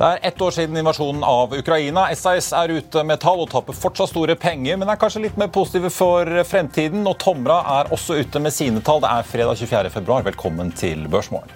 Det 0.00 0.08
er 0.08 0.20
ett 0.22 0.40
år 0.40 0.50
siden 0.50 0.76
invasjonen 0.80 1.24
av 1.28 1.52
Ukraina. 1.52 2.06
SAS 2.16 2.54
er 2.56 2.72
ute 2.72 3.02
med 3.04 3.20
tall 3.20 3.42
og 3.42 3.50
taper 3.52 3.76
fortsatt 3.76 4.08
store 4.08 4.32
penger, 4.40 4.78
men 4.80 4.88
er 4.88 4.96
kanskje 4.96 5.26
litt 5.26 5.36
mer 5.36 5.50
positive 5.52 5.90
for 5.92 6.40
fremtiden. 6.48 7.04
Og 7.04 7.18
Tomra 7.20 7.58
er 7.82 7.92
også 7.92 8.16
ute 8.16 8.40
med 8.40 8.56
sine 8.56 8.80
tall. 8.80 9.04
Det 9.04 9.12
er 9.12 9.28
fredag 9.28 9.60
24.2. 9.60 10.22
Velkommen 10.30 10.72
til 10.72 11.04
Børsmorgen. 11.12 11.52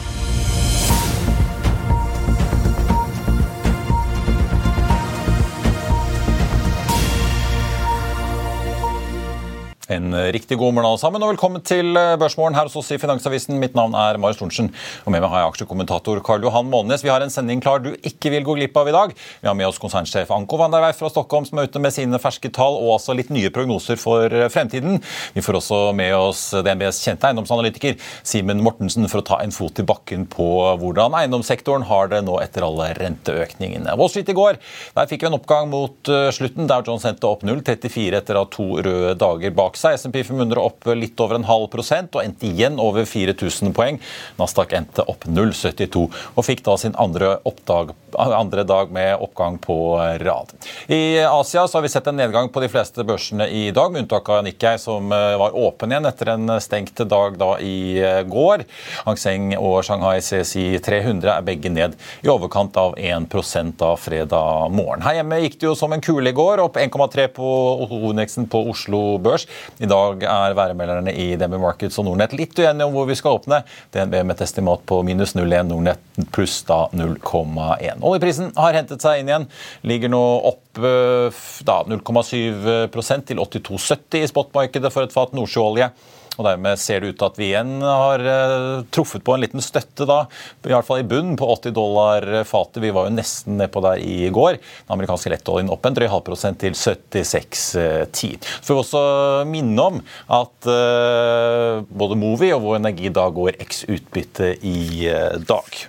En 9.95 10.15
riktig 10.33 10.57
god 10.59 10.75
morgen 10.75 10.89
alle 10.89 10.99
sammen, 10.99 11.23
og 11.23 11.31
velkommen 11.31 11.63
til 11.63 11.95
eh, 11.95 12.17
Børsmorgen 12.19 12.57
her 12.57 12.67
hos 12.67 12.75
oss 12.81 12.89
i 12.91 12.97
Finansavisen. 12.99 13.61
Mitt 13.63 13.77
navn 13.79 13.93
er 13.95 14.17
Marius 14.19 14.41
Thorensen, 14.41 14.71
og 15.05 15.13
med 15.13 15.23
meg 15.23 15.31
har 15.31 15.45
jeg 15.45 15.53
aksjekommentator 15.53 16.19
Karl 16.25 16.43
Johan 16.43 16.67
Månes. 16.73 17.05
Vi 17.05 17.13
har 17.13 17.23
en 17.23 17.31
sending 17.31 17.63
klar 17.63 17.83
du 17.85 17.93
ikke 18.03 18.33
vil 18.33 18.43
gå 18.47 18.57
glipp 18.59 18.75
av 18.81 18.91
i 18.91 18.95
dag. 18.97 19.13
Vi 19.15 19.47
har 19.47 19.55
med 19.55 19.69
oss 19.69 19.79
konsernsjef 19.79 20.33
Anko 20.35 20.59
van 20.59 20.75
der 20.75 20.83
Werf 20.83 20.99
fra 20.99 21.11
Stockholm 21.13 21.47
som 21.47 21.61
er 21.61 21.69
ute 21.69 21.83
med 21.85 21.95
sine 21.95 22.19
ferske 22.19 22.51
tall 22.55 22.75
og 22.81 22.97
altså 22.97 23.15
litt 23.15 23.31
nye 23.35 23.53
prognoser 23.55 24.01
for 24.01 24.35
eh, 24.35 24.49
fremtiden. 24.51 24.99
Vi 25.37 25.45
får 25.47 25.61
også 25.61 25.79
med 25.95 26.17
oss 26.17 26.43
DNBs 26.57 26.99
kjente 27.05 27.31
eiendomsanalytiker 27.31 27.95
Simen 28.27 28.65
Mortensen 28.67 29.07
for 29.13 29.23
å 29.23 29.29
ta 29.31 29.41
en 29.45 29.55
fot 29.55 29.79
i 29.79 29.87
bakken 29.87 30.27
på 30.33 30.49
hvordan 30.83 31.15
eiendomssektoren 31.21 31.87
har 31.93 32.11
det 32.11 32.25
nå 32.27 32.41
etter 32.43 32.67
alle 32.67 32.91
renteøkningene. 32.99 33.95
Wall 34.01 34.11
Street 34.11 34.35
i 34.35 34.39
går 34.41 34.59
der 34.99 35.13
fikk 35.13 35.23
vi 35.23 35.31
en 35.31 35.39
oppgang 35.39 35.71
mot 35.71 36.11
eh, 36.11 36.33
slutten. 36.35 36.67
Dow 36.67 36.83
Jones 36.83 37.07
sendte 37.07 37.31
opp 37.31 37.47
0,34 37.47 38.19
etter 38.19 38.43
ha 38.43 38.47
to 38.51 38.71
røde 38.83 39.15
dager 39.23 39.55
bak 39.55 39.79
seg. 39.85 39.99
SMP 40.01 40.23
500 40.25 40.61
opp 40.61 40.89
litt 40.97 41.21
over 41.23 41.39
en 41.39 41.47
halv 41.49 41.69
prosent 41.73 42.15
og 42.17 42.25
endte 42.25 42.49
igjen 42.49 42.81
over 42.83 43.07
4000 43.09 43.75
poeng. 43.77 44.01
Nasdaq 44.41 44.75
endte 44.77 45.05
opp 45.11 45.27
0,72 45.29 46.07
og 46.35 46.47
fikk 46.47 46.65
da 46.67 46.77
sin 46.81 46.97
andre, 47.01 47.37
oppdag, 47.49 47.95
andre, 48.19 48.65
dag 48.65 48.93
med 48.95 49.17
oppgang 49.23 49.59
på 49.63 49.77
rad. 50.23 50.53
I 50.89 51.21
Asia 51.27 51.67
har 51.67 51.85
vi 51.85 51.91
sett 51.93 52.07
en 52.11 52.17
nedgang 52.19 52.49
på 52.53 52.63
de 52.63 52.71
fleste 52.73 53.05
børsene 53.07 53.49
i 53.51 53.69
dag, 53.75 53.93
med 53.93 54.05
unntak 54.05 54.29
av 54.31 54.45
Nikkei, 54.47 54.77
som 54.81 55.13
eh, 55.13 55.35
var 55.41 55.57
åpen 55.59 55.93
igjen 55.93 56.09
etter 56.09 56.33
en 56.35 56.55
stengt 56.63 57.03
dag 57.11 57.39
da 57.41 57.51
i 57.63 57.99
eh, 58.01 58.23
går. 58.31 58.65
Hang 59.05 59.21
Seng 59.21 59.53
og 59.59 59.81
Shanghai 59.87 60.21
CSI 60.25 60.79
300 60.85 61.33
er 61.35 61.47
begge 61.47 61.73
ned 61.73 61.97
i 62.25 62.31
overkant 62.33 62.77
av 62.81 62.97
1% 62.99 63.77
da 63.81 63.95
fredag 64.01 64.73
morgen. 64.75 65.05
Her 65.05 65.21
hjemme 65.21 65.41
gikk 65.45 65.59
det 65.61 65.69
jo 65.71 65.77
som 65.79 65.93
en 65.95 66.05
kule 66.05 66.31
i 66.31 66.37
går, 66.37 66.63
opp 66.65 66.79
1,3 66.81 67.29
på 67.35 67.51
hovedindeksen 67.91 68.49
på 68.51 68.65
Oslo 68.71 69.03
Børs. 69.23 69.47
I 69.83 69.89
dag 69.91 70.23
er 70.23 70.55
værmelderne 70.55 71.13
i 71.19 71.33
DNB 71.39 71.57
Markets 71.63 71.99
og 71.99 72.07
Nordnett 72.07 72.35
litt 72.39 72.55
uenige 72.59 72.87
om 72.87 72.95
hvor 72.95 73.09
vi 73.09 73.17
skal 73.19 73.39
åpne. 73.41 73.63
DNB 73.95 74.21
med 74.23 74.37
et 74.37 74.45
estimat 74.47 74.85
på 74.87 75.01
minus 75.07 75.35
0,1, 75.35 75.67
Nordnett 75.71 76.29
pluss 76.35 76.61
da 76.69 76.85
0,1. 76.95 77.99
Oljeprisen 78.05 78.53
har 78.59 78.79
hentet 78.79 79.03
seg 79.03 79.23
inn 79.23 79.33
igjen. 79.33 79.49
Ligger 79.83 80.13
nå 80.15 80.23
opp 80.53 80.79
eh, 80.79 81.45
da 81.67 81.81
0,7% 81.91 83.31
til 83.31 83.43
82,70 83.43 84.21
i 84.23 84.31
spotmarkedet 84.31 84.95
for 84.95 85.07
et 85.07 85.15
fat 85.15 85.35
nordsjøolje. 85.35 85.91
Og 86.39 86.47
Dermed 86.47 86.81
ser 86.81 87.03
det 87.03 87.13
ut 87.13 87.19
til 87.21 87.29
at 87.29 87.41
vi 87.41 87.49
igjen 87.51 87.73
har 87.85 88.25
uh, 88.25 88.85
truffet 88.95 89.25
på 89.25 89.35
en 89.35 89.45
liten 89.45 89.63
støtte, 89.65 90.07
da, 90.09 90.25
i 90.65 90.73
hvert 90.73 90.87
fall 90.87 91.03
i 91.03 91.09
bunnen, 91.09 91.39
på 91.39 91.49
80 91.55 91.75
dollar 91.77 92.29
fatet. 92.49 92.83
Vi 92.85 92.93
var 92.95 93.09
jo 93.09 93.17
nesten 93.17 93.59
nedpå 93.61 93.83
der 93.85 94.03
i 94.03 94.31
går. 94.35 94.59
Den 94.59 94.97
amerikanske 94.97 95.33
lettoljen 95.33 95.73
opp 95.73 95.87
en 95.89 95.97
drøy 95.97 96.09
halv 96.11 96.25
prosent 96.27 96.61
til 96.63 96.77
76,10. 96.79 98.39
Så 98.61 98.69
får 98.69 98.75
vi 98.75 98.85
også 98.85 99.05
minne 99.51 99.91
om 99.91 100.01
at 100.39 100.71
uh, 100.71 101.83
både 101.89 102.19
Movi 102.21 102.53
og 102.55 102.65
Vår 102.67 102.81
Energi 102.83 103.13
da 103.15 103.29
går 103.35 103.61
eks 103.65 103.85
utbytte 103.91 104.55
i 104.67 105.11
dag. 105.47 105.85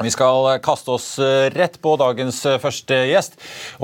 Vi 0.00 0.10
skal 0.10 0.46
kaste 0.64 0.94
oss 0.94 1.18
rett 1.52 1.74
på 1.82 1.90
dagens 2.00 2.38
første 2.62 2.96
gjest, 3.10 3.34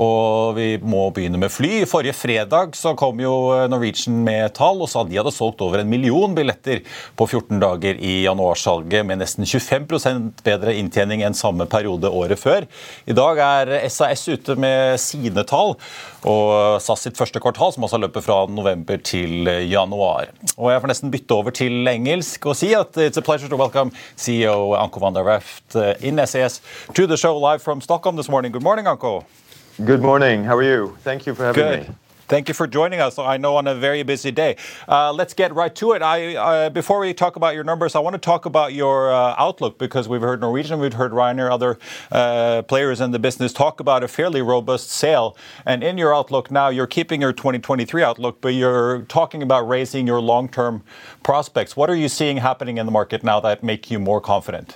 og 0.01 0.55
vi 0.57 0.79
må 0.81 1.03
begynne 1.13 1.37
med 1.37 1.51
fly. 1.53 1.83
Forrige 1.85 2.15
fredag 2.17 2.73
så 2.73 2.95
kom 2.97 3.19
jo 3.21 3.33
Norwegian 3.69 4.23
med 4.25 4.55
tall 4.57 4.81
og 4.81 4.89
sa 4.89 5.03
de 5.05 5.19
hadde 5.19 5.33
solgt 5.35 5.61
over 5.61 5.83
en 5.83 5.91
million 5.91 6.33
billetter 6.33 6.81
på 7.19 7.27
14 7.27 7.61
dager 7.61 8.01
i 8.01 8.23
januarsalget, 8.23 9.05
med 9.05 9.21
nesten 9.21 9.45
25% 9.45 10.41
bedre 10.47 10.73
inntjening 10.79 11.21
enn 11.21 11.37
samme 11.37 11.69
periode 11.69 12.09
året 12.09 12.41
før. 12.41 12.65
I 13.05 13.13
dag 13.13 13.43
er 13.45 13.73
SAS 13.93 14.25
ute 14.25 14.57
med 14.57 14.97
sine 15.03 15.45
tall, 15.45 15.75
og 16.25 16.81
SAS 16.81 17.05
sitt 17.05 17.21
første 17.21 17.37
kvartal, 17.43 17.75
som 17.75 17.85
også 17.85 18.01
løper 18.01 18.25
fra 18.25 18.39
november 18.49 18.97
til 19.05 19.45
januar. 19.69 20.33
Og 20.57 20.73
Jeg 20.73 20.81
får 20.81 20.93
nesten 20.95 21.13
bytte 21.13 21.37
over 21.37 21.53
til 21.53 21.93
engelsk 21.93 22.49
og 22.49 22.57
si 22.57 22.73
at 22.73 22.97
it's 23.05 23.21
a 23.21 23.25
pleasure 23.29 23.53
to 23.53 23.61
welcome 23.61 23.93
CEO 24.17 24.73
Anko 24.81 25.05
van 25.05 25.13
der 25.13 25.29
Werft 25.29 25.77
in 26.07 26.25
SAS 26.25 26.61
to 26.93 27.05
the 27.05 27.17
show 27.17 27.37
live 27.37 27.61
from 27.61 27.81
Stockholm 27.81 28.15
this 28.15 28.29
morning. 28.29 28.51
Good 28.51 28.63
morning, 28.63 28.87
Anko. 28.87 29.25
Good 29.83 30.01
morning. 30.01 30.43
How 30.43 30.55
are 30.55 30.63
you? 30.63 30.97
Thank 31.01 31.25
you 31.25 31.35
for 31.35 31.43
having 31.45 31.63
Good. 31.63 31.89
me. 31.89 31.95
Thank 32.27 32.49
you 32.49 32.53
for 32.53 32.67
joining 32.67 32.99
us. 32.99 33.17
I 33.17 33.37
know 33.37 33.55
on 33.55 33.67
a 33.67 33.75
very 33.75 34.03
busy 34.03 34.31
day. 34.31 34.57
Uh, 34.85 35.13
let's 35.13 35.33
get 35.33 35.53
right 35.55 35.73
to 35.75 35.93
it. 35.93 36.01
I, 36.01 36.35
uh, 36.35 36.69
before 36.69 36.99
we 36.99 37.13
talk 37.13 37.37
about 37.37 37.55
your 37.55 37.63
numbers, 37.63 37.95
I 37.95 37.99
want 37.99 38.15
to 38.15 38.19
talk 38.19 38.45
about 38.45 38.73
your 38.73 39.13
uh, 39.13 39.35
outlook 39.37 39.77
because 39.77 40.09
we've 40.09 40.19
heard 40.19 40.41
Norwegian, 40.41 40.79
we've 40.79 40.91
heard 40.91 41.13
Ryanair, 41.13 41.49
other 41.49 41.79
uh, 42.11 42.63
players 42.63 42.99
in 42.99 43.11
the 43.11 43.19
business 43.19 43.53
talk 43.53 43.79
about 43.79 44.03
a 44.03 44.09
fairly 44.09 44.41
robust 44.41 44.89
sale. 44.89 45.37
And 45.65 45.85
in 45.85 45.97
your 45.97 46.13
outlook 46.13 46.51
now, 46.51 46.67
you're 46.67 46.85
keeping 46.85 47.21
your 47.21 47.31
2023 47.31 48.03
outlook, 48.03 48.41
but 48.41 48.49
you're 48.49 49.03
talking 49.03 49.41
about 49.41 49.61
raising 49.61 50.05
your 50.05 50.19
long-term 50.19 50.83
prospects. 51.23 51.77
What 51.77 51.89
are 51.89 51.95
you 51.95 52.09
seeing 52.09 52.37
happening 52.37 52.77
in 52.77 52.85
the 52.85 52.91
market 52.91 53.23
now 53.23 53.39
that 53.39 53.63
make 53.63 53.89
you 53.89 53.99
more 53.99 54.19
confident? 54.19 54.75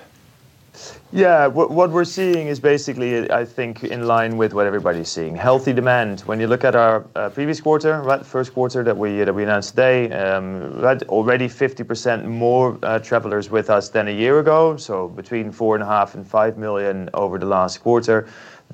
Yeah, 1.11 1.47
what, 1.47 1.91
we're 1.91 2.05
seeing 2.05 2.47
is 2.47 2.61
basically, 2.61 3.29
I 3.29 3.43
think, 3.43 3.83
in 3.83 4.07
line 4.07 4.37
with 4.37 4.53
what 4.53 4.65
everybody's 4.65 5.09
seeing. 5.09 5.35
Healthy 5.35 5.73
demand. 5.73 6.21
When 6.21 6.39
you 6.39 6.47
look 6.47 6.63
at 6.63 6.73
our 6.73 7.05
uh, 7.15 7.29
previous 7.29 7.59
quarter, 7.59 8.01
right, 8.01 8.25
first 8.25 8.53
quarter 8.53 8.81
that 8.83 8.97
we 8.97 9.17
that 9.17 9.33
we 9.33 9.43
announced 9.43 9.71
today, 9.71 10.09
um, 10.11 10.79
right, 10.79 11.03
already 11.03 11.49
50% 11.49 12.25
more 12.25 12.79
uh, 12.83 12.99
travelers 12.99 13.49
with 13.49 13.69
us 13.69 13.89
than 13.89 14.07
a 14.07 14.11
year 14.11 14.39
ago. 14.39 14.77
So 14.77 15.09
between 15.09 15.51
four 15.51 15.75
and 15.75 15.83
a 15.83 15.87
half 15.87 16.15
and 16.15 16.25
five 16.25 16.57
million 16.57 17.09
over 17.13 17.37
the 17.37 17.47
last 17.47 17.79
quarter. 17.79 18.27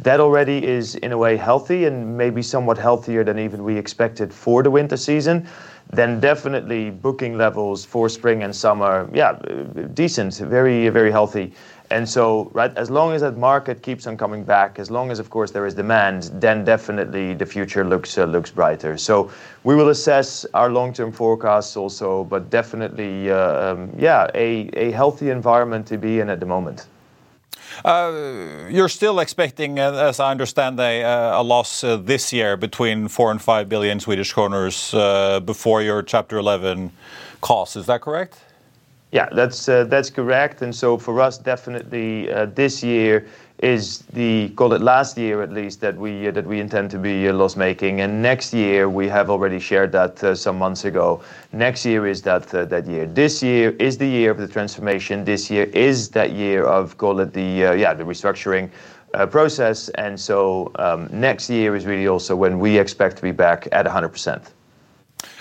That 0.03 0.19
already 0.19 0.63
is 0.63 0.93
in 0.95 1.11
a 1.11 1.17
way 1.17 1.37
healthy 1.37 1.85
and 1.85 2.15
maybe 2.15 2.43
somewhat 2.43 2.77
healthier 2.77 3.23
than 3.23 3.39
even 3.39 3.63
we 3.63 3.75
expected 3.75 4.31
for 4.31 4.61
the 4.61 4.69
winter 4.69 4.95
season. 4.95 5.47
Then 5.91 6.19
definitely 6.19 6.91
booking 6.91 7.35
levels 7.37 7.83
for 7.83 8.07
spring 8.09 8.43
and 8.43 8.55
summer, 8.55 9.09
yeah, 9.11 9.39
decent, 9.93 10.35
very 10.35 10.89
very 10.89 11.09
healthy. 11.09 11.53
And 11.89 12.07
so, 12.07 12.51
right, 12.53 12.75
as 12.75 12.89
long 12.89 13.13
as 13.13 13.21
that 13.21 13.37
market 13.37 13.81
keeps 13.81 14.07
on 14.07 14.17
coming 14.17 14.43
back, 14.43 14.77
as 14.77 14.91
long 14.91 15.09
as, 15.09 15.19
of 15.19 15.29
course, 15.29 15.51
there 15.51 15.65
is 15.65 15.73
demand, 15.73 16.23
then 16.33 16.65
definitely 16.65 17.33
the 17.33 17.45
future 17.45 17.85
looks 17.85 18.17
uh, 18.17 18.25
looks 18.25 18.51
brighter. 18.51 18.97
So 18.97 19.31
we 19.63 19.73
will 19.75 19.89
assess 19.89 20.45
our 20.53 20.69
long-term 20.69 21.13
forecasts 21.13 21.77
also, 21.77 22.25
but 22.25 22.49
definitely, 22.49 23.31
uh, 23.31 23.71
um, 23.71 23.89
yeah, 23.97 24.27
a, 24.35 24.69
a 24.73 24.91
healthy 24.91 25.29
environment 25.29 25.87
to 25.87 25.97
be 25.97 26.19
in 26.19 26.29
at 26.29 26.39
the 26.41 26.45
moment. 26.45 26.87
Uh, 27.85 28.67
you're 28.69 28.89
still 28.89 29.19
expecting, 29.19 29.79
uh, 29.79 29.93
as 29.93 30.19
I 30.19 30.31
understand, 30.31 30.79
a, 30.79 31.01
a 31.39 31.43
loss 31.43 31.83
uh, 31.83 31.97
this 31.97 32.33
year 32.33 32.57
between 32.57 33.07
four 33.07 33.31
and 33.31 33.41
five 33.41 33.69
billion 33.69 33.99
Swedish 33.99 34.33
kroners 34.33 34.93
uh, 34.93 35.39
before 35.39 35.81
your 35.81 36.01
Chapter 36.01 36.37
11 36.37 36.91
costs. 37.41 37.75
Is 37.75 37.85
that 37.85 38.01
correct? 38.01 38.39
Yeah, 39.11 39.29
that's 39.31 39.69
uh, 39.69 39.85
that's 39.85 40.09
correct. 40.09 40.61
And 40.61 40.75
so 40.75 40.97
for 40.97 41.21
us, 41.21 41.37
definitely 41.37 42.29
uh, 42.29 42.47
this 42.47 42.83
year 42.83 43.25
is 43.59 43.99
the 44.13 44.49
call 44.49 44.73
it 44.73 44.81
last 44.81 45.17
year 45.17 45.41
at 45.41 45.51
least 45.51 45.79
that 45.81 45.95
we 45.95 46.27
uh, 46.27 46.31
that 46.31 46.45
we 46.45 46.59
intend 46.59 46.91
to 46.91 46.99
be 46.99 47.27
uh, 47.29 47.33
loss 47.33 47.55
making. 47.55 48.01
And 48.01 48.21
next 48.21 48.53
year 48.53 48.89
we 48.89 49.07
have 49.07 49.29
already 49.29 49.59
shared 49.59 49.93
that 49.93 50.21
uh, 50.23 50.35
some 50.35 50.57
months 50.57 50.83
ago. 50.83 51.21
Next 51.53 51.85
year 51.85 52.05
is 52.05 52.21
that 52.23 52.53
uh, 52.53 52.65
that 52.65 52.85
year. 52.85 53.05
This 53.05 53.41
year 53.41 53.69
is 53.79 53.97
the 53.97 54.07
year 54.07 54.29
of 54.29 54.39
the 54.39 54.47
transformation. 54.47 55.23
This 55.23 55.49
year 55.49 55.63
is 55.73 56.09
that 56.09 56.33
year 56.33 56.65
of 56.65 56.97
call 56.97 57.21
it 57.21 57.31
the 57.33 57.77
yeah 57.79 57.93
the 57.93 58.03
restructuring. 58.03 58.69
process 59.31 59.89
and 59.95 60.19
so 60.19 60.69
um, 60.75 61.07
next 61.11 61.49
year 61.49 61.75
is 61.75 61.85
really 61.85 62.07
also 62.07 62.35
when 62.35 62.59
we 62.59 62.77
expect 62.77 63.15
to 63.15 63.23
be 63.23 63.31
back 63.31 63.67
at 63.71 63.85
100%. 63.85 64.56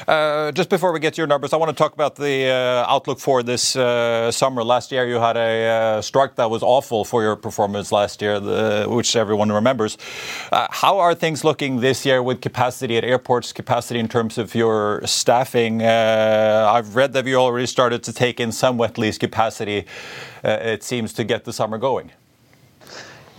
Uh, 0.07 0.53
just 0.53 0.69
before 0.69 0.93
we 0.93 1.01
get 1.01 1.15
to 1.15 1.21
your 1.21 1.27
numbers, 1.27 1.53
I 1.53 1.57
want 1.57 1.71
to 1.71 1.75
talk 1.75 1.93
about 1.93 2.17
the 2.17 2.47
uh, 2.47 2.93
outlook 2.93 3.19
for 3.19 3.43
this 3.43 3.77
uh, 3.77 4.31
summer. 4.31 4.63
Last 4.63 4.93
year, 4.93 5.07
you 5.07 5.17
had 5.17 5.37
a 5.37 6.03
strike 6.03 6.37
that 6.37 6.51
was 6.51 6.63
awful 6.63 7.05
for 7.05 7.23
your 7.23 7.37
performance 7.37 7.93
last 7.93 8.23
year, 8.23 8.41
which 8.87 9.17
everyone 9.17 9.51
remembers. 9.51 9.99
How 10.53 10.99
are 10.99 11.15
things 11.15 11.45
looking 11.45 11.81
this 11.81 12.07
year 12.07 12.23
with 12.23 12.41
capacity 12.41 12.97
at 12.97 13.05
airports, 13.05 13.53
capacity 13.53 14.01
in 14.01 14.09
terms 14.09 14.39
of 14.39 14.55
your 14.55 15.03
staffing? 15.05 15.83
I've 15.83 16.95
read 16.95 17.13
that 17.15 17.27
you 17.27 17.37
already 17.37 17.67
started 17.67 18.03
to 18.05 18.13
take 18.13 18.41
in 18.41 18.53
some 18.53 18.79
wet 18.79 18.99
lease 18.99 19.19
capacity, 19.19 19.87
it 20.45 20.83
seems, 20.83 21.13
to 21.15 21.25
get 21.25 21.45
the 21.45 21.53
summer 21.53 21.79
going. 21.79 22.13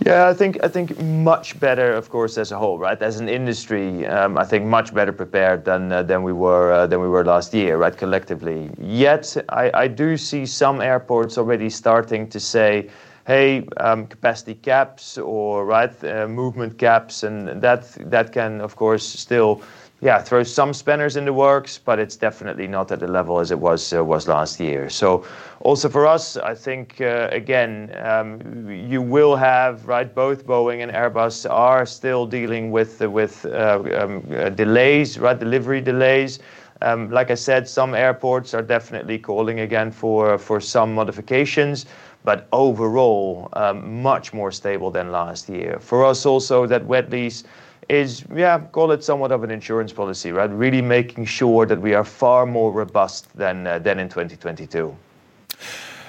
I 0.06 0.32
think 0.32 0.58
I 0.62 0.68
think 0.68 1.00
much 1.02 1.58
better, 1.58 1.92
of 1.92 2.08
course, 2.08 2.38
as 2.38 2.52
a 2.52 2.58
whole, 2.58 2.78
right? 2.78 3.00
As 3.02 3.20
an 3.20 3.28
industry, 3.28 4.06
um, 4.06 4.38
I 4.38 4.44
think 4.44 4.64
much 4.64 4.94
better 4.94 5.12
prepared 5.12 5.64
than 5.64 5.92
uh, 5.92 6.02
than 6.02 6.22
we 6.22 6.32
were 6.32 6.72
uh, 6.72 6.86
than 6.86 7.00
we 7.00 7.08
were 7.08 7.24
last 7.24 7.52
year, 7.52 7.76
right? 7.76 7.96
Collectively. 7.96 8.70
Yet, 8.80 9.36
I, 9.48 9.70
I 9.74 9.88
do 9.88 10.16
see 10.16 10.46
some 10.46 10.80
airports 10.80 11.36
already 11.36 11.68
starting 11.68 12.28
to 12.28 12.38
say, 12.40 12.88
"Hey, 13.26 13.66
um, 13.78 14.06
capacity 14.06 14.54
caps 14.54 15.18
or 15.18 15.66
right 15.66 15.92
uh, 16.04 16.28
movement 16.28 16.78
caps," 16.78 17.24
and 17.24 17.60
that 17.60 17.82
that 18.10 18.32
can, 18.32 18.60
of 18.60 18.76
course, 18.76 19.04
still 19.04 19.60
yeah, 20.00 20.22
throw 20.22 20.44
some 20.44 20.72
spanners 20.72 21.16
in 21.16 21.24
the 21.24 21.32
works, 21.32 21.76
but 21.76 21.98
it's 21.98 22.14
definitely 22.14 22.68
not 22.68 22.92
at 22.92 23.00
the 23.00 23.08
level 23.08 23.40
as 23.40 23.50
it 23.50 23.58
was 23.58 23.92
uh, 23.92 24.04
was 24.04 24.28
last 24.28 24.60
year. 24.60 24.88
So 24.88 25.24
also 25.60 25.88
for 25.88 26.06
us, 26.06 26.36
I 26.36 26.54
think 26.54 27.00
uh, 27.00 27.28
again, 27.32 27.92
um, 27.96 28.70
you 28.70 29.02
will 29.02 29.34
have 29.34 29.86
right. 29.88 30.14
Both 30.14 30.46
Boeing 30.46 30.84
and 30.84 30.92
Airbus 30.92 31.50
are 31.50 31.84
still 31.84 32.26
dealing 32.26 32.70
with 32.70 33.02
uh, 33.02 33.10
with 33.10 33.44
um, 33.46 34.20
delays, 34.54 35.18
right? 35.18 35.38
Delivery 35.38 35.80
delays. 35.80 36.38
Um, 36.80 37.10
like 37.10 37.32
I 37.32 37.34
said, 37.34 37.66
some 37.68 37.92
airports 37.92 38.54
are 38.54 38.62
definitely 38.62 39.18
calling 39.18 39.60
again 39.60 39.90
for 39.90 40.38
for 40.38 40.60
some 40.60 40.94
modifications 40.94 41.86
but 42.24 42.46
overall, 42.52 43.48
um, 43.54 44.02
much 44.02 44.34
more 44.34 44.50
stable 44.50 44.90
than 44.90 45.10
last 45.10 45.48
year. 45.48 45.78
For 45.80 46.04
us 46.04 46.26
also, 46.26 46.66
that 46.66 46.84
wet 46.84 47.08
lease 47.10 47.44
is, 47.88 48.24
yeah, 48.34 48.58
call 48.58 48.92
it 48.92 49.02
somewhat 49.02 49.32
of 49.32 49.44
an 49.44 49.50
insurance 49.50 49.92
policy, 49.92 50.32
right? 50.32 50.50
Really 50.50 50.82
making 50.82 51.24
sure 51.24 51.66
that 51.66 51.80
we 51.80 51.94
are 51.94 52.04
far 52.04 52.46
more 52.46 52.72
robust 52.72 53.34
than 53.36 53.66
uh, 53.66 53.78
than 53.78 53.98
in 53.98 54.08
2022. 54.08 54.94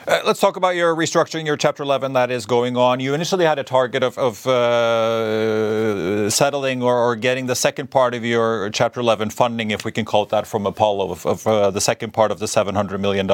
Uh, 0.09 0.21
let's 0.25 0.39
talk 0.39 0.55
about 0.55 0.75
your 0.75 0.95
restructuring, 0.95 1.45
your 1.45 1.55
Chapter 1.55 1.83
11 1.83 2.13
that 2.13 2.31
is 2.31 2.47
going 2.47 2.75
on. 2.75 2.99
You 2.99 3.13
initially 3.13 3.45
had 3.45 3.59
a 3.59 3.63
target 3.63 4.01
of, 4.01 4.17
of 4.17 4.47
uh, 4.47 6.31
settling 6.31 6.81
or, 6.81 6.97
or, 6.97 7.15
getting 7.15 7.45
the 7.45 7.55
second 7.55 7.91
part 7.91 8.15
of 8.15 8.25
your 8.25 8.71
Chapter 8.71 9.01
11 9.01 9.29
funding, 9.29 9.69
if 9.69 9.85
we 9.85 9.91
can 9.91 10.05
call 10.05 10.23
it 10.23 10.29
that, 10.29 10.47
from 10.47 10.65
Apollo, 10.65 11.11
of, 11.11 11.25
of 11.27 11.45
uh, 11.45 11.69
the 11.69 11.79
second 11.79 12.11
part 12.11 12.31
of 12.31 12.39
the 12.39 12.47
$700 12.47 12.99
million 12.99 13.29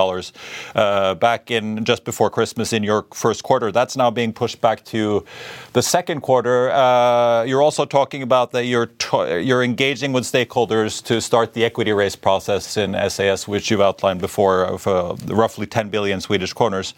uh, 0.76 1.16
back 1.16 1.50
in 1.50 1.86
just 1.86 2.04
before 2.04 2.30
Christmas 2.30 2.74
in 2.74 2.84
your 2.84 3.06
first 3.14 3.44
quarter. 3.44 3.72
That's 3.72 3.96
now 3.96 4.12
being 4.12 4.34
pushed 4.34 4.60
back 4.60 4.84
to 4.86 5.24
the 5.72 5.82
second 5.82 6.24
quarter. 6.24 6.72
Uh, 6.72 7.44
you're 7.44 7.62
also 7.62 7.86
talking 7.86 8.22
about 8.22 8.52
that 8.52 8.66
you're, 8.66 8.92
you're 9.40 9.64
engaging 9.64 10.12
with 10.12 10.26
stakeholders 10.26 11.02
to 11.06 11.22
start 11.22 11.54
the 11.54 11.64
equity 11.64 11.94
raise 11.94 12.18
process 12.18 12.76
in 12.76 12.98
SAS, 13.10 13.48
which 13.48 13.72
you've 13.72 13.80
outlined 13.80 14.20
before, 14.20 14.66
of 14.66 14.86
uh, 14.88 15.16
roughly 15.28 15.66
10 15.66 15.88
billion 15.88 16.20
Swedish 16.20 16.54
kronor 16.54 16.65
corners. 16.66 16.94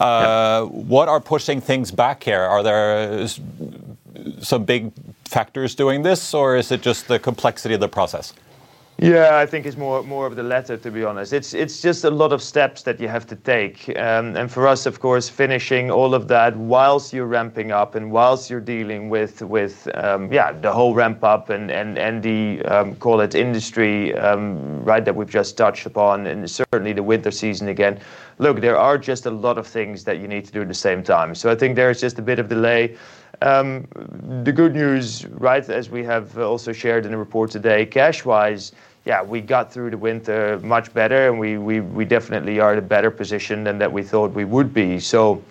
Uh, 0.00 0.64
what 0.66 1.08
are 1.08 1.20
pushing 1.20 1.60
things 1.60 1.90
back 1.90 2.24
here? 2.24 2.40
Are 2.40 2.62
there 2.62 3.28
some 4.40 4.64
big 4.64 4.92
factors 5.24 5.74
doing 5.74 6.02
this, 6.02 6.34
or 6.34 6.56
is 6.56 6.72
it 6.72 6.82
just 6.82 7.08
the 7.08 7.18
complexity 7.18 7.74
of 7.74 7.80
the 7.80 7.88
process? 7.88 8.32
Yeah, 8.98 9.42
I 9.42 9.46
think 9.46 9.66
it's 9.66 9.76
more 9.76 10.02
more 10.04 10.26
of 10.26 10.36
the 10.36 10.42
latter, 10.42 10.76
to 10.76 10.90
be 10.90 11.02
honest. 11.02 11.32
It's 11.32 11.54
it's 11.54 11.82
just 11.82 12.04
a 12.04 12.10
lot 12.10 12.32
of 12.32 12.40
steps 12.40 12.82
that 12.82 13.00
you 13.00 13.08
have 13.08 13.26
to 13.26 13.36
take, 13.36 13.88
um, 13.96 14.36
and 14.36 14.48
for 14.50 14.68
us, 14.68 14.86
of 14.86 15.00
course, 15.00 15.30
finishing 15.30 15.90
all 15.90 16.14
of 16.14 16.28
that 16.28 16.56
whilst 16.56 17.12
you're 17.12 17.26
ramping 17.26 17.72
up 17.72 17.94
and 17.96 18.12
whilst 18.12 18.50
you're 18.50 18.66
dealing 18.76 19.10
with 19.10 19.42
with 19.42 19.88
um, 19.94 20.32
yeah 20.32 20.52
the 20.52 20.70
whole 20.70 20.94
ramp 20.94 21.24
up 21.24 21.50
and 21.50 21.70
and 21.70 21.98
and 21.98 22.22
the 22.22 22.62
um, 22.66 22.94
call 22.96 23.20
it 23.20 23.34
industry 23.34 24.14
um, 24.14 24.84
right 24.84 25.04
that 25.04 25.16
we've 25.16 25.34
just 25.40 25.56
touched 25.56 25.86
upon, 25.86 26.26
and 26.26 26.48
certainly 26.48 26.92
the 26.92 27.02
winter 27.02 27.32
season 27.32 27.68
again. 27.68 27.98
Look, 28.38 28.60
there 28.60 28.76
are 28.76 28.98
just 28.98 29.26
a 29.26 29.30
lot 29.30 29.58
of 29.58 29.66
things 29.66 30.04
that 30.04 30.18
you 30.18 30.28
need 30.28 30.44
to 30.46 30.52
do 30.52 30.62
at 30.62 30.68
the 30.68 30.74
same 30.74 31.02
time. 31.02 31.34
So 31.34 31.50
I 31.50 31.54
think 31.54 31.76
there 31.76 31.90
is 31.90 32.00
just 32.00 32.18
a 32.18 32.22
bit 32.22 32.38
of 32.38 32.48
delay. 32.48 32.96
Um, 33.40 33.88
the 34.44 34.52
good 34.52 34.74
news, 34.74 35.26
right, 35.26 35.68
as 35.68 35.90
we 35.90 36.04
have 36.04 36.38
also 36.38 36.72
shared 36.72 37.04
in 37.04 37.12
the 37.12 37.18
report 37.18 37.50
today, 37.50 37.86
cash-wise 37.86 38.72
yeah, 39.04 39.22
we 39.22 39.40
got 39.40 39.72
through 39.72 39.90
the 39.90 39.98
winter 39.98 40.60
much 40.62 40.94
better, 40.94 41.28
and 41.28 41.38
we, 41.38 41.58
we, 41.58 41.80
we 41.80 42.04
definitely 42.04 42.60
are 42.60 42.72
in 42.72 42.78
a 42.78 42.82
better 42.82 43.10
position 43.10 43.64
than 43.64 43.78
that 43.78 43.92
we 43.92 44.02
thought 44.02 44.30
we 44.30 44.44
would 44.44 44.72
be. 44.72 45.00
So 45.00 45.42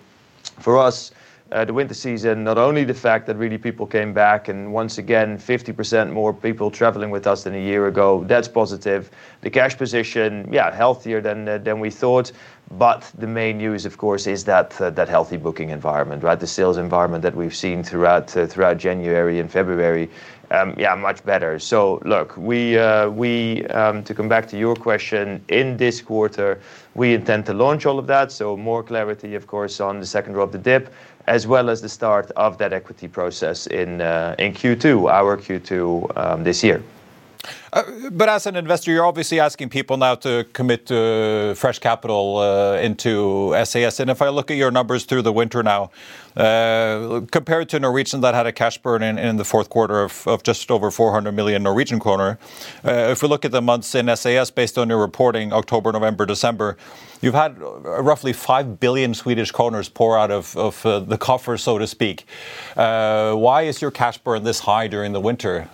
for 0.58 0.78
us, 0.78 1.10
uh, 1.52 1.64
the 1.64 1.72
winter 1.72 1.94
season, 1.94 2.42
not 2.44 2.58
only 2.58 2.84
the 2.84 2.94
fact 2.94 3.26
that 3.26 3.36
really 3.36 3.58
people 3.58 3.86
came 3.86 4.12
back 4.12 4.48
and 4.48 4.72
once 4.72 4.98
again 4.98 5.38
50% 5.38 6.12
more 6.12 6.32
people 6.32 6.70
traveling 6.70 7.10
with 7.10 7.26
us 7.26 7.44
than 7.44 7.54
a 7.54 7.60
year 7.60 7.86
ago, 7.86 8.24
that's 8.24 8.48
positive. 8.48 9.10
The 9.42 9.50
cash 9.50 9.76
position, 9.76 10.48
yeah, 10.50 10.74
healthier 10.74 11.20
than 11.20 11.48
uh, 11.48 11.58
than 11.58 11.80
we 11.80 11.90
thought. 11.90 12.32
But 12.78 13.10
the 13.18 13.26
main 13.26 13.58
news, 13.58 13.84
of 13.84 13.98
course, 13.98 14.26
is 14.26 14.44
that 14.44 14.80
uh, 14.80 14.90
that 14.90 15.08
healthy 15.08 15.36
booking 15.36 15.70
environment, 15.70 16.22
right? 16.22 16.40
The 16.40 16.46
sales 16.46 16.78
environment 16.78 17.22
that 17.22 17.34
we've 17.34 17.54
seen 17.54 17.82
throughout 17.82 18.36
uh, 18.36 18.46
throughout 18.46 18.78
January 18.78 19.38
and 19.40 19.50
February 19.50 20.08
um, 20.52 20.74
yeah, 20.76 20.94
much 20.94 21.24
better. 21.24 21.58
So 21.58 22.00
look, 22.04 22.36
we 22.36 22.78
uh, 22.78 23.08
we 23.08 23.66
um, 23.68 24.04
to 24.04 24.14
come 24.14 24.28
back 24.28 24.46
to 24.48 24.58
your 24.58 24.76
question, 24.76 25.42
in 25.48 25.76
this 25.78 26.02
quarter, 26.02 26.60
we 26.94 27.14
intend 27.14 27.46
to 27.46 27.54
launch 27.54 27.86
all 27.86 27.98
of 27.98 28.06
that. 28.08 28.30
So 28.30 28.56
more 28.56 28.82
clarity, 28.82 29.34
of 29.34 29.46
course, 29.46 29.80
on 29.80 29.98
the 29.98 30.06
second 30.06 30.34
row 30.34 30.42
of 30.42 30.52
the 30.52 30.58
dip, 30.58 30.92
as 31.26 31.46
well 31.46 31.70
as 31.70 31.80
the 31.80 31.88
start 31.88 32.30
of 32.36 32.58
that 32.58 32.72
equity 32.72 33.08
process 33.08 33.66
in 33.66 34.00
uh, 34.00 34.34
in 34.38 34.52
Q2, 34.52 35.10
our 35.10 35.36
Q2 35.36 36.16
um, 36.16 36.44
this 36.44 36.64
year. 36.64 36.82
Uh, 37.72 37.82
but 38.10 38.28
as 38.28 38.46
an 38.46 38.56
investor, 38.56 38.90
you're 38.90 39.06
obviously 39.06 39.40
asking 39.40 39.68
people 39.68 39.96
now 39.96 40.14
to 40.14 40.46
commit 40.52 40.86
to 40.86 41.54
fresh 41.56 41.78
capital 41.78 42.38
uh, 42.38 42.76
into 42.76 43.54
SAS. 43.64 44.00
And 44.00 44.10
if 44.10 44.22
I 44.22 44.28
look 44.28 44.50
at 44.50 44.56
your 44.56 44.70
numbers 44.70 45.04
through 45.04 45.22
the 45.22 45.32
winter 45.32 45.62
now, 45.62 45.90
uh, 46.36 47.20
compared 47.30 47.68
to 47.70 47.80
Norwegian 47.80 48.20
that 48.22 48.34
had 48.34 48.46
a 48.46 48.52
cash 48.52 48.78
burn 48.78 49.02
in, 49.02 49.18
in 49.18 49.36
the 49.36 49.44
fourth 49.44 49.68
quarter 49.68 50.02
of, 50.02 50.26
of, 50.26 50.42
just 50.42 50.70
over 50.70 50.90
400 50.90 51.32
million 51.32 51.62
Norwegian 51.62 51.98
kroner, 51.98 52.38
uh, 52.84 52.90
if 53.10 53.22
we 53.22 53.28
look 53.28 53.44
at 53.44 53.52
the 53.52 53.62
months 53.62 53.94
in 53.94 54.14
SAS 54.16 54.50
based 54.50 54.78
on 54.78 54.88
your 54.88 54.98
reporting, 54.98 55.52
October, 55.52 55.92
November, 55.92 56.24
December, 56.24 56.76
you've 57.20 57.34
had 57.34 57.58
roughly 57.58 58.32
5 58.32 58.80
billion 58.80 59.14
Swedish 59.14 59.52
kroners 59.52 59.92
pour 59.92 60.18
out 60.18 60.30
of, 60.30 60.56
of 60.56 60.84
uh, 60.86 61.00
the 61.00 61.18
coffer, 61.18 61.56
so 61.58 61.78
to 61.78 61.86
speak. 61.86 62.26
Uh, 62.76 63.34
why 63.34 63.62
is 63.62 63.82
your 63.82 63.90
cash 63.90 64.18
burn 64.18 64.44
this 64.44 64.60
high 64.60 64.86
during 64.88 65.12
the 65.12 65.20
winter? 65.20 65.68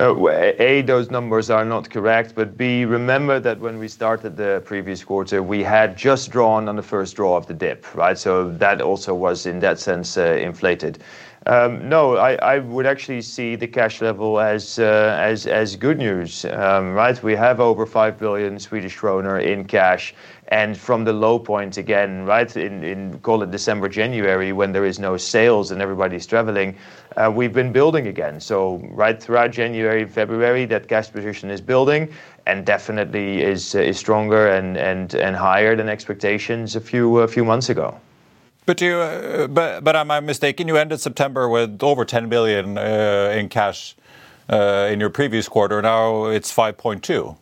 Uh, 0.00 0.28
a, 0.58 0.82
those 0.82 1.10
numbers 1.10 1.50
are 1.50 1.64
not 1.64 1.90
correct, 1.90 2.34
but 2.34 2.56
B, 2.56 2.84
remember 2.84 3.40
that 3.40 3.58
when 3.60 3.78
we 3.78 3.88
started 3.88 4.36
the 4.36 4.62
previous 4.64 5.02
quarter, 5.04 5.42
we 5.42 5.62
had 5.62 5.96
just 5.96 6.30
drawn 6.30 6.68
on 6.68 6.76
the 6.76 6.82
first 6.82 7.16
draw 7.16 7.36
of 7.36 7.46
the 7.46 7.54
dip, 7.54 7.94
right? 7.94 8.18
So 8.18 8.50
that 8.50 8.80
also 8.80 9.14
was, 9.14 9.46
in 9.46 9.60
that 9.60 9.78
sense, 9.78 10.16
uh, 10.16 10.36
inflated. 10.40 10.98
Um, 11.46 11.90
no, 11.90 12.16
I, 12.16 12.36
I, 12.36 12.58
would 12.60 12.86
actually 12.86 13.20
see 13.20 13.54
the 13.54 13.66
cash 13.66 14.00
level 14.00 14.40
as 14.40 14.78
uh, 14.78 15.14
as 15.20 15.46
as 15.46 15.76
good 15.76 15.98
news, 15.98 16.46
um, 16.46 16.94
right? 16.94 17.22
We 17.22 17.36
have 17.36 17.60
over 17.60 17.84
five 17.84 18.18
billion 18.18 18.58
Swedish 18.58 18.96
kroner 18.96 19.38
in 19.40 19.66
cash, 19.66 20.14
and 20.48 20.74
from 20.74 21.04
the 21.04 21.12
low 21.12 21.38
point 21.38 21.76
again, 21.76 22.24
right 22.24 22.56
in 22.56 22.82
in 22.82 23.18
call 23.18 23.42
it 23.42 23.50
December, 23.50 23.90
January, 23.90 24.52
when 24.54 24.72
there 24.72 24.86
is 24.86 24.98
no 24.98 25.18
sales 25.18 25.70
and 25.70 25.82
everybody's 25.82 26.24
traveling, 26.24 26.78
uh, 27.18 27.30
we've 27.34 27.52
been 27.52 27.72
building 27.72 28.06
again. 28.06 28.40
So 28.40 28.80
right 28.92 29.22
throughout 29.22 29.50
January, 29.50 30.06
February, 30.06 30.64
that 30.66 30.88
cash 30.88 31.12
position 31.12 31.50
is 31.50 31.60
building, 31.60 32.08
and 32.46 32.64
definitely 32.64 33.42
is 33.42 33.74
is 33.74 33.98
stronger 33.98 34.48
and 34.48 34.78
and 34.78 35.14
and 35.14 35.36
higher 35.36 35.76
than 35.76 35.90
expectations 35.90 36.74
a 36.74 36.80
few 36.80 37.18
a 37.18 37.28
few 37.28 37.44
months 37.44 37.68
ago. 37.68 38.00
But 38.66 38.80
you, 38.80 38.94
uh, 38.96 39.46
but 39.46 39.84
but 39.84 39.94
am 39.94 40.10
I 40.10 40.20
mistaken? 40.20 40.68
You 40.68 40.76
ended 40.76 41.00
September 41.00 41.48
with 41.50 41.82
over 41.82 42.04
10 42.04 42.30
billion 42.30 42.78
uh, 42.78 43.34
in 43.36 43.50
cash 43.50 43.94
uh, 44.48 44.88
in 44.90 45.00
your 45.00 45.10
previous 45.10 45.48
quarter. 45.48 45.82
Now 45.82 46.26
it's 46.26 46.54
5.2. 46.54 47.36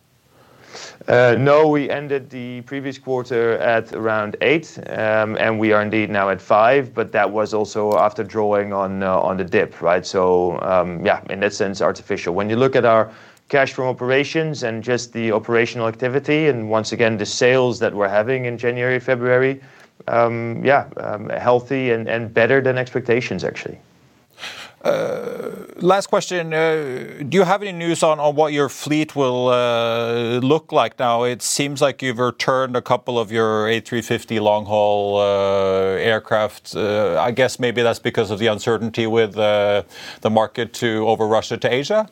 No, 1.39 1.69
we 1.69 1.91
ended 1.91 2.29
the 2.31 2.63
previous 2.63 2.99
quarter 2.99 3.53
at 3.59 3.93
around 3.93 4.37
8, 4.41 4.79
and 4.87 5.61
we 5.61 5.73
are 5.73 5.83
indeed 5.83 6.11
now 6.11 6.31
at 6.31 6.41
5, 6.41 6.95
but 6.95 7.13
that 7.13 7.31
was 7.31 7.55
also 7.55 7.97
after 7.99 8.25
drawing 8.25 8.73
on 8.73 9.01
the 9.37 9.45
dip, 9.45 9.81
right? 9.81 10.07
So, 10.07 10.59
yeah, 11.05 11.23
in 11.29 11.41
that 11.41 11.53
sense, 11.53 11.83
artificial. 11.83 12.35
When 12.35 12.49
you 12.49 12.57
look 12.57 12.75
at 12.75 12.85
our 12.85 13.13
cash 13.49 13.75
from 13.75 13.87
operations 13.87 14.63
and 14.63 14.83
just 14.83 15.13
the 15.13 15.31
operational 15.31 15.87
activity, 15.87 16.49
and 16.49 16.71
once 16.71 16.93
again, 16.93 17.19
the 17.19 17.27
sales 17.27 17.79
that 17.81 17.93
we're 17.95 18.09
having 18.09 18.47
in 18.47 18.57
January, 18.57 18.99
February, 18.99 19.61
Um, 20.09 20.65
yeah, 20.65 20.89
um, 20.97 21.29
healthy 21.29 21.91
and 21.91 22.33
better 22.33 22.61
than 22.61 22.79
expectations, 22.79 23.45
actually. 23.45 23.79
Uh, 24.85 25.65
last 25.77 26.09
question. 26.09 26.53
Uh, 26.53 27.23
do 27.29 27.39
you 27.39 27.45
have 27.45 27.63
any 27.63 27.71
news 27.71 28.03
on 28.03 28.19
on 28.19 28.35
what 28.35 28.53
your 28.53 28.69
fleet 28.69 29.15
will 29.15 29.49
uh, 29.49 30.41
look 30.41 30.73
like 30.73 30.99
now? 30.99 31.23
It 31.23 31.41
seems 31.41 31.81
like 31.81 32.03
you've 32.03 32.19
returned 32.19 32.77
a 32.77 32.83
couple 32.83 33.17
of 33.17 33.31
your 33.31 33.67
A350 33.67 34.41
long-haul 34.41 35.21
aircraft. 36.01 36.75
I 36.75 37.31
guess 37.31 37.61
maybe 37.61 37.83
that's 37.83 38.01
because 38.01 38.33
of 38.33 38.41
the 38.41 38.49
uncertainty 38.49 39.07
with 39.07 39.35
the 39.35 40.31
market 40.31 40.73
to 40.75 41.07
over 41.07 41.29
Russia 41.29 41.57
to 41.59 41.73
Asia? 41.73 42.09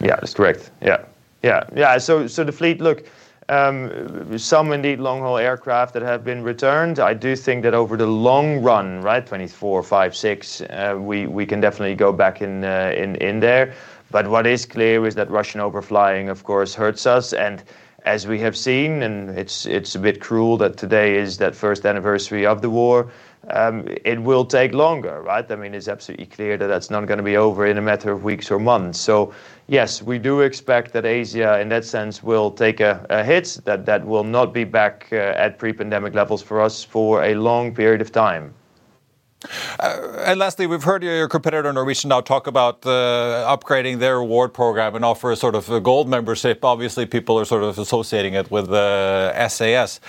Yeah, 0.00 0.16
that's 0.16 0.34
correct. 0.34 0.70
Yeah. 0.82 1.04
Yeah, 1.42 1.64
yeah. 1.76 1.98
So, 1.98 2.26
so 2.26 2.42
the 2.42 2.52
fleet, 2.52 2.80
look, 2.80 3.06
Um, 3.48 4.38
some 4.38 4.72
indeed 4.72 5.00
long-haul 5.00 5.36
aircraft 5.36 5.92
that 5.94 6.02
have 6.02 6.24
been 6.24 6.42
returned. 6.42 6.98
I 6.98 7.12
do 7.12 7.36
think 7.36 7.62
that 7.64 7.74
over 7.74 7.96
the 7.96 8.06
long 8.06 8.62
run, 8.62 9.02
right, 9.02 9.20
2024, 9.20 9.82
2025, 9.82 10.12
2026, 10.14 10.60
uh, 10.62 10.96
we 11.26 11.44
can 11.46 11.60
definitely 11.60 11.94
go 11.94 12.12
back 12.12 12.40
in 12.40 12.64
uh, 12.64 12.92
in 12.96 13.16
in 13.16 13.40
there. 13.40 13.74
But 14.10 14.28
what 14.28 14.46
is 14.46 14.64
clear 14.64 15.04
is 15.06 15.14
that 15.16 15.30
Russian 15.30 15.60
overflying, 15.60 16.30
of 16.30 16.44
course, 16.44 16.74
hurts 16.74 17.06
us. 17.06 17.32
And 17.32 17.62
as 18.04 18.26
we 18.26 18.38
have 18.40 18.56
seen, 18.56 19.02
and 19.02 19.36
it's 19.38 19.94
a 19.94 19.98
bit 19.98 20.20
cruel 20.20 20.56
that 20.58 20.76
today 20.76 21.16
is 21.16 21.38
that 21.38 21.54
first 21.54 21.84
anniversary 21.84 22.46
of 22.46 22.62
the 22.62 22.70
war, 22.70 23.10
um, 23.50 23.86
it 24.04 24.22
will 24.22 24.44
take 24.44 24.72
longer, 24.72 25.20
right? 25.22 25.50
I 25.50 25.56
mean, 25.56 25.74
it's 25.74 25.88
absolutely 25.88 26.26
clear 26.26 26.56
that 26.56 26.66
that's 26.66 26.90
not 26.90 27.06
going 27.06 27.18
to 27.18 27.24
be 27.24 27.36
over 27.36 27.66
in 27.66 27.76
a 27.76 27.82
matter 27.82 28.12
of 28.12 28.24
weeks 28.24 28.50
or 28.50 28.58
months. 28.58 29.00
So 29.00 29.34
yes, 29.68 30.02
we 30.02 30.18
do 30.18 30.40
expect 30.40 30.92
that 30.92 31.04
Asia, 31.04 31.60
in 31.60 31.68
that 31.70 31.84
sense, 31.84 32.22
will 32.22 32.50
take 32.50 32.80
a 32.80 33.24
hit, 33.24 33.58
that 33.64 34.04
will 34.04 34.24
not 34.24 34.52
be 34.52 34.64
back 34.64 35.08
uh, 35.12 35.16
at 35.16 35.58
pre-pandemic 35.58 36.14
levels 36.14 36.42
for 36.42 36.60
us 36.60 36.84
for 36.84 37.24
a 37.24 37.34
long 37.34 37.74
period 37.74 38.00
of 38.00 38.12
time. 38.12 38.54
Uh, 39.78 40.24
and 40.24 40.38
lastly, 40.38 40.66
we've 40.66 40.82
heard 40.82 41.02
your 41.02 41.28
competitor 41.28 41.72
Norwegian 41.72 42.08
now 42.08 42.20
talk 42.20 42.46
about 42.46 42.84
uh, 42.86 43.56
upgrading 43.56 43.98
their 43.98 44.18
reward 44.18 44.52
program 44.54 44.94
and 44.94 45.04
offer 45.04 45.32
a 45.32 45.36
sort 45.36 45.54
of 45.54 45.68
a 45.70 45.80
gold 45.80 46.08
membership. 46.08 46.64
Obviously, 46.64 47.06
people 47.06 47.38
are 47.38 47.44
sort 47.44 47.62
of 47.62 47.78
associating 47.78 48.34
it 48.34 48.50
with 48.50 48.70
uh, 48.70 49.48
SAS. 49.48 50.00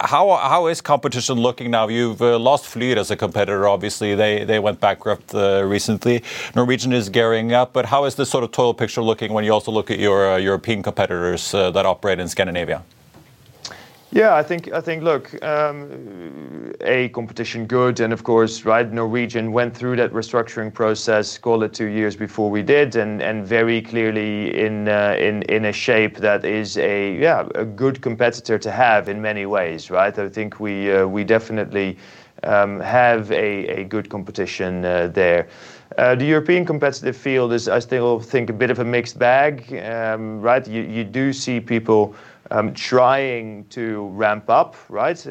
How 0.00 0.66
is 0.66 0.80
competition 0.80 1.36
looking 1.36 1.70
now? 1.70 1.88
You've 1.88 2.20
lost 2.20 2.64
Flyr 2.66 2.96
as 2.96 3.10
a 3.10 3.16
competitor, 3.16 3.68
obviously. 3.68 4.14
They 4.14 4.58
went 4.58 4.80
bankrupt 4.80 5.34
recently. 5.34 6.22
Norwegian 6.54 6.92
is 6.92 7.08
gearing 7.08 7.52
up. 7.52 7.72
But 7.72 7.86
how 7.86 8.04
is 8.04 8.14
this 8.14 8.30
sort 8.30 8.44
of 8.44 8.52
total 8.52 8.74
picture 8.74 9.02
looking 9.02 9.32
when 9.32 9.44
you 9.44 9.52
also 9.52 9.70
look 9.70 9.90
at 9.90 9.98
your 9.98 10.38
European 10.38 10.82
competitors 10.82 11.52
that 11.52 11.86
operate 11.86 12.18
in 12.18 12.28
Scandinavia? 12.28 12.82
Yeah, 14.12 14.34
I 14.34 14.42
think, 14.42 14.72
I 14.72 14.80
think. 14.80 15.02
look, 15.02 15.42
um, 15.44 16.55
a 16.80 17.08
competition 17.10 17.66
good. 17.66 18.00
And 18.00 18.12
of 18.12 18.22
course, 18.24 18.64
right, 18.64 18.90
Norwegian 18.92 19.52
went 19.52 19.76
through 19.76 19.96
that 19.96 20.12
restructuring 20.12 20.72
process, 20.72 21.38
call 21.38 21.62
it 21.62 21.72
two 21.72 21.86
years 21.86 22.16
before 22.16 22.50
we 22.50 22.62
did, 22.62 22.96
and 22.96 23.46
very 23.46 23.82
clearly 23.82 24.50
uh, 24.88 25.14
in 25.16 25.64
a 25.64 25.72
shape 25.72 26.18
that 26.18 26.44
is 26.44 26.76
a, 26.78 27.16
yeah, 27.18 27.46
a 27.54 27.64
good 27.64 28.00
competitor 28.02 28.58
to 28.58 28.70
have 28.70 29.08
in 29.08 29.20
many 29.20 29.46
ways, 29.46 29.90
right? 29.90 30.18
I 30.18 30.28
think 30.28 30.60
we 30.60 30.92
uh, 30.92 31.06
definitely 31.24 31.96
um, 32.42 32.80
have 32.80 33.30
a 33.32 33.84
good 33.84 34.08
competition 34.08 34.84
uh, 34.84 35.08
there. 35.08 35.48
The 35.96 36.24
European 36.24 36.66
competitive 36.66 37.16
field 37.16 37.52
is, 37.52 37.68
I 37.68 37.78
still 37.78 38.20
think, 38.20 38.50
a 38.50 38.52
bit 38.52 38.70
of 38.70 38.80
a 38.80 38.84
mixed 38.84 39.18
bag, 39.18 39.72
um, 39.82 40.40
right? 40.42 40.66
You 40.68 41.04
do 41.04 41.32
see 41.32 41.60
people 41.60 42.14
um, 42.50 42.74
trying 42.74 43.64
to 43.70 44.08
ramp 44.08 44.50
up, 44.50 44.76
right, 44.88 45.26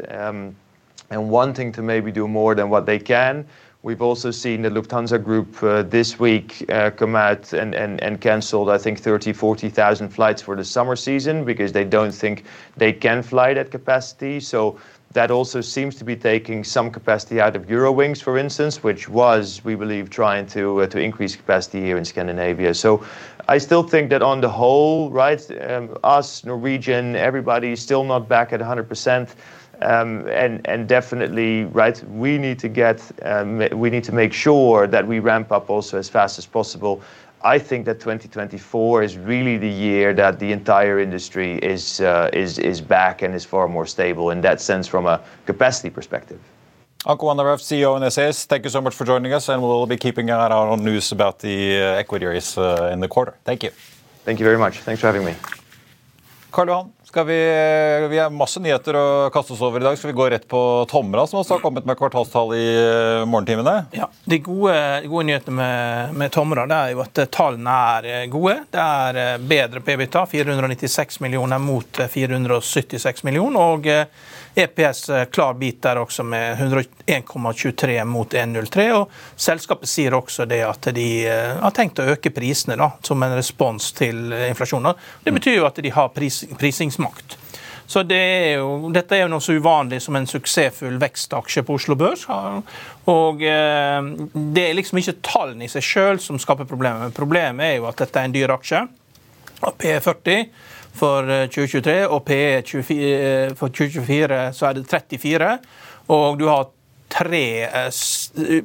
and 1.09 1.29
wanting 1.29 1.71
to 1.73 1.81
maybe 1.81 2.11
do 2.11 2.27
more 2.27 2.55
than 2.55 2.69
what 2.69 2.85
they 2.85 2.99
can. 2.99 3.45
We've 3.85 4.01
also 4.01 4.31
seen 4.31 4.63
the 4.63 4.69
Lufthansa 4.71 5.23
Group 5.23 5.61
uh, 5.61 5.83
this 5.83 6.19
week 6.19 6.65
uh, 6.69 6.89
come 6.89 7.15
out 7.15 7.53
and 7.53 8.19
canceled, 8.19 8.67
I 8.67 8.79
think, 8.79 8.99
30,000-40,000 8.99 10.11
flights 10.11 10.41
for 10.41 10.55
the 10.55 10.65
summer 10.65 10.95
season 10.95 11.45
because 11.45 11.71
they 11.71 11.83
don't 11.83 12.11
think 12.11 12.45
they 12.77 12.91
can 12.91 13.21
fly 13.21 13.53
that 13.53 13.69
capacity. 13.69 14.39
So 14.39 14.79
that 15.15 15.29
also 15.29 15.61
seems 15.61 15.95
to 15.95 16.03
be 16.03 16.15
taking 16.15 16.63
some 16.63 16.89
capacity 16.89 17.39
out 17.39 17.55
of 17.55 17.67
Eurowings, 17.67 18.21
for 18.21 18.39
instance, 18.39 18.83
which 18.83 19.07
was, 19.07 19.63
we 19.63 19.75
believe, 19.75 20.09
trying 20.09 20.47
to 20.47 20.81
uh, 20.81 20.87
increase 20.95 21.35
capacity 21.35 21.81
here 21.81 21.97
in 21.97 22.05
Scandinavia. 22.05 22.73
So 22.73 23.05
I 23.47 23.59
still 23.59 23.83
think 23.83 24.09
that 24.09 24.23
on 24.23 24.41
the 24.41 24.49
whole, 24.49 25.11
right, 25.11 25.39
um, 25.69 25.95
us, 26.03 26.43
Norwegian, 26.43 27.15
everybody 27.15 27.73
is 27.73 27.81
still 27.81 28.03
not 28.03 28.27
back 28.27 28.51
at 28.51 28.59
100%. 28.59 29.29
Um, 29.81 30.27
and 30.27 30.61
and 30.67 30.87
definitely, 30.87 31.65
right, 31.65 32.01
we 32.09 32.37
need 32.37 32.59
to 32.59 32.69
get 32.69 33.01
um, 33.23 33.57
we 33.73 33.89
need 33.89 34.03
to 34.05 34.13
make 34.13 34.33
sure 34.33 34.87
that 34.87 35.05
we 35.05 35.19
ramp 35.19 35.51
up 35.51 35.69
also 35.69 35.97
as 35.97 36.09
fast 36.09 36.37
as 36.37 36.45
possible. 36.45 37.01
I 37.41 37.59
think 37.59 37.85
that 37.85 37.99
2024 37.99 39.03
is 39.03 39.17
really 39.17 39.57
the 39.57 39.69
year 39.69 40.13
that 40.15 40.39
the 40.39 40.51
entire 40.51 40.99
industry 40.99 41.59
is 41.59 42.01
uh, 42.01 42.29
is 42.33 42.57
is 42.57 42.81
back 42.81 43.21
and 43.21 43.35
is 43.35 43.45
far 43.45 43.67
more 43.67 43.85
stable 43.85 44.31
in 44.31 44.41
that 44.41 44.59
sense 44.61 44.87
from 44.87 45.05
a 45.05 45.19
capacity 45.45 45.89
perspective. 45.89 46.39
Anko 47.07 47.35
van 47.35 47.57
CEO 47.57 47.95
in 48.01 48.09
SAS, 48.09 48.45
thank 48.45 48.63
you 48.63 48.71
so 48.71 48.81
much 48.81 48.95
for 48.95 49.05
joining 49.05 49.31
us. 49.31 49.49
And 49.49 49.61
we'll 49.61 49.85
be 49.85 49.97
keeping 49.97 50.29
an 50.31 50.39
eye 50.39 50.55
on 50.55 50.83
news 50.83 51.11
about 51.11 51.37
the 51.37 51.77
uh, 51.77 51.99
equity 51.99 52.25
raise 52.25 52.57
uh, 52.57 52.89
in 52.91 52.99
the 52.99 53.07
quarter. 53.07 53.35
Thank 53.43 53.63
you. 53.63 53.69
Thank 54.23 54.39
you 54.39 54.45
very 54.45 54.57
much. 54.57 54.79
Thanks 54.79 55.01
for 55.01 55.07
having 55.07 55.23
me. 55.23 55.35
Karl 56.51 56.91
Johan, 57.13 57.27
vi 58.09 58.19
har 58.19 58.29
masse 58.29 58.59
nyheter 58.59 58.95
å 58.97 59.29
kaste 59.33 59.53
oss 59.53 59.61
over 59.61 59.79
i 59.79 59.83
dag. 59.83 59.97
Skal 59.97 60.09
vi 60.11 60.15
gå 60.17 60.29
rett 60.29 60.47
på 60.47 60.85
Tomra, 60.89 61.27
som 61.27 61.39
også 61.39 61.53
har 61.55 61.61
kommet 61.63 61.85
med 61.85 61.97
kvartalstall 61.97 62.53
i 62.57 62.67
morgentimene? 63.29 63.85
Ja, 63.95 64.09
de 64.25 64.39
gode 64.43 65.23
nyhetene 65.27 65.67
med 66.13 66.31
Tomra 66.33 66.65
er 66.65 66.93
jo 66.95 67.03
at 67.05 67.19
tallene 67.31 67.75
er 67.99 68.25
gode. 68.33 68.57
Det 68.71 68.81
er 68.81 69.37
bedre 69.39 69.83
på 69.85 69.93
EBITDA, 69.95 70.25
496 70.31 71.19
millioner 71.23 71.61
mot 71.61 72.01
476 72.09 73.23
millioner. 73.27 73.75
Og 73.75 73.87
EPS 74.55 75.09
klar 75.35 75.53
bit 75.59 75.81
der 75.83 75.99
også 75.99 76.23
med 76.23 76.57
101,23 76.57 78.05
mot 78.07 78.33
1,03. 78.33 78.87
Og 78.95 79.11
selskapet 79.35 79.91
sier 79.91 80.15
også 80.15 80.47
det 80.49 80.61
at 80.67 80.89
de 80.95 81.07
har 81.27 81.75
tenkt 81.75 81.99
å 81.99 82.07
øke 82.15 82.31
prisene 82.33 82.79
da, 82.79 82.91
som 83.03 83.23
en 83.23 83.35
respons 83.35 83.91
til 83.95 84.31
inflasjonen. 84.33 84.95
Det 85.23 85.35
betyr 85.35 85.59
jo 85.59 85.67
at 85.67 85.83
de 85.83 85.91
har 85.91 86.13
prisingsmakt. 86.95 87.37
Så 87.87 88.03
det 88.03 88.17
er 88.17 88.53
jo, 88.57 88.89
dette 88.89 89.13
er 89.15 89.21
jo 89.25 89.29
noe 89.29 89.43
så 89.43 89.53
uvanlig 89.53 90.01
som 90.01 90.15
en 90.17 90.25
suksessfull 90.25 90.97
vekstaksje 90.97 91.61
på 91.63 91.75
Oslo 91.75 91.95
Børs. 91.95 92.25
Og 93.05 93.39
det 93.39 94.63
er 94.63 94.73
liksom 94.73 94.97
ikke 94.97 95.19
tallene 95.21 95.65
i 95.65 95.69
seg 95.69 95.83
selv 95.85 96.19
som 96.19 96.39
skaper 96.39 96.65
problemer. 96.65 97.13
Problemet 97.13 97.65
er 97.65 97.75
jo 97.77 97.85
at 97.85 98.01
dette 98.01 98.19
er 98.19 98.25
en 98.25 98.33
dyr 98.33 98.55
aksje. 98.55 98.87
P40 99.61 100.47
for 100.95 101.29
2023 101.53 102.07
og 102.09 102.25
PE 102.25 103.53
for 103.55 103.69
2024 103.69 104.41
så 104.57 104.71
er 104.71 104.79
det 104.79 104.87
34. 104.89 105.51
Og 106.09 106.39
du 106.39 106.47
har 106.49 106.71
tre 107.07 107.45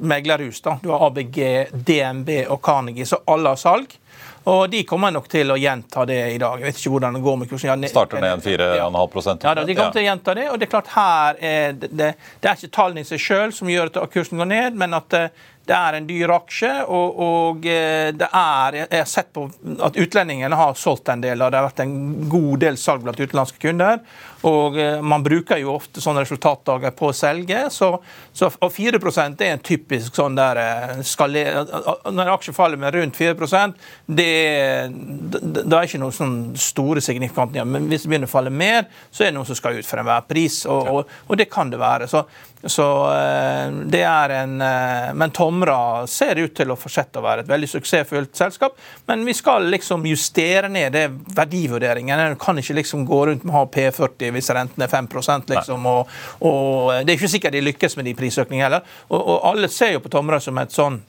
meglerhus. 0.01 0.61
da. 0.65 0.79
Du 0.81 0.89
har 0.89 1.05
ABG, 1.11 1.69
DNB 1.71 2.47
og 2.49 2.61
Carnegie, 2.65 3.05
så 3.05 3.21
alle 3.29 3.53
har 3.53 3.61
salg. 3.61 4.00
Og 4.49 4.69
de 4.69 4.81
kommer 4.89 5.11
nok 5.13 5.27
til 5.29 5.53
å 5.53 5.57
gjenta 5.59 6.05
det 6.09 6.19
i 6.33 6.37
dag. 6.41 6.57
Jeg 6.61 6.71
vet 6.71 6.79
ikke 6.79 6.93
hvordan 6.95 7.17
det 7.17 7.21
går 7.21 7.35
med 7.37 7.49
kursen. 7.51 7.85
Starter 7.91 8.23
ned 8.23 8.41
4,5% 8.41 9.45
Ja, 9.45 9.53
de 9.61 9.75
kommer 9.77 9.93
til 9.93 10.01
å 10.01 10.07
gjenta 10.07 10.35
det. 10.37 10.47
Og 10.49 10.57
det 10.57 10.65
er 10.65 10.71
klart 10.71 10.91
her 10.95 11.41
er 11.51 11.77
det, 11.77 12.13
det 12.17 12.49
er 12.49 12.57
ikke 12.57 12.73
tallene 12.73 13.05
i 13.05 13.09
seg 13.11 13.21
selv 13.21 13.57
som 13.57 13.69
gjør 13.69 13.93
at 13.93 14.13
kursen 14.13 14.41
går 14.41 14.49
ned, 14.49 14.79
men 14.81 14.97
at 14.97 15.17
det 15.71 15.77
er 15.77 15.97
en 15.97 16.07
dyr 16.09 16.33
aksje. 16.35 16.71
Og, 16.91 17.21
og 17.25 17.63
det 17.63 18.27
er 18.27 18.77
Jeg 18.81 18.89
har 18.91 19.09
sett 19.09 19.31
på 19.35 19.47
at 19.79 19.99
utlendingene 19.99 20.57
har 20.59 20.75
solgt 20.79 21.11
en 21.13 21.23
del, 21.23 21.39
og 21.41 21.51
det 21.51 21.61
har 21.61 21.69
vært 21.69 21.83
en 21.85 21.95
god 22.31 22.65
del 22.65 22.79
salg 22.79 23.05
blant 23.05 23.21
utenlandske 23.21 23.61
kunder. 23.63 24.01
Og 24.47 24.77
man 25.05 25.23
bruker 25.23 25.59
jo 25.61 25.75
ofte 25.77 26.01
sånne 26.01 26.23
resultatdager 26.25 26.93
på 26.97 27.11
å 27.11 27.15
selge. 27.15 27.63
Så, 27.73 27.91
så, 28.33 28.49
og 28.59 28.73
4% 28.73 29.45
er 29.45 29.55
en 29.55 29.63
typisk 29.63 30.17
sånn 30.17 30.35
der 30.37 30.59
skaler, 31.07 31.61
Når 32.09 32.23
en 32.25 32.33
aksje 32.33 32.55
faller 32.55 32.81
med 32.81 32.95
rundt 32.95 33.17
4% 33.17 33.77
det, 34.05 34.27
det, 34.91 35.41
det 35.61 35.77
er 35.77 35.87
ikke 35.87 36.01
noen 36.01 36.15
sånn 36.15 36.37
store 36.59 37.03
signifikante 37.03 37.63
Men 37.67 37.87
hvis 37.91 38.05
det 38.05 38.11
begynner 38.11 38.29
å 38.29 38.33
falle 38.33 38.53
mer, 38.53 38.87
så 39.11 39.23
er 39.23 39.31
det 39.31 39.37
noen 39.37 39.49
som 39.49 39.57
skal 39.57 39.77
ut 39.77 39.87
for 39.87 40.01
enhver 40.01 40.25
pris. 40.27 40.61
Og, 40.65 40.91
og, 40.91 41.15
og, 41.27 41.37
det 41.39 41.49
kan 41.51 41.71
det 41.71 41.79
være. 41.81 42.09
Så, 42.11 42.23
så 42.63 42.85
det 43.91 44.01
er 44.05 44.33
en 44.35 44.51
Men 45.17 45.31
Tomra 45.33 46.05
ser 46.07 46.37
ut 46.39 46.53
til 46.55 46.71
å 46.71 46.77
fortsette 46.79 47.19
å 47.19 47.23
være 47.25 47.43
et 47.45 47.49
veldig 47.49 47.69
suksessfullt 47.71 48.35
selskap, 48.37 48.75
men 49.09 49.25
vi 49.25 49.33
skal 49.37 49.65
liksom 49.71 50.05
justere 50.05 50.69
ned 50.69 50.93
det 50.93 51.07
verdivurderingen. 51.35 52.35
Du 52.35 52.39
kan 52.41 52.59
ikke 52.61 52.77
liksom 52.77 53.05
gå 53.09 53.21
rundt 53.31 53.45
med 53.47 53.55
å 53.55 53.61
ha 53.63 53.69
P40 53.71 54.35
hvis 54.35 54.51
renten 54.55 54.85
er 54.85 54.91
5 54.91 55.09
liksom, 55.49 55.85
og, 55.85 56.11
og, 56.39 56.91
Det 57.05 57.13
er 57.13 57.17
ikke 57.17 57.33
sikkert 57.35 57.57
de 57.57 57.65
lykkes 57.65 57.97
med 57.97 58.05
de 58.05 58.15
prisøkningene 58.17 58.67
heller. 58.67 58.85
Og, 59.09 59.19
og 59.19 59.49
alle 59.51 59.71
ser 59.71 59.95
jo 59.95 60.03
på 60.03 60.13
Tomra 60.13 60.39
som 60.39 60.57
et 60.61 60.75
sånn 60.75 61.01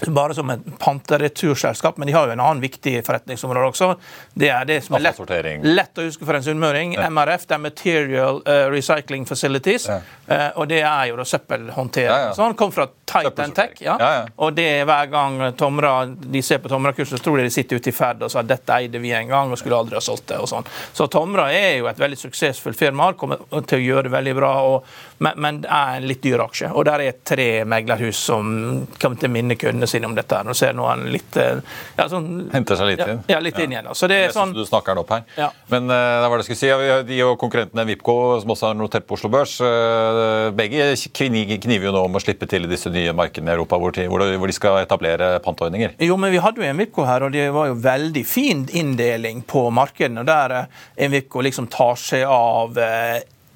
bare 0.00 0.34
som 0.34 0.50
et 0.50 0.60
pantereturselskap, 0.78 1.96
men 1.96 2.06
de 2.06 2.12
har 2.12 2.28
jo 2.28 2.34
en 2.36 2.42
annen 2.42 2.60
viktig 2.60 2.98
forretningsområde 3.06 3.70
også. 3.72 3.88
Det 4.34 4.50
er 4.52 4.68
det 4.68 4.80
som 4.84 4.98
er 4.98 5.06
lett, 5.06 5.20
lett 5.64 5.98
å 5.98 6.06
huske 6.06 6.26
for 6.28 6.36
en 6.36 6.44
sunnmøring. 6.44 6.96
Ja. 6.98 7.08
MRF, 7.10 7.46
det 7.48 7.56
er 7.56 7.62
Material 7.64 8.42
uh, 8.44 8.66
Recycling 8.72 9.26
Facilities. 9.28 9.88
Ja. 9.88 10.00
Uh, 10.28 10.60
og 10.60 10.68
det 10.68 10.82
er 10.82 11.06
jo 11.10 11.16
da 11.16 11.24
søppelhåndtering. 11.28 12.10
Ja, 12.10 12.28
ja. 12.28 12.34
Så 12.36 12.44
han 12.44 12.56
kom 12.58 12.74
fra 12.74 12.88
Titan 13.06 13.54
Tech. 13.56 13.80
Ja. 13.80 13.96
Og 14.36 14.52
det 14.56 14.66
er 14.80 14.88
hver 14.88 15.08
gang 15.12 15.38
Tomra, 15.56 15.94
de 16.06 16.42
ser 16.42 16.60
på 16.62 16.68
Tomra-kurset, 16.68 17.18
så 17.18 17.24
tror 17.24 17.40
de 17.40 17.46
de 17.48 17.54
sitter 17.54 17.80
ute 17.80 17.90
i 17.90 17.96
Ferd 17.96 18.24
og 18.26 18.32
sier 18.32 18.44
at 18.44 18.50
dette 18.50 18.76
eide 18.76 19.00
vi 19.00 19.12
en 19.16 19.30
gang 19.30 19.52
og 19.52 19.60
skulle 19.60 19.78
aldri 19.78 19.96
ha 19.96 20.04
solgt 20.04 20.28
det. 20.32 20.40
og 20.42 20.50
sånn. 20.50 20.66
Så 20.92 21.08
Tomra 21.12 21.48
er 21.54 21.78
jo 21.78 21.88
et 21.90 22.00
veldig 22.00 22.18
suksessfullt 22.20 22.78
firma, 22.78 23.12
kommer 23.18 23.40
til 23.68 23.80
å 23.80 23.84
gjøre 23.84 24.08
det 24.08 24.14
veldig 24.16 24.36
bra, 24.36 24.52
og, 24.66 24.96
men, 25.24 25.40
men, 25.40 25.60
det 25.64 25.72
er 25.72 26.00
en 26.00 26.08
litt 26.10 26.22
dyr 26.24 26.42
aksje. 26.44 26.72
Og 26.74 26.86
der 26.88 27.06
er 27.06 27.20
tre 27.24 27.48
meglerhus 27.68 28.20
som 28.28 28.52
kommer 29.00 29.20
til 29.20 29.32
minne 29.32 29.56
kundene 29.58 29.85
sine 29.90 30.08
om 30.08 30.14
dette. 30.16 30.38
Nå 30.46 30.54
ser 30.56 30.74
noen 30.76 31.06
litt 31.12 31.36
eh, 31.40 31.60
ja, 31.96 32.06
sånn, 32.10 32.48
Henter 32.52 32.78
seg 32.78 32.90
litt 32.92 33.02
inn? 33.04 33.22
Ja, 33.30 33.40
litt 33.42 33.58
inn 33.62 33.74
igjen. 33.74 33.90
Så 33.96 34.08
det 34.10 34.18
er 34.26 34.34
sånn... 34.34 34.54
Du 34.56 34.64
snakker 34.66 34.94
den 34.94 35.02
opp 35.04 35.12
her. 35.14 35.52
Men 35.72 35.90
uh, 35.90 35.96
det 36.22 36.30
var 36.30 36.36
det 36.36 36.46
jeg 36.46 36.48
skulle 36.50 36.62
si, 36.62 37.04
de 37.10 37.20
og 37.26 37.36
konkurrentene 37.40 37.86
Vipco, 37.88 38.16
som 38.42 38.54
også 38.54 38.70
har 38.70 38.78
notert 38.78 39.06
på 39.08 39.18
Oslo 39.18 39.30
Børs, 39.32 39.56
uh, 39.62 40.48
begge 40.56 40.92
kniver 41.16 41.88
jo 41.88 41.94
nå 41.94 42.04
om 42.08 42.18
å 42.18 42.22
slippe 42.22 42.48
til 42.50 42.68
disse 42.70 42.92
nye 42.92 43.14
markedene 43.16 43.52
i 43.52 43.56
Europa 43.56 43.78
hvor 43.80 43.94
de, 43.96 44.08
hvor 44.10 44.50
de 44.50 44.56
skal 44.56 44.80
etablere 44.82 45.36
panteordninger. 45.44 45.96
Jo, 46.06 46.18
men 46.20 46.34
vi 46.34 46.42
hadde 46.42 46.62
jo 46.62 46.68
en 46.68 46.82
Vipco 46.82 47.06
her, 47.08 47.26
og 47.26 47.34
det 47.36 47.48
var 47.54 47.70
jo 47.70 47.78
veldig 47.86 48.26
fin 48.28 48.66
inndeling 48.72 49.44
på 49.48 49.68
markedene. 49.74 50.26
Der 50.26 50.58
Envipco 51.06 51.44
liksom 51.44 51.70
tar 51.72 51.98
seg 52.00 52.26
av 52.28 52.76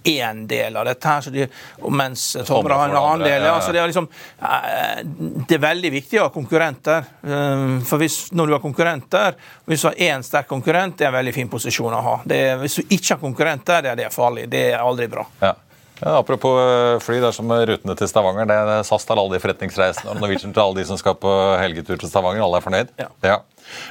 én 0.04 0.46
del 0.48 0.76
av 0.76 0.86
dette, 0.88 1.08
her, 1.08 1.30
de, 1.34 1.46
mens 1.92 2.24
Tomra 2.46 2.80
har 2.80 2.88
en 2.88 2.96
annen 2.96 3.24
del. 3.26 3.46
Ja, 3.48 3.54
så 3.60 3.72
det, 3.72 3.80
er 3.82 3.90
liksom, 3.90 4.08
eh, 4.40 5.00
det 5.48 5.58
er 5.58 5.64
veldig 5.64 5.92
viktig 5.96 6.20
å 6.20 6.28
ha 6.28 6.34
konkurrenter. 6.34 7.08
Eh, 7.22 7.64
for 7.88 8.02
hvis, 8.02 8.20
når 8.36 8.50
du 8.50 8.56
har 8.56 8.62
konkurrenter, 8.64 9.40
hvis 9.68 9.84
du 9.84 9.90
har 9.90 10.04
én 10.10 10.26
sterk 10.26 10.48
konkurrent, 10.50 10.98
det 10.98 11.08
er 11.08 11.12
en 11.12 11.18
veldig 11.20 11.34
fin 11.36 11.50
posisjon 11.52 11.96
å 11.96 12.04
ha. 12.06 12.20
Det, 12.24 12.40
hvis 12.62 12.80
du 12.80 12.94
ikke 12.96 13.16
har 13.16 13.24
konkurrenter, 13.24 13.82
det 13.84 13.94
er 13.94 14.00
det 14.04 14.12
farlig. 14.14 14.48
Det 14.52 14.70
er 14.72 14.80
aldri 14.80 15.10
bra. 15.12 15.26
Ja. 15.42 15.56
Ja, 16.00 16.14
apropos 16.16 16.56
eh, 16.56 16.98
fly, 17.04 17.18
det 17.20 17.28
er 17.28 17.36
som 17.36 17.50
rutene 17.52 17.94
til 17.98 18.08
Stavanger. 18.08 18.46
Det 18.48 18.56
er 18.56 18.84
SAS 18.88 19.04
til 19.04 19.20
alle 19.20 19.36
de 19.36 19.40
forretningsreisene 19.42 20.14
og 20.14 20.22
Norwegian 20.22 20.54
til 20.56 20.62
alle 20.62 20.80
de 20.80 20.86
som 20.88 20.96
skal 21.00 21.18
på 21.20 21.32
helgetur 21.60 22.00
til 22.00 22.08
Stavanger. 22.08 22.40
Alle 22.46 22.60
er 22.60 22.64
fornøyd? 22.64 22.94
Ja. 23.02 23.10
ja. 23.26 23.36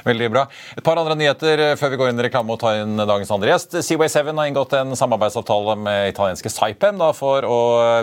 Veldig 0.06 0.30
bra. 0.32 0.46
Et 0.76 0.84
par 0.84 0.98
andre 1.00 1.16
nyheter 1.18 1.62
eh, 1.64 1.74
før 1.78 1.92
vi 1.92 2.00
går 2.00 2.12
inn 2.12 2.20
i 2.20 2.26
reklame 2.26 2.54
og 2.54 2.60
tar 2.62 2.80
inn 2.82 2.98
dagens 2.98 3.30
andre 3.34 3.52
gjest. 3.52 3.76
Seaway 3.86 4.10
7 4.12 4.32
har 4.32 4.48
inngått 4.50 4.74
en 4.78 4.96
samarbeidsavtale 4.98 5.76
med 5.80 6.10
italienske 6.12 6.52
Saipem 6.52 7.00
for 7.16 7.46
å 7.46 7.60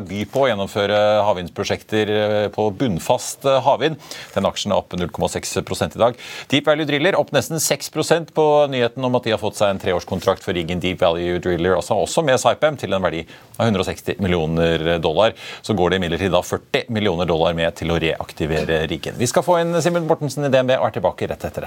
by 0.07 0.23
på 0.31 0.43
å 0.43 0.47
gjennomføre 0.49 0.97
havvindprosjekter 1.27 2.13
eh, 2.13 2.47
på 2.53 2.69
bunnfast 2.79 3.47
eh, 3.47 3.59
havvind. 3.65 3.99
Den 4.35 4.49
aksjen 4.49 4.73
er 4.73 4.81
opp 4.81 4.95
0,6 4.97 5.57
i 5.87 6.01
dag. 6.01 6.17
Deep 6.51 6.69
Value 6.69 6.87
Driller 6.89 7.19
opp 7.19 7.33
nesten 7.35 7.61
6% 7.61 8.33
på 8.35 8.47
nyheten 8.71 9.05
om 9.05 9.17
at 9.19 9.27
de 9.27 9.35
har 9.35 9.41
fått 9.41 9.59
seg 9.59 9.73
en 9.73 9.81
treårskontrakt 9.81 10.45
for 10.45 10.57
riggen 10.57 10.81
Deep 10.83 11.01
Value 11.03 11.41
Driller, 11.43 11.77
altså 11.77 11.99
også 12.03 12.23
med 12.25 12.39
Saipem, 12.41 12.77
til 12.79 12.95
en 12.95 13.03
verdi 13.03 13.23
av 13.57 13.67
160 13.67 14.21
millioner 14.23 14.97
dollar. 15.03 15.35
Så 15.61 15.75
går 15.77 15.91
det 15.93 16.01
imidlertid 16.01 16.33
da 16.33 16.43
40 16.45 16.91
millioner 16.93 17.29
dollar 17.29 17.55
med 17.57 17.75
til 17.77 17.91
å 17.93 17.99
reaktivere 18.01 18.83
riggen. 18.89 19.17
Vi 19.17 19.29
skal 19.29 19.45
få 19.45 19.59
inn 19.61 19.75
Simen 19.83 20.07
Mortensen 20.09 20.47
i 20.47 20.51
DNB 20.53 20.75
og 20.77 20.89
er 20.89 20.97
tilbake 20.97 21.29
rett 21.29 21.47
etter 21.47 21.66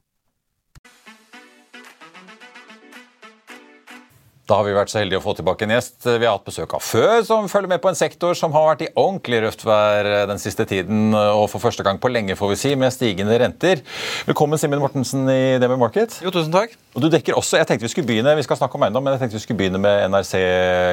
Da 4.51 4.57
har 4.59 4.65
vi 4.67 4.73
vært 4.75 4.91
så 4.91 4.99
heldige 4.99 5.21
å 5.21 5.23
få 5.23 5.31
tilbake 5.37 5.63
en 5.63 5.71
gjest 5.71 6.03
vi 6.09 6.25
har 6.27 6.33
hatt 6.35 6.43
besøk 6.43 6.73
av 6.75 6.83
før, 6.83 7.21
som 7.23 7.45
følger 7.47 7.71
med 7.71 7.79
på 7.79 7.87
en 7.87 7.95
sektor 7.95 8.35
som 8.35 8.51
har 8.51 8.65
vært 8.67 8.81
i 8.83 8.89
ordentlig 8.99 9.37
røft 9.45 9.61
vær 9.63 10.09
den 10.27 10.41
siste 10.43 10.65
tiden, 10.67 11.13
og 11.15 11.45
for 11.53 11.63
første 11.63 11.85
gang 11.87 12.01
på 12.03 12.11
lenge, 12.11 12.35
får 12.35 12.51
vi 12.51 12.57
si, 12.59 12.71
med 12.75 12.91
stigende 12.91 13.37
renter. 13.39 13.79
Velkommen, 14.27 14.59
Simen 14.59 14.83
Mortensen 14.83 15.23
i 15.31 15.55
DB 15.61 15.77
Market. 15.79 16.17
Jo, 16.19 16.35
tusen 16.35 16.51
takk. 16.51 16.75
Og 16.91 17.05
du 17.05 17.07
dekker 17.13 17.39
også, 17.39 17.61
jeg 17.61 17.69
tenkte 17.69 17.87
Vi 17.87 17.93
skulle 17.93 18.09
begynne 18.09 18.35
vi 18.35 18.43
skal 18.43 18.59
snakke 18.59 18.75
om 18.75 18.83
eiendom, 18.83 19.07
men 19.07 19.15
jeg 19.15 19.23
tenkte 19.23 19.39
vi 19.39 19.45
skulle 19.45 19.61
begynne 19.61 19.79
med 19.79 20.03
NRC 20.11 20.35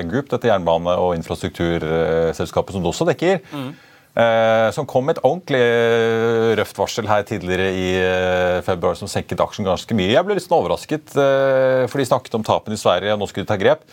Group, 0.07 0.31
dette 0.31 0.53
jernbane- 0.53 0.94
og 0.94 1.16
infrastrukturselskapet 1.18 2.79
som 2.79 2.87
du 2.87 2.92
også 2.92 3.11
dekker. 3.11 3.42
Mm. 3.51 3.73
Eh, 4.18 4.68
som 4.75 4.87
kom 4.88 5.05
med 5.07 5.14
et 5.14 5.23
ordentlig 5.23 5.61
eh, 5.62 6.55
røft 6.59 6.79
varsel 6.81 7.07
her 7.07 7.23
tidligere 7.29 7.68
i 7.71 7.88
eh, 8.01 8.61
februar 8.66 8.97
som 8.99 9.11
senket 9.11 9.38
aksjen 9.44 9.68
ganske 9.68 9.94
mye. 9.94 10.11
Jeg 10.11 10.27
ble 10.27 10.35
litt 10.35 10.47
sånn 10.47 10.57
overrasket, 10.59 11.12
for 11.12 12.01
de 12.01 12.07
snakket 12.09 12.35
om 12.38 12.47
tapene 12.47 12.75
i 12.75 12.81
Sverige, 12.81 13.12
og 13.14 13.21
nå 13.21 13.29
skulle 13.31 13.47
de 13.47 13.53
ta 13.53 13.59
grep. 13.61 13.85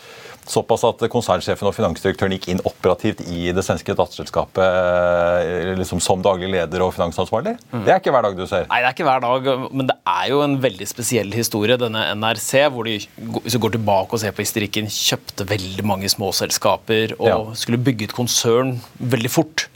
Såpass 0.50 0.84
at 0.86 1.02
konsernsjefen 1.10 1.66
og 1.70 1.74
finansdirektøren 1.74 2.34
gikk 2.36 2.48
inn 2.54 2.62
operativt 2.70 3.24
i 3.34 3.50
det 3.56 3.64
svenske 3.66 3.96
datterselskapet 3.98 5.74
liksom 5.80 6.02
som 6.06 6.22
daglig 6.26 6.52
leder 6.54 6.84
og 6.86 6.94
finansansvarlig. 6.94 7.56
Det 7.74 7.90
er 7.90 7.98
ikke 7.98 8.14
hver 8.14 8.28
dag 8.28 8.38
du 8.38 8.44
ser. 8.46 8.68
Nei, 8.70 8.82
det 8.84 8.92
er 8.92 8.94
ikke 8.94 9.08
hver 9.10 9.24
dag, 9.26 9.50
men 9.74 9.90
det 9.90 9.98
er 10.14 10.30
jo 10.30 10.44
en 10.46 10.58
veldig 10.62 10.90
spesiell 10.90 11.34
historie, 11.34 11.80
denne 11.82 12.04
NRC, 12.14 12.68
hvor 12.74 12.86
de 12.86 13.00
hvis 13.00 13.58
du 13.58 13.62
går 13.66 13.74
tilbake 13.78 14.14
og 14.18 14.22
ser 14.22 14.38
på 14.38 14.46
historikken, 14.46 14.90
kjøpte 14.92 15.50
veldig 15.50 15.86
mange 15.86 16.14
småselskaper 16.14 17.18
og 17.18 17.32
Ja. 17.32 17.40
skulle 17.58 17.82
bygge 17.82 18.10
et 18.12 18.18
konsern 18.18 18.78
veldig 19.02 19.34
fort. 19.34 19.68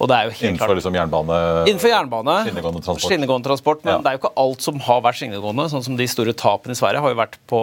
Innenfor 0.00 0.66
klart 0.66 0.76
liksom 0.80 0.94
jernbane... 0.96 1.38
Innenfor 1.68 1.90
jernbane. 1.92 2.36
Skinnegående 2.46 2.80
transport. 2.82 3.10
Skinnegående 3.10 3.44
transport, 3.50 3.84
Men 3.84 3.94
Ja. 3.94 3.98
det 4.00 4.06
er 4.06 4.16
jo 4.16 4.22
ikke 4.22 4.32
alt 4.36 4.62
som 4.62 4.80
har 4.80 5.00
vært 5.02 5.18
skinnegående. 5.20 5.68
sånn 5.70 5.84
som 5.84 5.96
De 5.96 6.06
store 6.08 6.32
tapene 6.32 6.72
i 6.72 6.78
Sverige 6.78 7.00
har 7.04 7.10
jo 7.10 7.18
vært 7.20 7.36
på 7.50 7.60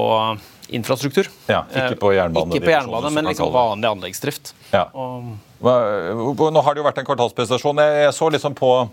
infrastruktur. 0.70 1.28
Ja, 1.48 1.64
ikke 1.72 1.98
på 2.00 2.12
Eh, 2.14 2.18
jernbane- 2.22 2.54
Ikke 2.54 2.66
på 2.66 2.74
jernbane, 2.76 3.02
som 3.08 3.14
men 3.14 3.26
liksom 3.26 3.52
vanlig 3.52 3.88
anleggsdrift. 3.90 4.54
Ja. 4.74 4.86
Og, 4.94 5.38
Nå 5.60 6.62
har 6.64 6.74
det 6.76 6.84
jo 6.84 6.86
vært 6.86 7.00
en 7.00 7.06
kvartalsprestasjon. 7.06 7.78
Jeg 7.82 8.04
jeg 8.06 8.14
så 8.14 8.30
liksom 8.32 8.54
på 8.54 8.90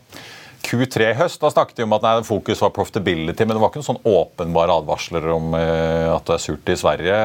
Q3 0.64 1.10
i 1.10 1.16
høst, 1.18 1.40
da 1.42 1.50
snakket 1.52 1.78
de 1.80 1.86
om 1.86 1.94
at 1.96 2.04
nei, 2.04 2.14
fokus 2.26 2.62
var 2.64 2.72
profitability, 2.74 3.44
men 3.44 3.56
det 3.56 3.62
var 3.62 3.70
ikke 3.72 3.82
noen 3.82 3.90
sånn 3.90 4.00
åpenbare 4.08 4.78
advarsler 4.80 5.26
om 5.34 5.54
eh, 5.58 6.08
at 6.10 6.24
det 6.28 6.36
er 6.38 6.42
surt 6.42 6.72
i 6.72 6.76
Sverige. 6.80 7.18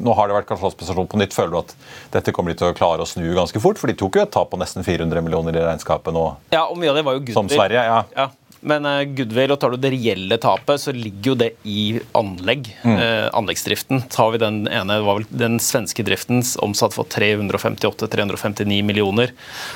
Nå 0.00 0.14
har 0.16 0.30
det 0.30 0.38
vært 0.38 0.48
kvartalsprestasjon 0.50 1.10
på 1.10 1.20
nytt. 1.20 1.36
Føler 1.36 1.52
du 1.54 1.60
at 1.60 1.74
dette 2.16 2.34
kommer 2.34 2.54
de 2.54 2.60
til 2.62 2.70
å 2.72 2.76
klare 2.76 3.04
å 3.04 3.08
snu 3.08 3.26
ganske 3.36 3.60
fort? 3.62 3.80
For 3.80 3.90
de 3.90 3.98
tok 4.00 4.18
jo 4.18 4.24
et 4.24 4.32
tap 4.34 4.50
på 4.52 4.60
nesten 4.60 4.86
400 4.86 5.24
millioner 5.24 5.56
i 5.56 5.64
regnskapet 5.64 6.14
nå, 6.14 6.24
ja, 6.54 6.64
og 6.64 6.78
mye 6.80 6.92
av 6.92 6.98
det 7.00 7.04
var 7.06 7.18
jo 7.18 7.24
goodwill. 7.24 7.38
som 7.42 7.52
Sverige. 7.52 7.84
ja. 7.84 8.00
Ja, 8.16 8.28
men 8.64 8.86
uh, 8.88 9.02
goodwill, 9.16 9.52
og 9.54 9.60
tar 9.60 9.74
du 9.74 9.78
det 9.80 9.92
reelle 9.94 10.38
tapet, 10.40 10.80
så 10.80 10.94
ligger 10.96 11.32
jo 11.32 11.36
det 11.40 11.50
i 11.68 12.00
anlegg. 12.16 12.70
Mm. 12.82 12.96
Uh, 12.96 13.28
anleggsdriften. 13.36 14.04
Tar 14.12 14.32
vi 14.34 14.40
den 14.42 14.62
ene, 14.66 14.98
det 14.98 15.06
var 15.06 15.20
vel 15.20 15.28
den 15.44 15.58
svenske 15.62 16.04
driftens 16.06 16.54
omsatt 16.64 16.96
for 16.96 17.08
358-359 17.12 18.80
millioner. 18.86 19.34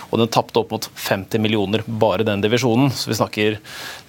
Og 0.09 0.22
den 0.22 0.33
tapte 0.33 0.62
opp 0.62 0.72
mot 0.74 0.88
50 0.96 1.44
millioner 1.44 1.85
bare 1.87 2.27
den 2.27 2.44
divisjonen. 2.44 2.92
Så 2.94 3.12
vi 3.12 3.18
snakker 3.18 3.59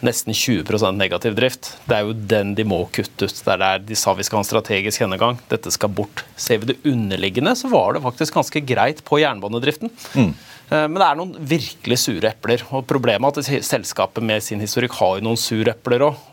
nesten 0.06 0.36
20% 0.36 1.00
negativ 1.00 1.36
drift. 1.38 1.74
Det 1.90 2.00
er 2.00 2.08
jo 2.08 2.16
den 2.36 2.56
de 2.58 2.68
må 2.68 2.86
kutte 2.96 3.28
ut. 3.28 3.44
Det 3.46 3.56
er 3.56 3.64
der 3.66 3.84
de 3.90 4.00
sa 4.00 4.16
vi 4.16 4.28
skal 4.28 4.40
ha 4.40 4.46
en 4.46 4.52
strategisk 4.52 5.04
gjennomgang. 5.04 5.42
Dette 5.52 5.74
skal 5.76 5.92
bort. 5.92 6.24
Ser 6.40 6.64
vi 6.64 6.72
det 6.72 6.80
underliggende, 6.88 7.56
så 7.60 7.72
var 7.72 7.96
det 7.96 8.06
faktisk 8.06 8.40
ganske 8.40 8.64
greit 8.64 9.04
på 9.08 9.20
jernbanedriften. 9.24 9.92
Mm. 10.16 10.34
Eh, 10.70 10.86
Men 10.88 11.00
det 11.00 11.08
er 11.08 11.20
noen 11.20 11.36
virkelig 11.52 12.00
sure 12.04 12.32
epler. 12.32 12.64
og 12.70 12.86
Problemet 12.90 13.40
er 13.42 13.58
at 13.58 13.66
selskapet 13.66 14.26
med 14.26 14.44
sin 14.46 14.62
historikk 14.70 15.00
har 15.02 15.18
jo 15.18 15.26
noen 15.26 15.40
sure 15.40 15.74
epler 15.74 16.06
òg. 16.06 16.26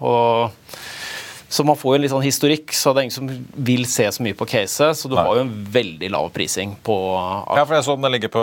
Så 1.48 1.62
man 1.64 1.76
får 1.78 1.92
jo 1.92 1.94
en 1.94 2.02
litt 2.02 2.10
sånn 2.10 2.24
historikk, 2.26 2.72
så 2.74 2.90
det 2.92 3.00
er 3.00 3.06
ingen 3.06 3.14
som 3.14 3.28
vil 3.68 3.84
se 3.86 4.06
så 4.10 4.22
mye 4.24 4.34
på 4.34 4.46
caset. 4.50 4.96
Så 4.98 5.06
du 5.08 5.14
Nei. 5.14 5.22
har 5.24 5.36
jo 5.38 5.44
en 5.44 5.52
veldig 5.72 6.08
lav 6.10 6.30
prising 6.34 6.72
på 6.82 6.96
Ja, 7.54 7.62
for 7.64 7.74
jeg 7.76 7.84
så 7.86 7.94
den 8.00 8.10
ligger 8.12 8.32
på 8.34 8.42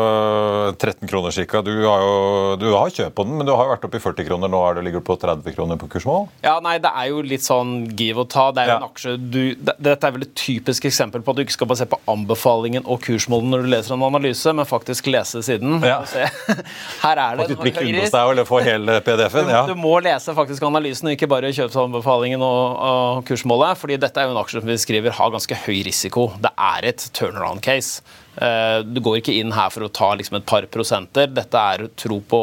13 0.79 1.07
kroner 1.11 1.31
cirka. 1.35 1.61
Du 1.65 1.73
har 1.83 1.99
jo 1.99 2.55
du 2.61 2.69
har 2.71 2.87
kjøpt 2.93 3.15
på 3.17 3.25
den, 3.27 3.35
men 3.37 3.45
du 3.49 3.51
har 3.51 3.65
jo 3.67 3.73
vært 3.73 3.83
oppe 3.89 3.99
i 3.99 4.03
40 4.03 4.27
kroner. 4.29 4.47
Nå 4.53 4.61
er 4.69 4.77
det 4.79 4.85
ligger 4.87 5.03
du 5.03 5.07
på 5.09 5.17
30 5.19 5.55
kroner 5.57 5.79
på 5.81 5.89
kursmål. 5.91 6.29
Ja, 6.45 6.55
nei, 6.63 6.77
Det 6.83 6.91
er 6.95 7.09
jo 7.11 7.21
litt 7.21 7.43
sånn 7.43 7.73
give 7.97 8.23
og 8.23 8.29
ta. 8.29 8.51
Det 8.51 8.63
er 8.63 8.67
jo 8.67 8.73
Ja. 8.73 8.77
en 8.77 8.87
aksje 8.89 9.17
du, 9.31 9.55
det- 9.55 9.75
Dette 9.83 10.03
er 10.07 10.11
vel 10.11 10.21
et 10.23 10.35
typisk 10.35 10.85
eksempel 10.85 11.21
på 11.21 11.31
at 11.31 11.35
du 11.35 11.43
ikke 11.43 11.51
skal 11.59 11.67
bare 11.67 11.77
se 11.77 11.85
på 11.85 11.99
anbefalingen 12.07 12.83
og 12.87 13.01
kursmålen 13.01 13.49
når 13.51 13.63
du 13.63 13.69
leser 13.69 13.93
en 13.93 14.03
analyse, 14.03 14.53
men 14.55 14.65
faktisk 14.65 15.07
lese 15.11 15.43
siden. 15.43 15.81
Ja. 15.83 16.01
Her 17.03 17.17
er 17.17 17.35
det 17.37 17.47
Faktisk 17.47 17.61
bli 17.61 17.71
kunde 17.71 18.01
hos 18.01 18.11
deg 18.15 18.31
eller 18.31 18.45
få 18.47 18.61
hele 18.63 19.01
PDF-en. 19.01 19.45
Du, 19.45 19.51
ja. 19.51 19.65
du 19.67 19.75
må 19.75 19.99
lese 20.01 20.33
faktisk 20.33 20.63
analysen 20.63 21.07
og 21.11 21.17
ikke 21.17 21.27
bare 21.27 21.51
kjøpsanbefalingen 21.51 22.41
og 22.41 22.77
kursmålet. 23.27 23.77
fordi 23.77 23.97
dette 23.99 24.17
er 24.19 24.27
jo 24.27 24.35
en 24.35 24.41
aksje 24.43 24.61
som 24.61 24.69
vi 24.69 24.77
skriver 24.81 25.15
har 25.17 25.31
ganske 25.33 25.59
høy 25.65 25.83
risiko. 25.87 26.27
Det 26.41 26.51
er 26.57 26.89
et 26.91 27.05
turnaround 27.13 27.61
case. 27.61 28.01
Eh, 28.37 28.81
Du 28.83 28.99
går 29.01 29.21
ikke 29.21 29.37
inn 29.39 29.51
her 29.51 29.69
for 29.69 29.85
å 29.85 29.91
ta 29.91 30.13
liksom 30.15 30.37
et 30.37 30.45
par 30.45 30.65
prosenter. 30.67 31.27
Dette 31.27 31.53
er 31.73 31.87
tro 31.95 32.19
på 32.19 32.41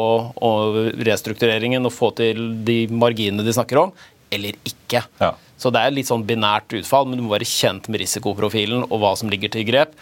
restruktureringen 1.07 1.85
og 1.85 1.93
få 1.95 2.11
til 2.15 2.63
de 2.65 2.85
marginene 2.87 3.45
de 3.45 3.53
snakker 3.55 3.81
om, 3.85 3.93
eller 4.31 4.53
ikke. 4.65 5.03
Ja. 5.19 5.33
Så 5.61 5.69
det 5.69 5.81
er 5.83 5.93
litt 5.93 6.09
sånn 6.09 6.25
binært 6.25 6.73
utfall, 6.73 7.05
men 7.05 7.19
du 7.19 7.25
må 7.27 7.35
være 7.35 7.45
kjent 7.45 7.89
med 7.91 8.01
risikoprofilen 8.01 8.87
og 8.87 8.97
hva 9.03 9.11
som 9.19 9.29
ligger 9.29 9.51
til 9.53 9.67
grep. 9.67 9.93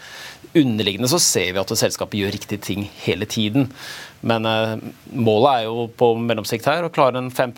Underliggende 0.56 1.10
så 1.10 1.20
ser 1.20 1.52
vi 1.52 1.60
at 1.60 1.68
selskapet 1.78 2.16
gjør 2.18 2.32
riktige 2.34 2.62
ting 2.64 2.86
hele 3.04 3.28
tiden. 3.28 3.68
Men 4.20 4.46
eh, 4.46 4.74
målet 5.16 5.50
er 5.50 5.66
jo 5.68 5.86
på 5.96 6.10
mellomsikt 6.20 6.66
her 6.68 6.84
å 6.84 6.92
klare 6.92 7.20
en 7.20 7.30
5 7.32 7.54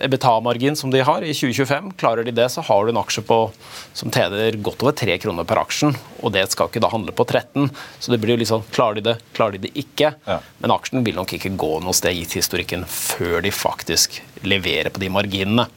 EBITDA-margin 0.00 0.78
som 0.78 0.92
de 0.92 1.02
har 1.04 1.24
i 1.24 1.34
2025. 1.36 1.92
Klarer 2.00 2.24
de 2.24 2.34
det, 2.36 2.48
så 2.52 2.64
har 2.64 2.86
du 2.86 2.92
en 2.94 3.00
aksje 3.02 3.24
på, 3.28 3.40
som 3.92 4.12
tjener 4.12 4.56
godt 4.64 4.84
over 4.84 4.96
3 4.96 5.18
kroner 5.20 5.48
per 5.48 5.60
aksjen. 5.60 5.94
Og 6.24 6.32
det 6.32 6.46
skal 6.52 6.70
ikke 6.70 6.82
da 6.82 6.92
handle 6.92 7.12
på 7.16 7.26
13. 7.28 7.68
Så 7.98 8.14
det 8.14 8.20
blir 8.22 8.34
jo 8.34 8.40
litt 8.40 8.52
sånn 8.52 8.64
klarer 8.72 9.00
de 9.00 9.06
det, 9.10 9.16
klarer 9.36 9.58
de 9.58 9.68
det 9.68 9.74
ikke. 9.84 10.14
Ja. 10.24 10.40
Men 10.64 10.76
aksjen 10.76 11.04
vil 11.04 11.20
nok 11.20 11.36
ikke 11.36 11.52
gå 11.60 11.76
noe 11.84 11.96
sted 11.96 12.16
gitt 12.16 12.38
historikken 12.40 12.86
før 12.88 13.40
de 13.44 13.52
faktisk 13.54 14.22
leverer 14.46 14.92
på 14.94 15.04
de 15.04 15.12
marginene. 15.12 15.68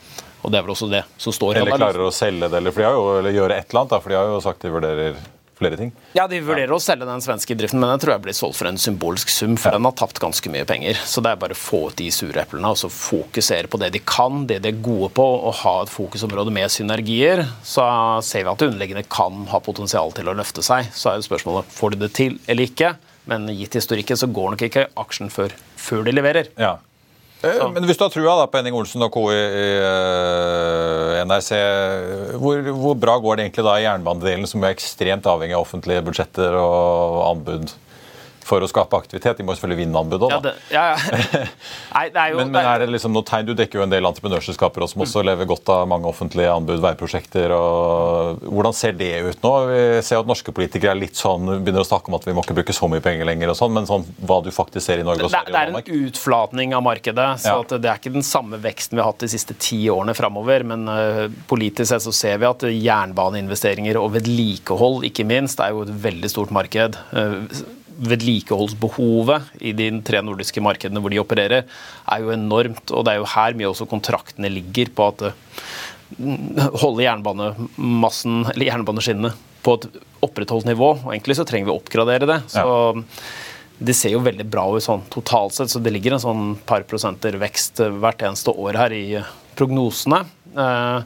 Og 0.43 0.51
det 0.51 0.59
er 0.59 0.65
vel 0.65 0.73
også 0.73 0.89
det 0.91 1.05
som 1.21 1.35
står 1.35 1.61
Eller 1.61 1.79
klarer 1.79 2.03
å 2.03 2.11
selge 2.11 2.49
det, 2.51 2.59
eller, 2.59 2.75
de 2.75 2.83
har 2.83 2.97
jo, 2.97 3.05
eller 3.21 3.35
gjøre 3.35 3.59
et 3.59 3.69
eller 3.69 3.83
annet. 3.83 3.93
Da, 3.93 3.99
for 4.03 4.11
de 4.11 4.19
har 4.19 4.31
jo 4.31 4.41
sagt 4.43 4.65
de 4.65 4.71
vurderer 4.73 5.19
flere 5.63 5.79
ting. 5.79 5.93
Ja, 6.17 6.27
De 6.29 6.41
vurderer 6.43 6.73
å 6.75 6.81
selge 6.83 7.07
den 7.07 7.23
svenske 7.23 7.55
driften, 7.57 7.79
men 7.81 7.89
den 7.93 8.03
tror 8.03 8.13
jeg 8.15 8.25
blir 8.27 8.37
solgt 8.37 8.59
for 8.59 8.69
en 8.69 8.79
symbolsk 8.81 9.31
sum. 9.33 9.55
For 9.59 9.73
den 9.73 9.87
har 9.87 9.95
tapt 9.97 10.21
ganske 10.21 10.51
mye 10.53 10.67
penger. 10.69 10.99
Så 11.07 11.23
det 11.23 11.31
er 11.33 11.41
bare 11.41 11.57
å 11.57 11.59
få 11.59 11.85
ut 11.89 11.97
de 11.99 12.09
sure 12.13 12.43
eplene 12.43 12.73
og 12.73 12.79
så 12.81 12.91
fokusere 12.91 13.71
på 13.71 13.79
det 13.81 13.93
de 13.95 14.03
kan, 14.03 14.43
det 14.49 14.59
de 14.63 14.73
er 14.73 14.83
gode 14.83 15.09
på, 15.17 15.23
og 15.23 15.57
ha 15.63 15.75
et 15.83 15.93
fokusområde 15.93 16.53
med 16.53 16.71
synergier. 16.73 17.45
Så 17.63 17.87
ser 18.27 18.45
vi 18.45 18.53
at 18.53 18.67
underliggende 18.67 19.07
kan 19.09 19.45
ha 19.51 19.63
potensial 19.63 20.13
til 20.15 20.29
å 20.29 20.37
løfte 20.37 20.63
seg. 20.65 20.91
Så 20.93 21.11
er 21.11 21.19
jo 21.19 21.27
spørsmålet 21.29 21.73
får 21.73 21.95
de 21.95 22.03
det 22.05 22.13
til 22.19 22.39
eller 22.47 22.69
ikke. 22.69 22.95
Men 23.29 23.47
gitt 23.55 23.77
historikken 23.79 24.19
så 24.19 24.27
går 24.27 24.53
nok 24.53 24.65
ikke 24.67 24.89
aksjen 24.99 25.31
før, 25.31 25.53
før 25.79 26.03
de 26.07 26.15
leverer. 26.15 26.49
Ja. 26.59 26.75
Eh, 27.43 27.63
Men 27.75 27.83
hvis 27.87 27.99
du 27.99 28.05
har 28.05 28.11
trua 28.13 28.37
da, 28.39 28.47
på 28.47 28.59
Henning 28.59 28.75
Olsen 28.79 29.03
og 29.03 29.11
co. 29.13 29.25
i 29.33 29.39
eh, 29.83 31.21
NRC, 31.27 31.51
hvor, 32.39 32.61
hvor 32.71 32.95
bra 32.99 33.17
går 33.23 33.37
det 33.39 33.47
egentlig 33.47 33.65
da 33.67 33.77
i 33.79 33.85
jernbanedelen, 33.85 34.47
som 34.49 34.63
er 34.63 34.75
ekstremt 34.75 35.27
avhengig 35.29 35.57
av 35.57 35.65
offentlige 35.65 36.05
budsjetter 36.07 36.55
og 36.59 37.19
anbud 37.31 37.73
for 38.47 38.63
å 38.63 38.69
skape 38.69 38.97
aktivitet? 38.99 39.37
De 39.39 39.45
må 39.47 39.55
selvfølgelig 39.55 39.81
vinne 39.85 40.03
anbud 40.03 40.27
òg, 40.27 40.35
Ja, 40.35 40.39
det, 40.43 40.53
ja, 40.73 40.83
ja. 40.93 41.43
Nei, 41.95 42.05
det 42.13 42.21
er 42.23 42.33
jo 42.33 42.41
Men, 42.41 42.53
men 42.55 42.69
er 42.73 42.83
det 42.83 42.89
liksom 42.91 43.15
noe 43.15 43.25
tegn? 43.27 43.47
Du 43.49 43.53
dekker 43.57 43.81
jo 43.81 43.85
en 43.87 43.93
del 43.93 44.07
entreprenørselskaper 44.09 44.87
som 44.91 45.05
også 45.05 45.23
lever 45.25 45.49
godt 45.49 45.71
av 45.73 45.87
mange 45.91 46.09
offentlige 46.09 46.51
anbud, 46.53 46.81
veiprosjekter. 46.83 47.53
og 47.55 48.43
Hvordan 48.47 48.77
ser 48.77 48.97
det 48.99 49.13
ut 49.27 49.43
nå? 49.45 49.53
Vi 49.69 49.81
ser 50.05 50.21
at 50.21 50.29
norske 50.29 50.53
politikere 50.55 50.93
er 50.93 51.01
litt 51.01 51.19
sånn, 51.19 51.59
begynner 51.63 51.83
å 51.85 51.87
snakke 51.87 52.11
om 52.11 52.19
at 52.19 52.27
vi 52.27 52.35
må 52.35 52.43
ikke 52.45 52.57
bruke 52.59 52.75
så 52.75 52.89
mye 52.91 53.03
penger 53.03 53.27
lenger, 53.29 53.53
og 53.53 53.59
sånn, 53.59 53.73
men 53.75 53.89
sånn, 53.89 54.05
hva 54.23 54.39
du 54.43 54.51
faktisk 54.53 54.85
ser 54.85 55.01
i 55.01 55.07
Norge 55.07 55.25
og 55.25 55.33
Sverige 55.33 55.53
det 55.53 55.53
det 55.53 55.61
er 55.61 55.71
en 55.73 56.07
utflatning 56.07 56.73
av 56.75 56.83
markedet. 56.83 57.29
så 57.41 57.53
Ja. 57.53 57.77
Det 57.77 57.89
er 57.89 57.99
ikke 57.99 58.13
den 58.13 58.25
samme 58.25 58.57
veksten 58.61 58.97
vi 58.97 59.01
har 59.01 59.11
hatt 59.11 59.19
de 59.19 59.27
siste 59.27 59.55
ti 59.59 59.85
årene 59.89 60.15
framover. 60.15 60.63
Men 60.63 60.87
eh, 60.87 61.29
politisk 61.47 61.89
sett 61.89 62.05
så 62.05 62.13
ser 62.13 62.37
vi 62.41 62.49
at 62.49 62.61
jernbaneinvesteringer 62.61 63.99
og 63.99 64.13
vedlikehold 64.17 65.05
ikke 65.09 65.25
minst 65.27 65.59
er 65.59 65.71
jo 65.71 65.83
et 65.85 65.93
veldig 66.03 66.29
stort 66.31 66.51
marked. 66.51 66.97
Eh, 67.13 67.39
Vedlikeholdsbehovet 67.97 69.53
i 69.61 69.73
de 69.77 69.89
tre 70.05 70.21
nordiske 70.25 70.61
markedene 70.63 71.01
hvor 71.03 71.13
de 71.13 71.21
opererer, 71.21 71.67
er 71.67 72.23
jo 72.23 72.33
enormt. 72.33 72.85
Og 72.91 73.05
det 73.05 73.13
er 73.13 73.21
jo 73.21 73.31
her 73.35 73.57
mye 73.59 73.71
også 73.71 73.89
kontraktene 73.89 74.51
ligger 74.51 74.91
på 74.95 75.09
at 75.11 75.25
eh, 75.29 75.33
holde 76.81 77.05
jernbanemassen, 77.05 78.43
eller 78.53 78.69
jernbaneskinnene 78.69 79.33
på 79.63 79.77
et 79.79 79.89
opprettholdt 80.23 80.67
nivå. 80.69 80.93
Og 81.03 81.09
egentlig 81.13 81.37
så 81.39 81.47
trenger 81.47 81.69
vi 81.69 81.75
å 81.75 81.79
oppgradere 81.81 82.29
det. 82.29 82.39
Så 82.51 82.65
det 83.83 83.95
ser 83.97 84.13
jo 84.13 84.23
veldig 84.23 84.45
bra 84.47 84.67
ut 84.71 84.85
sånn 84.85 85.03
totalt 85.11 85.55
sett, 85.57 85.71
så 85.73 85.81
det 85.83 85.91
ligger 85.91 86.15
en 86.15 86.23
sånn 86.23 86.43
par 86.67 86.85
prosenter 86.87 87.35
vekst 87.41 87.81
hvert 87.81 88.21
eneste 88.23 88.53
år 88.53 88.77
her 88.79 88.95
i 88.95 89.05
prognosene. 89.57 90.23
Eh, 90.53 91.03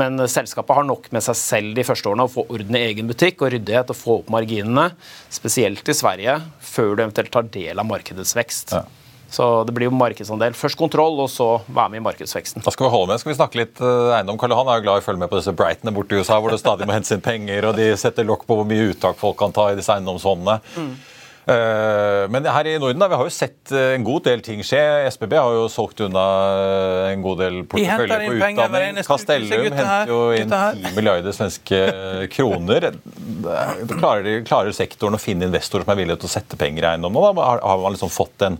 Men 0.00 0.22
selskapet 0.28 0.76
har 0.76 0.86
nok 0.86 1.10
med 1.12 1.24
seg 1.24 1.38
selv 1.38 1.74
de 1.74 1.84
første 1.86 2.08
årene 2.10 2.28
å 2.28 2.30
få 2.30 2.46
orden 2.48 2.76
i 2.78 2.84
egen 2.90 3.08
butikk 3.10 3.42
og 3.42 3.52
ryddighet 3.54 3.90
og 3.90 3.98
få 3.98 4.20
opp 4.20 4.30
marginene, 4.32 4.90
spesielt 5.32 5.88
i 5.88 5.96
Sverige, 5.96 6.38
før 6.60 6.94
du 6.94 7.04
eventuelt 7.04 7.32
tar 7.34 7.48
del 7.50 7.80
av 7.80 7.88
markedets 7.88 8.36
vekst. 8.36 8.76
Ja. 8.76 8.84
Så 9.30 9.44
det 9.62 9.70
blir 9.76 9.86
jo 9.86 9.94
markedsandel. 9.94 10.56
Først 10.58 10.74
kontroll, 10.78 11.20
og 11.22 11.28
så 11.30 11.60
være 11.70 11.92
med 11.92 12.00
i 12.00 12.04
markedsveksten. 12.08 12.64
Da 12.66 12.72
skal 12.74 12.88
vi 12.88 12.90
holde 12.96 13.12
med. 13.12 13.20
Skal 13.22 13.30
vi 13.30 13.36
snakke 13.38 13.60
litt 13.60 13.78
eh, 13.78 14.14
eiendom? 14.16 14.38
Karl 14.40 14.56
Johan 14.56 14.72
er 14.72 14.80
jo 14.80 14.86
glad 14.88 14.98
i 14.98 15.04
å 15.04 15.06
følge 15.06 15.22
med 15.22 15.30
på 15.30 15.38
disse 15.38 15.54
Brightene 15.54 15.94
borte 15.94 16.16
i 16.16 16.22
USA, 16.22 16.40
hvor 16.42 16.50
det 16.50 16.58
stadig 16.58 16.88
må 16.90 16.96
hentes 16.96 17.14
inn 17.14 17.22
penger, 17.22 17.68
og 17.70 17.78
de 17.78 17.92
setter 18.00 18.26
lokk 18.26 18.42
på 18.48 18.58
hvor 18.58 18.66
mye 18.66 18.90
uttak 18.90 19.20
folk 19.20 19.38
kan 19.38 19.54
ta 19.54 19.68
i 19.70 19.78
disse 19.78 19.94
eiendomsfondene. 19.94 20.58
Eh, 20.82 20.90
Men 22.30 22.46
her 22.46 22.68
i 22.70 22.76
Norden 22.80 23.02
da, 23.02 23.08
vi 23.10 23.18
har 23.18 23.28
jo 23.28 23.32
sett 23.34 23.72
eh, 23.74 23.94
en 23.96 24.04
god 24.06 24.26
del 24.28 24.42
ting 24.44 24.62
skje. 24.66 24.80
SBB 25.10 25.36
har 25.38 25.56
jo 25.56 25.66
solgt 25.72 26.02
unna 26.04 26.24
eh, 26.60 27.12
en 27.14 27.24
god 27.24 27.40
del 27.42 27.60
porteføljer 27.70 28.24
på 28.26 28.36
utdanning. 28.38 29.00
Castellum 29.08 29.66
henter 29.66 30.12
jo 30.12 30.20
inn 30.36 30.50
gutta 30.50 30.62
10 30.76 30.96
milliarder 30.98 31.36
svenske 31.36 31.80
kroner. 32.34 32.90
Klarer, 33.96 34.44
klarer 34.46 34.76
sektoren 34.76 35.18
å 35.18 35.22
finne 35.22 35.48
investorer 35.48 35.86
som 35.86 35.94
er 35.94 36.00
villige 36.02 36.22
til 36.22 36.30
å 36.30 36.34
sette 36.36 36.60
penger 36.60 36.86
i 36.86 36.90
eiendom 36.94 37.16
nå? 37.16 37.24
Har, 37.40 37.62
har 37.64 37.82
man 37.82 37.96
liksom 37.96 38.12
fått 38.12 38.46
en, 38.46 38.58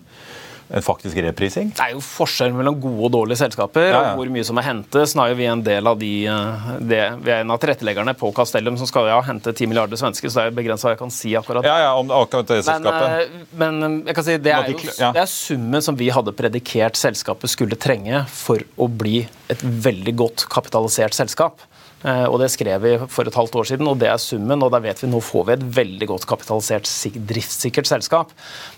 en 0.70 0.84
faktisk 0.84 1.16
reprising? 1.24 1.72
Det 1.74 1.82
er 1.82 1.94
jo 1.96 2.02
forskjell 2.04 2.54
mellom 2.54 2.76
gode 2.80 3.08
og 3.08 3.12
dårlige 3.16 3.40
selskaper, 3.42 3.88
Ja, 3.88 3.90
ja. 3.90 4.12
og 4.12 4.20
hvor 4.20 4.30
mye 4.32 4.44
som 4.46 4.58
er 4.60 4.66
hentes. 4.68 5.14
Nå 5.18 5.26
er 5.26 5.34
vi 5.38 5.48
en 5.50 5.62
del 5.66 5.90
av 5.90 5.98
de, 5.98 6.10
eh, 6.30 6.68
det, 6.78 7.00
Vi 7.24 7.32
er 7.34 7.42
en 7.42 7.50
av 7.50 7.58
tilretteleggerne 7.62 8.14
på 8.18 8.30
Castellum 8.36 8.78
som 8.78 8.86
skal 8.86 9.08
ja, 9.10 9.20
hente 9.26 9.52
10 9.52 9.66
milliarder 9.70 9.98
svenske, 10.00 10.30
så 10.30 10.40
det 10.40 10.44
er 10.44 10.52
jo 10.52 10.58
begrenset 10.60 10.86
hva 10.88 10.94
jeg 10.94 11.02
kan 11.02 11.14
si 11.14 11.34
akkurat. 11.38 11.66
Ja, 11.66 11.78
ja, 11.86 11.90
om 11.98 12.10
akkurat 12.14 12.46
det 12.46 12.60
Men, 12.60 12.68
selskapet. 12.70 13.34
Men, 13.52 13.80
men 13.80 14.00
eh, 14.02 14.06
jeg 14.10 14.18
kan 14.20 14.28
si, 14.28 14.38
det 14.38 14.54
er 14.54 14.70
jo 14.70 14.78
det 15.00 15.24
er 15.24 15.30
summen 15.30 15.82
som 15.82 15.98
vi 15.98 16.10
hadde 16.14 16.36
predikert 16.38 16.96
selskapet 17.00 17.50
skulle 17.50 17.78
trenge 17.80 18.24
for 18.30 18.62
å 18.78 18.88
bli 18.88 19.24
et 19.50 19.62
veldig 19.62 20.14
godt 20.22 20.46
kapitalisert 20.52 21.16
selskap. 21.16 21.60
Eh, 22.04 22.24
Og 22.30 22.38
Det 22.40 22.48
skrev 22.50 22.80
vi 22.80 22.92
for 23.12 23.28
et 23.28 23.34
halvt 23.36 23.56
år 23.60 23.66
siden, 23.68 23.88
og 23.88 23.98
det 24.00 24.08
er 24.08 24.16
summen. 24.16 24.62
og 24.62 24.70
da 24.72 24.78
vet 24.80 25.02
vi 25.02 25.08
Nå 25.10 25.20
får 25.20 25.44
vi 25.46 25.52
et 25.52 25.66
veldig 25.76 26.06
godt 26.08 26.26
kapitalisert, 26.26 26.84
sik- 26.88 27.18
driftssikkert 27.26 27.86
selskap. 27.86 28.30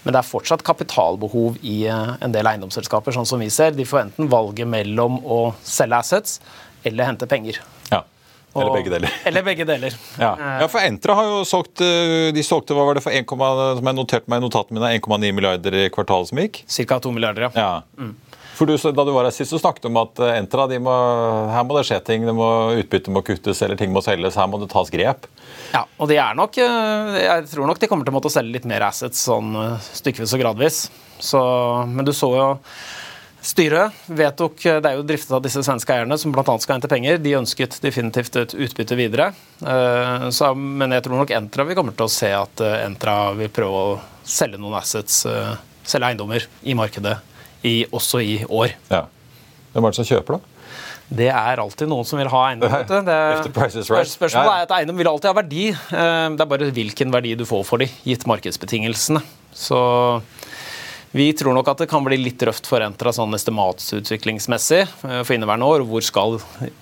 Men 0.05 0.13
det 0.15 0.19
er 0.25 0.31
fortsatt 0.31 0.63
kapitalbehov 0.67 1.59
i 1.63 1.87
eh, 1.87 2.17
en 2.21 2.33
del 2.33 2.45
eiendomsselskaper, 2.47 3.13
sånn 3.15 3.27
som 3.27 3.39
vi 3.39 3.49
ser. 3.51 3.71
De 3.71 3.85
får 3.85 4.07
enten 4.09 4.29
valget 4.29 4.67
mellom 4.67 5.21
å 5.25 5.55
selge 5.63 5.99
assets 6.03 6.41
eller 6.85 7.05
hente 7.05 7.27
penger. 7.31 7.61
Ja. 7.93 8.03
Eller 8.57 8.75
begge 8.75 8.91
deler. 8.93 9.13
Eller 9.25 9.43
begge 9.47 9.65
deler. 9.65 9.95
Ja. 10.19 10.33
Eh, 10.35 10.59
ja, 10.61 10.67
for 10.69 10.81
Entra 10.85 11.15
har 11.17 11.25
jo 11.25 11.39
solgt 11.49 11.79
De 11.79 12.43
solgte 12.45 12.75
hva 12.77 12.85
var 12.85 12.95
det 12.99 13.03
for 13.03 13.11
1, 13.15 13.25
som 13.79 13.87
jeg 13.87 13.97
noterte 13.97 14.29
meg 14.29 14.43
i 14.43 14.45
notatene 14.45 14.77
mine, 14.81 14.91
1,9 15.01 15.33
milliarder 15.33 15.79
i 15.87 15.89
kvartalet 15.95 16.29
som 16.29 16.39
gikk. 16.43 16.65
Ca. 16.69 16.99
2 17.01 17.13
milliarder, 17.15 17.47
ja. 17.49 17.51
Ja. 17.55 18.11
For 18.57 18.69
du, 18.69 18.77
Da 18.77 19.05
du 19.05 19.12
var 19.15 19.27
her 19.27 19.35
sist, 19.35 19.53
så 19.53 19.61
snakket 19.61 19.87
du 19.87 19.91
om 19.91 20.01
at 20.03 20.21
eh, 20.23 20.37
Entra 20.41 20.67
må, 20.83 20.95
her 21.53 21.67
må 21.67 21.77
det 21.79 21.87
skje 21.88 22.01
ting. 22.05 22.27
Det 22.29 22.35
må, 22.37 22.49
utbytte 22.83 23.12
må 23.15 23.25
kuttes, 23.25 23.62
eller 23.65 23.79
ting 23.81 23.93
må 23.95 24.03
selges. 24.05 24.37
Her 24.38 24.51
må 24.51 24.61
det 24.61 24.71
tas 24.73 24.93
grep. 24.93 25.29
Ja, 25.73 25.87
og 25.97 26.11
de 26.11 26.19
er 26.21 26.37
nok 26.37 26.59
eh, 26.61 27.21
Jeg 27.23 27.47
tror 27.53 27.71
nok 27.71 27.81
de 27.81 27.88
kommer 27.91 28.07
til 28.07 28.12
å 28.12 28.19
måtte 28.19 28.33
selge 28.33 28.59
litt 28.59 28.69
mer 28.69 28.85
assets 28.91 29.25
sånn 29.29 29.57
eh, 29.57 29.88
stykkevis 30.01 30.37
og 30.37 30.45
gradvis. 30.45 30.83
Så, 31.23 31.41
men 31.88 32.07
du 32.09 32.12
så 32.17 32.35
jo 32.37 32.51
Styret 33.43 33.97
vedtok 34.07 34.61
Det 34.62 34.87
er 34.87 35.01
jo 35.01 35.03
driftet 35.03 35.33
av 35.35 35.41
disse 35.43 35.65
svenske 35.67 35.91
eierne 35.91 36.15
som 36.21 36.31
bl.a. 36.31 36.45
skal 36.62 36.77
hente 36.77 36.87
penger. 36.87 37.17
De 37.19 37.33
ønsket 37.35 37.81
definitivt 37.83 38.38
et 38.38 38.55
utbytte 38.55 38.95
videre. 38.95 39.33
Så, 40.31 40.53
men 40.55 40.95
jeg 40.95 41.03
tror 41.03 41.19
nok 41.19 41.35
Entra 41.35 41.67
vi 41.67 41.75
kommer 41.75 41.97
til 41.99 42.07
å 42.07 42.12
se 42.15 42.31
at 42.38 42.62
Entra 42.85 43.17
vil 43.35 43.51
prøve 43.51 43.81
å 43.81 43.99
selge 44.23 44.62
noen 44.62 44.79
assets, 44.79 45.25
selge 45.27 46.12
eiendommer, 46.12 46.47
i 46.62 46.79
markedet 46.79 47.17
i, 47.64 47.85
også 47.92 48.22
i 48.22 48.38
år. 48.48 48.75
Ja. 48.90 49.05
Hvem 49.72 49.85
er 49.88 49.94
det 49.94 50.01
som 50.01 50.09
kjøper, 50.09 50.38
da? 50.38 50.48
Det 51.12 51.29
er 51.29 51.61
alltid 51.61 51.90
noen 51.90 52.07
som 52.09 52.16
vil 52.20 52.31
ha 52.33 52.38
eiendom. 52.48 52.72
Det, 52.88 53.16
right. 53.92 54.09
Spørsmålet 54.09 54.53
er 54.55 54.62
at 54.64 54.70
eiendom 54.79 54.96
vil 54.96 55.11
alltid 55.11 55.29
ha 55.29 55.35
verdi. 55.37 55.66
Eh, 55.75 56.29
Det 56.38 56.44
er 56.46 56.48
bare 56.55 56.70
hvilken 56.72 57.12
verdi 57.12 57.35
du 57.37 57.44
får 57.48 57.66
for 57.68 57.83
de, 57.83 57.88
gitt 58.07 58.25
markedsbetingelsene. 58.31 59.20
Så 59.53 59.77
vi 61.12 61.27
tror 61.37 61.53
nok 61.53 61.68
at 61.68 61.83
det 61.83 61.90
kan 61.90 62.01
bli 62.07 62.16
litt 62.16 62.40
røft 62.48 62.64
for 62.70 62.81
Entra 62.81 63.12
sånn 63.12 63.37
estimatsutviklingsmessig 63.37 64.81
eh, 64.87 65.20
for 65.20 65.35
inneværende 65.37 65.68
år. 65.68 65.85
Hvor 65.85 66.05
skal 66.07 66.38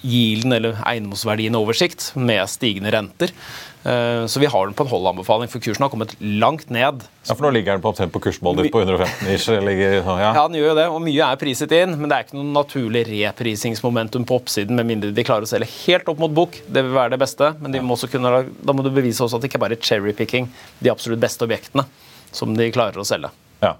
gilden 0.07 0.55
eller 0.61 0.79
eiendomsverdien 0.87 1.59
oversikt 1.59 2.13
med 2.15 2.47
stigende 2.53 2.95
renter? 2.95 3.35
Eh, 3.83 4.27
Så 4.27 4.41
vi 4.41 4.47
har 4.47 4.67
den 4.67 4.75
på 4.77 4.85
en 4.85 4.91
holdanbefaling, 4.91 5.49
for 5.49 5.61
kursen 5.61 5.83
har 5.83 5.89
kommet 5.89 6.13
langt 6.21 6.69
ned. 6.71 7.05
Ja, 7.25 7.35
for 7.35 7.47
Nå 7.47 7.51
ligger 7.55 7.73
den 7.73 7.81
på 7.85 7.89
omtrent 7.89 8.13
på 8.13 8.21
kursmål 8.21 8.61
på 8.71 8.83
115 8.83 9.31
ish. 9.33 9.49
Ligger, 9.49 9.95
ja. 10.05 10.35
Ja, 10.35 10.43
den 10.49 10.59
gjør 10.61 10.69
jo 10.73 10.75
det, 10.77 10.87
og 10.93 11.01
mye 11.05 11.31
er 11.33 11.41
priset 11.41 11.73
inn, 11.73 11.95
men 11.97 12.11
det 12.11 12.19
er 12.19 12.27
ikke 12.27 12.37
noe 12.37 12.53
naturlig 12.53 13.07
reprisingsmomentum 13.09 14.27
på 14.29 14.37
oppsiden, 14.43 14.77
med 14.77 14.89
mindre 14.91 15.15
de 15.17 15.25
klarer 15.25 15.49
å 15.49 15.51
selge 15.51 15.71
helt 15.87 16.09
opp 16.13 16.21
mot 16.21 16.35
bok. 16.37 16.61
Det 16.69 16.85
vil 16.85 16.93
være 16.93 17.15
det 17.17 17.21
beste, 17.25 17.55
men 17.61 17.73
de 17.73 17.81
må 17.81 17.97
også 17.97 18.11
kunne, 18.13 18.45
da 18.61 18.77
må 18.77 18.85
du 18.85 18.91
bevise 18.93 19.25
også 19.25 19.41
at 19.41 19.47
det 19.47 19.53
ikke 19.53 19.63
bare 19.65 19.79
er 19.79 19.85
cherrypicking 19.89 20.51
de 20.81 20.93
absolutt 20.93 21.23
beste 21.25 21.47
objektene 21.49 21.87
som 22.37 22.53
de 22.57 22.69
klarer 22.75 23.01
å 23.01 23.07
selge. 23.09 23.33
Ja. 23.65 23.75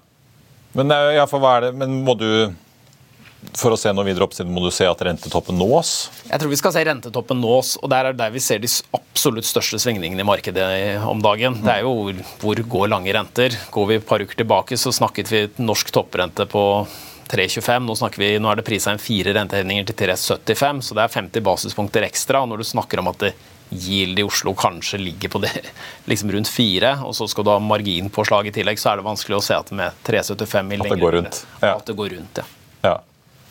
Men, 0.73 0.91
eh, 0.91 1.13
ja, 1.19 1.27
for 1.29 1.39
hva 1.43 1.57
er 1.59 1.67
det, 1.69 1.75
men 1.77 2.01
må 2.07 2.17
du 2.17 2.53
For 3.57 3.73
å 3.73 3.77
se 3.79 3.91
noe 3.93 4.05
videre 4.05 4.23
oppsiden, 4.27 4.51
må 4.53 4.61
du 4.63 4.69
se 4.73 4.85
at 4.85 4.99
rentetoppen 5.03 5.57
nås? 5.57 6.09
Jeg 6.29 6.39
tror 6.39 6.49
vi 6.51 6.59
skal 6.59 6.73
se 6.75 6.83
rentetoppen 6.85 7.39
nås, 7.41 7.75
og 7.81 7.89
der 7.89 8.11
er 8.11 8.13
der 8.17 8.29
vi 8.31 8.39
ser 8.39 8.59
de 8.63 8.69
absolutt 8.95 9.47
største 9.49 9.79
svingningene 9.81 10.21
i 10.21 10.27
markedet 10.27 10.67
om 11.09 11.21
dagen. 11.21 11.57
Det 11.63 11.73
er 11.73 11.81
jo 11.81 11.93
hvor- 11.93 12.23
hvor 12.39 12.55
går 12.75 12.89
lange 12.89 13.11
renter. 13.13 13.49
Går 13.71 13.87
vi 13.87 13.95
et 13.95 14.05
par 14.07 14.19
uker 14.19 14.35
tilbake, 14.43 14.77
så 14.77 14.93
snakket 14.93 15.27
vi 15.29 15.47
norsk 15.63 15.89
topprente 15.91 16.45
på 16.47 16.87
3,25. 17.29 17.85
Nå, 17.87 17.95
snakker 17.97 18.17
vi, 18.17 18.37
nå 18.39 18.51
er 18.51 18.55
det 18.57 18.65
prisa 18.65 18.91
inn 18.91 18.99
fire 18.99 19.33
rentehevninger 19.33 19.85
til 19.87 19.95
3,75, 19.95 20.81
så 20.83 20.93
det 20.95 21.03
er 21.05 21.21
50 21.21 21.41
basispunkter 21.41 22.03
ekstra. 22.07 22.41
Og 22.43 22.49
når 22.49 22.57
du 22.57 22.63
snakker 22.63 22.99
om 22.99 23.07
at 23.07 23.17
det 23.19 23.33
Yield 23.71 24.19
i 24.19 24.23
Oslo 24.27 24.53
kanskje 24.53 24.99
ligger 24.99 25.29
på 25.31 25.39
det, 25.41 25.51
liksom 26.11 26.29
rundt 26.31 26.47
fire, 26.51 26.97
og 27.07 27.13
så 27.15 27.27
skal 27.31 27.43
du 27.47 27.49
ha 27.51 27.59
marginpåslag 27.59 28.47
i 28.47 28.51
tillegg, 28.51 28.77
så 28.77 28.91
er 28.91 28.95
det 28.97 29.05
vanskelig 29.05 29.37
å 29.39 29.43
se 29.45 29.55
at 29.55 29.71
med 29.71 29.91
3,75 30.03 30.65
mil 30.67 30.81
At 30.83 30.89
det 30.91 30.99
går 30.99 31.11
rundt, 31.19 31.45
ja. 31.61 31.75
At 31.77 31.85
det 31.85 31.95
går 31.95 32.09
rundt, 32.17 32.37
ja. 32.37 32.43
Ja. 32.83 32.97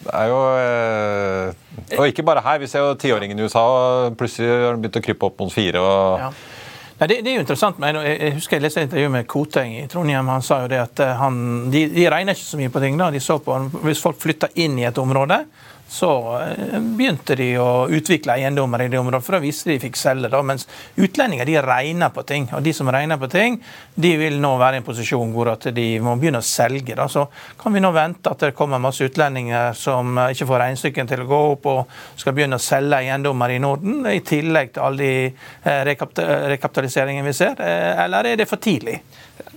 Det 0.00 0.14
er 0.16 0.30
jo 0.30 0.38
eh, 0.56 1.98
Og 1.98 2.06
ikke 2.08 2.24
bare 2.24 2.42
her. 2.44 2.58
Vi 2.62 2.68
ser 2.70 2.86
jo 2.86 2.94
tiåringen 3.00 3.38
i 3.38 3.44
USA 3.44 3.60
og 3.60 4.16
plutselig 4.20 4.48
har 4.48 4.72
den 4.72 4.80
begynt 4.84 5.00
å 5.00 5.04
krype 5.04 5.28
opp 5.28 5.42
mot 5.42 5.52
fire. 5.52 5.82
og 5.82 6.24
Ja. 6.24 6.30
Nei, 7.00 7.06
det, 7.08 7.16
det 7.24 7.30
er 7.32 7.38
jo 7.38 7.42
interessant. 7.46 7.78
Men 7.80 7.96
jeg, 8.04 8.34
husker 8.36 8.58
jeg 8.58 8.66
leste 8.66 8.82
et 8.82 8.90
intervju 8.90 9.10
med 9.14 9.28
Koteng 9.28 9.72
i 9.78 9.86
Trondheim. 9.88 10.28
Han 10.28 10.42
sa 10.44 10.58
jo 10.64 10.68
det 10.68 10.80
at 10.82 11.00
eh, 11.00 11.14
han, 11.16 11.38
de, 11.72 11.86
de 11.94 12.08
regner 12.12 12.36
ikke 12.36 12.48
så 12.50 12.60
mye 12.60 12.72
på 12.74 12.82
ting. 12.84 12.98
da. 13.00 13.08
De 13.14 13.22
så 13.24 13.38
på, 13.40 13.56
Hvis 13.86 14.02
folk 14.04 14.20
flytter 14.20 14.52
inn 14.60 14.76
i 14.80 14.84
et 14.88 15.00
område, 15.00 15.38
så 15.90 16.10
eh, 16.38 16.76
begynte 16.78 17.34
de 17.34 17.48
å 17.58 17.88
utvikle 17.90 18.36
eiendommer 18.38 18.84
i 18.84 18.88
det 18.92 18.98
området, 19.00 19.24
for 19.26 19.34
da 19.34 19.42
visste 19.42 19.70
de 19.72 19.78
de 19.80 19.82
fikk 19.88 19.96
selge. 19.98 20.28
da, 20.30 20.42
Mens 20.46 20.66
utlendinger 20.96 21.48
de 21.48 21.56
regner 21.64 22.12
på 22.14 22.22
ting. 22.26 22.46
Og 22.54 22.62
de 22.62 22.72
som 22.76 22.88
regner 22.92 23.18
på 23.18 23.28
ting, 23.32 23.58
de 23.94 24.12
vil 24.20 24.38
nå 24.42 24.52
være 24.60 24.78
i 24.78 24.82
en 24.82 24.86
posisjon 24.86 25.32
hvor 25.34 25.50
at 25.52 25.66
de 25.74 25.86
må 26.04 26.14
begynne 26.20 26.42
å 26.42 26.46
selge. 26.46 26.94
da, 26.94 27.08
Så 27.08 27.26
kan 27.58 27.74
vi 27.74 27.82
nå 27.82 27.90
vente 27.96 28.30
at 28.30 28.38
det 28.46 28.54
kommer 28.58 28.78
masse 28.82 29.04
utlendinger 29.06 29.74
som 29.74 30.18
ikke 30.28 30.46
får 30.46 30.62
regnestykken 30.64 31.10
til 31.10 31.24
å 31.24 31.30
gå 31.30 31.40
opp, 31.56 31.66
og 31.66 32.20
skal 32.20 32.36
begynne 32.36 32.60
å 32.60 32.62
selge 32.62 33.02
eiendommer 33.02 33.50
i 33.50 33.58
Norden, 33.62 34.04
i 34.06 34.20
tillegg 34.20 34.74
til 34.74 34.86
alle 34.86 35.02
de 35.02 35.12
eh, 35.64 35.82
rekapitaliseringene 36.54 37.26
vi 37.26 37.36
ser. 37.36 37.58
Eh, 37.58 38.04
Eller 38.04 38.30
er 38.30 38.40
det 38.40 38.48
for 38.50 38.62
tidlig? 38.62 39.00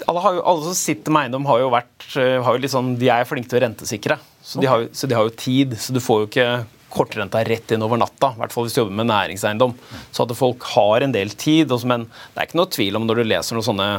alle, 0.07 0.19
har 0.19 0.41
alle 0.41 0.63
som 0.63 0.75
sitter 0.77 1.11
med 1.11 1.27
eiendom, 1.27 1.45
har 1.45 1.59
jo 1.61 1.71
vært 1.73 2.05
har 2.15 2.57
jo 2.57 2.69
sånn, 2.71 2.95
De 2.99 3.09
er 3.11 3.27
flinke 3.27 3.51
til 3.51 3.59
å 3.59 3.65
rentesikre. 3.67 4.17
Så 4.43 4.61
de, 4.61 4.67
har, 4.67 4.87
så 4.91 5.07
de 5.07 5.15
har 5.15 5.27
jo 5.27 5.35
tid. 5.39 5.77
Så 5.79 5.95
du 5.95 6.01
får 6.03 6.23
jo 6.23 6.29
ikke 6.31 6.47
kortrenta 6.93 7.41
rett 7.47 7.71
inn 7.73 7.83
over 7.85 7.97
natta. 7.97 8.33
I 8.35 8.41
hvert 8.41 8.53
fall 8.53 8.67
hvis 8.67 8.75
du 8.75 8.83
jobber 8.83 8.99
med 8.99 9.09
næringseiendom. 9.09 9.77
Så 10.11 10.25
at 10.25 10.35
folk 10.37 10.65
har 10.75 11.05
en 11.05 11.15
del 11.15 11.31
tid. 11.31 11.71
Også, 11.71 11.89
Men 11.89 12.09
det 12.09 12.41
er 12.41 12.51
ikke 12.51 12.59
noe 12.61 12.75
tvil 12.75 12.99
om 12.99 13.07
når 13.07 13.21
du 13.21 13.31
leser 13.31 13.57
noen 13.57 13.69
sånne 13.71 13.89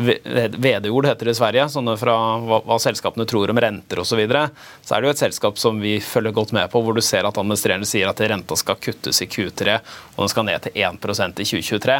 VD-ord 0.00 1.06
heter 1.06 1.28
det 1.28 1.34
i 1.34 1.38
Sverige, 1.38 1.64
sånne 1.68 1.96
fra 1.98 2.14
hva, 2.46 2.60
hva 2.64 2.76
selskapene 2.80 3.26
tror 3.28 3.50
om 3.52 3.58
renter 3.60 4.00
osv., 4.00 4.12
så, 4.14 4.18
videre, 4.20 4.44
så 4.86 4.94
er 4.94 5.02
det 5.02 5.08
jo 5.08 5.14
et 5.16 5.22
selskap 5.22 5.58
som 5.60 5.80
vi 5.82 5.96
følger 6.02 6.34
godt 6.36 6.54
med 6.56 6.70
på, 6.72 6.80
hvor 6.84 6.96
du 6.96 7.02
ser 7.04 7.26
at 7.26 7.40
administrerende 7.42 7.88
sier 7.88 8.08
at 8.08 8.22
renta 8.32 8.56
skal 8.58 8.78
kuttes 8.80 9.20
i 9.20 9.28
Q3, 9.30 9.76
og 10.14 10.22
den 10.22 10.32
skal 10.32 10.46
ned 10.46 10.64
til 10.64 10.78
1 10.78 11.10
i 11.42 11.48
2023. 11.50 11.98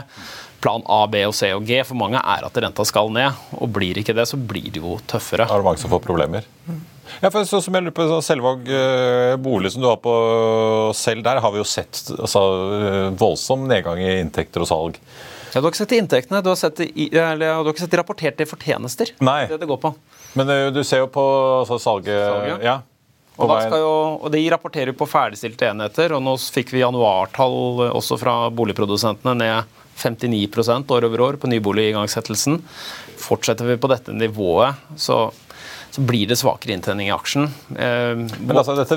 Plan 0.62 0.86
A, 0.86 1.02
B, 1.10 1.24
og 1.26 1.34
C 1.36 1.50
og 1.56 1.66
G 1.66 1.82
for 1.88 1.98
mange 1.98 2.20
er 2.20 2.46
at 2.46 2.62
renta 2.62 2.86
skal 2.88 3.12
ned. 3.14 3.36
og 3.58 3.74
Blir 3.74 4.00
ikke 4.00 4.16
det, 4.16 4.28
så 4.30 4.38
blir 4.38 4.70
det 4.70 4.82
jo 4.82 4.98
tøffere. 5.10 5.48
Da 5.48 5.58
er 5.58 5.64
det 5.64 5.70
mange 5.70 5.82
som 5.82 5.92
får 5.92 6.04
problemer. 6.06 6.46
Ja, 7.20 7.30
for 7.30 7.44
så 7.48 7.60
som 7.64 7.74
jeg 7.76 7.84
lurer 7.84 7.96
på 7.96 8.06
sånn 8.08 8.24
Selvåg 8.24 8.70
eh, 8.70 9.34
bolig 9.42 9.72
som 9.74 9.82
du 9.82 9.88
har 9.90 9.98
på 10.02 10.14
selv, 10.96 11.24
der 11.26 11.42
har 11.42 11.52
vi 11.54 11.60
jo 11.60 11.66
sett 11.68 12.04
altså, 12.16 12.44
eh, 12.78 13.08
voldsom 13.20 13.66
nedgang 13.70 14.00
i 14.02 14.12
inntekter 14.22 14.64
og 14.64 14.70
salg. 14.70 15.00
Ja, 15.50 15.58
du 15.58 15.66
har 15.66 15.72
ikke 15.72 15.82
sett 15.82 15.96
inntektene, 15.96 16.42
du 16.46 16.52
har, 16.52 16.58
sett 16.58 16.78
eller, 16.80 17.40
du 17.42 17.48
har 17.50 17.72
ikke 17.72 17.82
sett 17.82 17.98
rapporterte 17.98 18.46
fortjenester. 18.46 19.10
Nei. 19.26 19.42
Det 19.50 19.58
det 19.58 19.68
går 19.70 19.80
på. 19.82 19.94
Men 20.38 20.52
eh, 20.54 20.68
du 20.74 20.82
ser 20.86 21.02
jo 21.04 21.10
på 21.10 21.26
altså, 21.64 21.80
salget, 21.82 22.22
Salget? 22.22 22.64
Ja. 22.68 22.78
Og, 23.40 23.48
da 23.48 23.60
skal 23.64 23.80
jo, 23.80 23.92
og 24.20 24.32
De 24.34 24.40
rapporterer 24.52 24.96
på 24.96 25.08
ferdigstilte 25.08 25.70
enheter, 25.70 26.12
og 26.12 26.22
nå 26.24 26.36
fikk 26.38 26.74
vi 26.74 26.82
januartall 26.84 27.86
eh, 27.86 27.94
også 27.96 28.18
fra 28.20 28.34
boligprodusentene 28.54 29.36
ned 29.40 29.76
59% 30.00 30.92
år 30.94 31.06
over 31.08 31.24
år 31.26 31.38
på 31.40 31.50
nyboligigangsettelsen. 31.50 32.60
Fortsetter 33.20 33.68
vi 33.68 33.78
på 33.80 33.90
dette 33.90 34.14
nivået, 34.16 34.78
så, 34.96 35.26
så 35.90 36.02
blir 36.06 36.28
det 36.30 36.36
svakere 36.38 36.70
inntjening 36.76 37.08
i 37.08 37.12
aksjen. 37.14 37.48
Eh, 37.74 38.14
Men 38.14 38.56
altså, 38.56 38.76
dette 38.78 38.96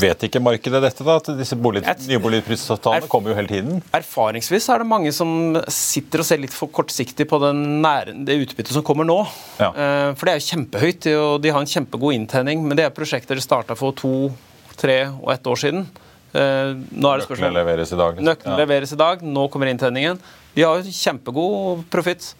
vet 0.00 0.22
ikke 0.28 0.40
markedet 0.42 0.80
dette, 0.84 1.02
da? 1.04 1.16
At 1.18 1.26
disse 1.38 1.56
bolig, 1.58 1.82
nyboligprisavtalene 1.84 3.02
Er- 3.02 3.08
kommer 3.10 3.30
jo 3.32 3.34
hele 3.34 3.48
tiden. 3.50 3.82
Erfaringsvis 3.92 4.68
er 4.70 4.78
det 4.78 4.86
mange 4.86 5.12
som 5.12 5.56
sitter 5.66 6.20
og 6.22 6.24
ser 6.28 6.38
litt 6.38 6.52
for 6.54 6.68
kortsiktig 6.68 7.26
på 7.26 7.40
den 7.42 7.82
nære, 7.82 8.14
det 8.24 8.38
utbyttet 8.46 8.72
som 8.76 8.82
kommer 8.86 9.04
nå. 9.04 9.26
Ja. 9.58 9.70
Eh, 9.74 10.14
For 10.14 10.26
det 10.26 10.34
er 10.34 10.38
jo 10.38 10.48
kjempehøyt, 10.56 11.06
og 11.18 11.42
de 11.42 11.50
har 11.50 11.60
en 11.60 11.66
kjempegod 11.66 12.14
inntjening. 12.14 12.62
Men 12.66 12.76
det 12.76 12.84
er 12.86 12.90
prosjekter 12.90 13.34
de 13.34 13.40
starta 13.42 13.76
for 13.76 13.92
to, 13.92 14.32
tre 14.76 15.06
og 15.08 15.32
ett 15.32 15.42
år 15.50 15.56
siden. 15.58 15.86
Eh, 16.32 16.74
Nå 16.94 17.10
er 17.10 17.18
det 17.18 17.28
Nøklene 17.28 17.52
leveres 17.58 17.92
i 17.92 17.96
dag. 17.96 18.14
liksom. 18.16 18.24
Nøklene 18.24 18.54
Ja. 18.58 18.64
leveres 18.64 18.92
i 18.92 18.96
dag, 18.96 19.20
nå 19.20 19.50
kommer 19.50 19.66
inntjeningen. 19.66 20.18
De 20.54 20.62
har 20.62 20.78
jo 20.78 20.84
kjempegod 20.90 21.84
profitt. 21.90 22.34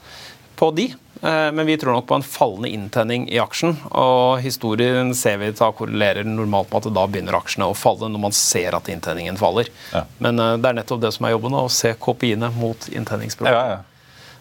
på 0.56 0.74
de. 0.76 0.94
Eh, 1.20 1.52
Men 1.52 1.66
vi 1.66 1.76
tror 1.76 1.92
nok 1.92 2.06
på 2.06 2.14
en 2.14 2.22
fallende 2.24 2.68
inntenning 2.68 3.28
i 3.28 3.38
aksjen. 3.42 3.76
Og 3.90 4.40
historien 4.44 5.14
ser 5.14 5.38
vi 5.42 5.50
da 5.52 5.70
korrelerer 5.76 6.24
normalt 6.24 6.72
med 6.72 6.86
at 6.86 6.94
da 6.96 7.06
begynner 7.06 7.38
aksjene 7.40 7.68
å 7.70 7.76
falle 7.76 8.08
når 8.08 8.24
man 8.28 8.36
ser 8.36 8.76
at 8.76 8.88
inntenningen 8.88 9.38
faller. 9.40 9.68
Ja. 9.92 10.06
Men 10.18 10.40
eh, 10.40 10.56
det 10.56 10.72
er 10.72 10.80
nettopp 10.80 11.04
det 11.04 11.12
som 11.16 11.28
er 11.28 11.36
jobben, 11.36 11.56
å 11.56 11.68
se 11.72 11.94
KPI-ene 11.94 12.52
mot 12.56 12.88
inntenningsproblemet. 12.88 13.60
Ja, 13.60 13.78
ja. 13.78 13.86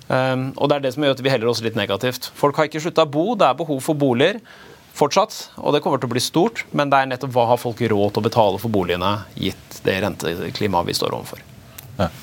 Um, 0.09 0.47
og 0.57 0.71
det 0.71 0.79
er 0.79 0.81
det 0.87 0.91
som 0.95 1.03
gjør 1.05 1.13
at 1.13 1.19
vi 1.21 1.29
heller 1.29 1.51
oss 1.51 1.59
litt 1.61 1.75
negativt. 1.77 2.31
Folk 2.33 2.57
har 2.57 2.65
ikke 2.65 2.81
slutta 2.81 3.03
å 3.05 3.11
bo, 3.13 3.35
det 3.37 3.45
er 3.45 3.59
behov 3.59 3.83
for 3.85 3.93
boliger 3.93 4.39
fortsatt, 4.99 5.35
og 5.61 5.75
det 5.75 5.81
kommer 5.83 6.01
til 6.01 6.09
å 6.09 6.15
bli 6.15 6.23
stort, 6.23 6.65
men 6.75 6.91
det 6.91 6.99
er 6.99 7.11
nettopp 7.11 7.35
hva 7.35 7.45
har 7.53 7.61
folk 7.61 7.79
råd 7.79 8.15
til 8.15 8.23
å 8.23 8.25
betale 8.25 8.59
for 8.61 8.73
boligene, 8.73 9.13
gitt 9.39 9.79
det 9.85 9.99
renteklimaet 10.03 10.89
vi 10.89 10.97
står 10.97 11.15
overfor. 11.15 11.43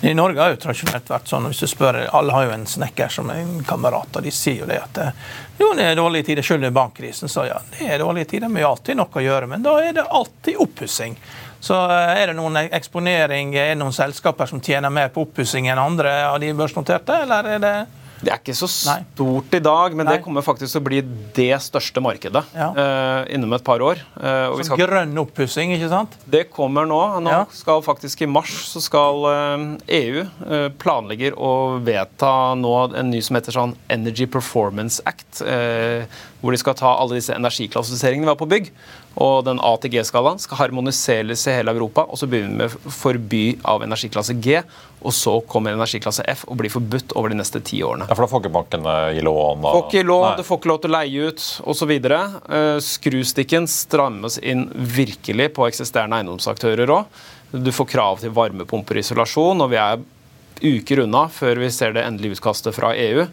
I 0.00 0.14
Norge 0.14 0.40
har 0.40 0.54
jo 0.54 0.60
tradisjonelt 0.60 1.10
vært 1.10 1.28
sånn, 1.28 1.48
hvis 1.50 1.60
du 1.60 1.68
spør, 1.68 1.98
Alle 2.16 2.32
har 2.32 2.46
jo 2.46 2.54
en 2.54 2.66
snekker 2.68 3.12
som 3.12 3.30
en 3.30 3.58
kamerat, 3.66 4.16
og 4.16 4.24
de 4.24 4.32
sier 4.32 4.62
jo 4.62 4.68
det 4.68 4.78
at 4.80 5.00
eh, 5.02 5.26
jo, 5.58 5.72
det 5.76 5.90
er 5.90 5.98
dårlige 5.98 6.30
tider. 6.30 6.46
Selv 6.46 6.62
under 6.62 6.72
bankkrisen 6.76 7.32
så 7.32 7.46
ja, 7.48 7.58
det 7.74 7.88
er 7.88 8.00
dårlige 8.00 8.30
tider, 8.32 8.48
men 8.48 8.60
vi 8.60 8.64
har 8.64 8.76
alltid 8.76 8.98
noe 9.00 9.20
å 9.20 9.24
gjøre. 9.26 9.50
Men 9.52 9.66
da 9.66 9.76
er 9.82 9.98
det 9.98 10.06
alltid 10.20 10.62
oppussing. 10.64 11.18
Så 11.60 11.76
eh, 11.92 12.14
er 12.22 12.32
det 12.32 12.38
noen 12.38 12.58
eksponering, 12.64 13.54
er 13.56 13.74
det 13.74 13.80
noen 13.82 13.96
selskaper 13.96 14.48
som 14.48 14.64
tjener 14.64 14.92
mer 14.92 15.12
på 15.12 15.26
oppussing 15.26 15.68
enn 15.68 15.82
andre 15.82 16.18
av 16.30 16.40
de 16.40 16.52
børsnoterte, 16.56 17.22
eller 17.26 17.52
er 17.56 17.64
det 17.64 17.76
Det 18.22 18.30
er 18.32 18.38
ikke 18.40 18.54
så 18.56 18.68
Nei. 18.88 19.00
stort 19.14 19.54
i 19.54 19.60
dag, 19.60 19.94
men 19.96 20.06
Nei. 20.08 20.16
det 20.16 20.24
kommer 20.24 20.40
faktisk 20.42 20.72
til 20.72 20.80
å 20.80 20.84
bli 20.86 21.00
det 21.36 21.58
største 21.60 22.00
markedet 22.00 22.42
Ja. 22.56 22.70
uh, 22.72 23.26
innom 23.34 23.52
et 23.52 23.64
par 23.66 23.82
år. 23.84 24.00
Uh, 24.16 24.48
og 24.50 24.58
vi 24.58 24.64
sånn 24.64 24.70
skal 24.72 24.82
grønn 24.86 25.18
oppussing, 25.20 25.74
ikke 25.76 25.90
sant? 25.92 26.16
Det 26.24 26.46
kommer 26.50 26.86
nå. 26.88 27.00
Nå 27.20 27.30
Ja. 27.30 27.42
skal 27.52 27.82
faktisk 27.84 28.22
I 28.22 28.26
mars 28.30 28.54
så 28.72 28.80
skal 28.80 29.26
uh, 29.28 29.66
EU 29.88 30.24
uh, 30.48 30.68
planlegger 30.80 31.36
å 31.36 31.52
vedta 31.84 32.54
nå 32.56 32.72
en 32.96 33.10
ny 33.10 33.20
som 33.20 33.36
heter 33.36 33.52
sånn 33.52 33.76
Energy 33.92 34.26
Performance 34.26 35.02
Act. 35.04 35.42
eh, 35.42 36.04
hvor 36.40 36.52
de 36.52 36.58
skal 36.60 36.74
ta 36.78 36.94
alle 37.00 37.16
disse 37.18 37.34
energiklassifiseringene 37.34 38.24
vi 38.24 38.30
har 38.30 38.36
på 38.38 38.46
bygg. 38.48 38.70
Og 39.16 39.44
den 39.46 39.60
A 39.64 39.70
til 39.80 39.90
G-skalaen 39.94 40.38
skal 40.42 40.58
harmoniseres 40.60 41.46
i 41.48 41.54
hele 41.56 41.72
Europa. 41.72 42.02
Og 42.12 42.18
så 42.20 42.26
begynner 42.28 42.52
vi 42.52 42.56
med 42.66 42.92
forby 42.92 43.44
av 43.64 43.80
energiklasse 43.86 44.34
G. 44.44 44.58
Og 45.06 45.14
så 45.16 45.38
kommer 45.48 45.72
energiklasse 45.72 46.24
F 46.28 46.44
og 46.48 46.58
blir 46.60 46.72
forbudt 46.72 47.14
over 47.16 47.32
de 47.32 47.38
neste 47.38 47.62
ti 47.64 47.80
årene. 47.86 48.08
Ja, 48.10 48.14
for 48.14 48.26
da 48.26 48.30
får 48.34 48.44
ikke 48.44 48.52
bankene 48.58 48.96
gi 49.16 49.22
lån? 49.24 49.64
og- 49.64 49.72
Får 49.72 49.86
ikke 49.88 50.04
Nei. 50.06 50.36
du 50.36 50.42
får 50.42 50.58
ikke 50.60 50.68
lov 50.72 50.80
til 50.82 50.90
å 50.90 50.96
leie 50.98 51.28
ut 51.28 51.60
osv. 51.64 51.94
Uh, 51.96 52.80
skrustikken 52.80 53.66
strammes 53.66 54.38
inn 54.42 54.68
virkelig 54.74 55.48
på 55.54 55.66
eksisterende 55.68 56.20
eiendomsaktører 56.20 56.86
òg. 56.88 57.06
Du 57.52 57.70
får 57.72 57.86
krav 57.88 58.20
til 58.20 58.30
varmepumper 58.36 58.96
og 58.98 59.04
isolasjon, 59.04 59.60
og 59.62 59.70
vi 59.70 59.76
er 59.76 59.96
uker 60.62 61.02
unna 61.04 61.26
før 61.32 61.58
vi 61.60 61.68
ser 61.74 61.92
det 61.96 62.04
endelige 62.06 62.36
utkastet 62.38 62.74
fra 62.76 62.92
EU. 62.96 63.26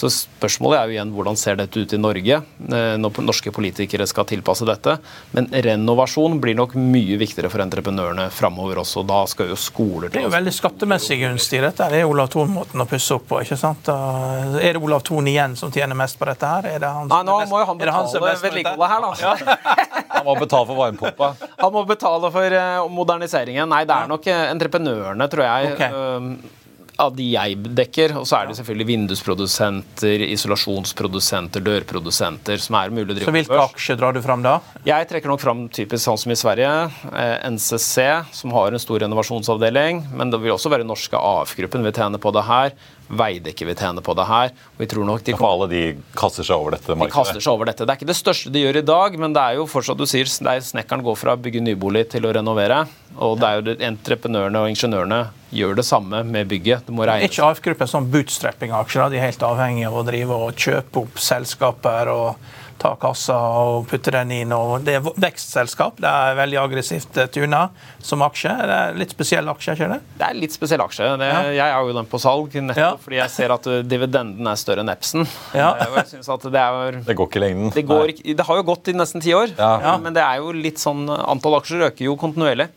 Så 0.00 0.08
spørsmålet 0.14 0.78
er 0.78 0.86
jo 0.88 0.94
igjen 0.94 1.10
hvordan 1.12 1.36
ser 1.36 1.58
dette 1.58 1.82
ut 1.82 1.92
i 1.92 1.98
Norge 2.00 2.36
eh, 2.40 2.94
når 3.00 3.18
norske 3.26 3.52
politikere 3.52 4.06
skal 4.08 4.24
tilpasse 4.30 4.64
dette. 4.68 4.94
Men 5.36 5.48
renovasjon 5.52 6.38
blir 6.40 6.56
nok 6.56 6.76
mye 6.78 7.18
viktigere 7.20 7.50
for 7.52 7.60
entreprenørene 7.64 8.28
framover 8.32 8.80
også. 8.84 9.02
Da 9.08 9.22
skal 9.28 9.50
jo 9.52 9.58
skoler 9.60 10.08
til 10.08 10.16
Det 10.16 10.22
er 10.22 10.28
jo 10.28 10.34
veldig 10.36 10.54
skattemessig 10.56 11.20
gunstig, 11.24 11.60
dette. 11.66 11.90
Det 11.92 12.00
er 12.00 12.08
Olav 12.08 12.30
Thon-måten 12.32 12.80
å 12.80 12.88
pusse 12.88 13.18
opp 13.18 13.26
på. 13.32 13.42
ikke 13.44 13.58
sant? 13.60 13.90
Er 13.90 14.72
det 14.78 14.80
Olav 14.80 15.04
Thon 15.06 15.28
igjen 15.28 15.58
som 15.60 15.72
tjener 15.74 15.98
mest 15.98 16.16
på 16.20 16.28
dette 16.30 16.48
her? 16.48 16.70
Er 16.76 16.80
det 16.86 16.92
han 16.96 17.10
Nei, 17.10 17.18
som 17.20 17.26
nå 17.28 17.36
er 17.36 17.44
best- 17.44 17.52
må 17.52 17.60
jo 17.60 17.68
han 17.72 17.82
betale 17.82 18.36
vedlikeholdet 18.46 18.94
her, 18.94 19.00
da. 19.04 19.96
Han 20.20 20.24
må 20.26 20.34
betale 20.40 20.66
for 20.66 20.76
varmepumpa. 20.76 21.28
Han 21.62 21.72
må 21.72 21.84
betale 21.88 22.30
for 22.34 22.56
eh, 22.60 22.88
moderniseringen. 22.92 23.68
Nei, 23.70 23.84
det 23.88 23.94
er 23.94 24.08
nok 24.10 24.26
eh, 24.28 24.46
entreprenørene, 24.52 25.28
tror 25.32 25.46
jeg. 25.46 25.70
Ok. 25.76 26.56
Av 27.00 27.14
de 27.16 27.26
jeg 27.32 27.56
dekker. 27.78 28.14
Og 28.20 28.26
så 28.28 28.40
er 28.40 28.50
det 28.50 28.58
selvfølgelig 28.58 28.88
vindusprodusenter, 28.90 30.24
isolasjonsprodusenter, 30.28 31.64
dørprodusenter 31.64 32.60
som 32.62 32.78
er 32.80 32.94
mulig 32.94 33.14
å 33.14 33.18
drive 33.18 33.28
Så 33.30 33.36
hvilke 33.36 33.62
aksjer 33.64 34.00
drar 34.00 34.16
du 34.16 34.20
fram 34.24 34.44
da? 34.44 34.58
Jeg 34.86 35.08
trekker 35.10 35.32
nok 35.32 35.42
fram 35.42 35.66
typisk 35.72 36.04
sånn 36.06 36.20
som 36.20 36.34
i 36.34 36.38
Sverige. 36.38 36.70
Eh, 37.10 37.50
NCC, 37.50 38.06
som 38.36 38.54
har 38.56 38.72
en 38.72 38.82
stor 38.82 39.02
renovasjonsavdeling. 39.04 40.06
Men 40.14 40.32
det 40.32 40.42
vil 40.44 40.54
også 40.56 40.72
være 40.72 40.88
norske 40.88 41.16
AF-gruppen 41.16 41.84
vil 41.86 41.96
tjene 41.96 42.20
på 42.20 42.32
det 42.36 42.46
her. 42.48 42.74
Veidekke 43.10 43.66
vil 43.66 43.74
tjene 43.74 44.04
på 44.06 44.14
det 44.14 44.26
her. 44.28 44.52
Og 44.76 44.84
vi 44.84 44.90
tror 44.92 45.08
nok 45.08 45.24
de 45.26 45.34
alle 45.50 45.66
de 45.70 45.82
kaster 46.14 46.46
seg 46.46 46.60
over 46.60 46.76
dette 46.76 46.94
de 46.94 47.10
kaster 47.10 47.42
seg 47.42 47.56
over 47.56 47.70
dette. 47.70 47.82
Det 47.82 47.94
er 47.94 47.98
ikke 47.98 48.10
det 48.12 48.18
største 48.18 48.52
de 48.54 48.62
gjør 48.62 48.80
i 48.82 48.86
dag, 48.86 49.16
men 49.18 49.34
det 49.34 49.42
er 49.42 49.58
jo 49.58 49.66
fortsatt 49.70 49.98
du 49.98 50.06
sier, 50.06 50.28
det 50.28 50.52
er 50.52 50.62
snekkeren 50.64 51.02
går 51.06 51.18
fra 51.18 51.34
å 51.34 51.40
bygge 51.42 51.62
nybolig 51.64 52.06
til 52.12 52.28
å 52.28 52.34
renovere. 52.36 52.84
Og 53.18 53.40
det 53.40 53.48
er 53.48 53.58
jo 53.58 53.76
entreprenørene 53.90 54.62
og 54.62 54.70
ingeniørene 54.70 55.20
gjør 55.52 55.76
det 55.80 55.84
samme 55.84 56.22
med 56.24 56.48
bygget. 56.48 56.86
Det 56.86 56.94
må 56.94 57.02
Er 57.04 57.14
regnes. 57.16 57.30
ikke 57.32 57.48
AF-gruppen 57.50 57.90
sånn 57.90 58.10
bootstrapping-aksjer? 58.12 59.10
De 59.10 59.16
er 59.18 59.26
helt 59.30 59.42
avhengige 59.42 59.86
av 59.90 60.00
å 60.00 60.06
drive 60.06 60.30
og 60.46 60.54
kjøpe 60.56 61.02
opp 61.04 61.18
selskaper 61.18 62.08
og 62.12 62.36
ta 62.80 62.94
kassa 62.96 63.34
og 63.36 63.82
putte 63.90 64.08
den 64.14 64.30
inn. 64.32 64.52
og 64.56 64.84
Det 64.86 64.94
er 64.96 65.00
vekstselskap. 65.04 65.98
Det 66.00 66.08
er 66.08 66.34
veldig 66.38 66.56
aggressivt 66.62 67.18
eh, 67.20 67.26
tuna 67.28 67.66
som 68.00 68.22
aksje. 68.24 68.54
Det 68.56 68.76
er 68.78 68.94
litt 68.96 69.10
spesiell 69.12 69.50
aksje, 69.52 69.74
ikke 69.76 69.88
det? 69.90 69.98
Det 70.16 70.28
er 70.30 70.38
litt 70.38 70.54
spesiell 70.56 70.80
aksje. 70.80 71.10
Det, 71.20 71.28
Ja. 71.28 71.42
Jeg 71.58 71.74
har 71.74 71.82
jo 71.84 71.92
den 71.98 72.06
på 72.08 72.18
salg 72.22 72.54
nettopp 72.56 72.76
Ja. 72.80 72.96
fordi 72.96 73.16
jeg 73.20 73.30
ser 73.30 73.52
at 73.52 73.66
uh, 73.68 73.82
dividenden 73.82 74.48
er 74.48 74.56
større 74.56 74.80
enn 74.80 74.88
Epson. 74.88 75.26
Ja. 75.52 75.74
Eh, 75.76 75.92
jeg 76.00 76.06
synes 76.14 76.28
at 76.32 76.40
det 76.48 76.62
er 76.62 77.02
Det 77.04 77.16
går 77.20 77.28
ikke 77.28 77.36
i 77.42 77.44
lengden. 77.44 77.70
det, 77.74 77.84
går, 77.86 78.14
det 78.36 78.46
har 78.48 78.56
jo 78.56 78.62
gått 78.62 78.88
i 78.88 78.92
nesten 78.96 79.20
ti 79.20 79.34
år, 79.36 79.52
Ja. 79.58 79.74
eh, 79.94 79.98
men 80.00 80.14
det 80.14 80.22
er 80.24 80.36
jo 80.40 80.52
litt 80.52 80.78
sånn 80.80 81.04
Antall 81.10 81.60
aksjer 81.60 81.84
øker 81.90 82.04
jo 82.08 82.16
kontinuerlig. 82.16 82.70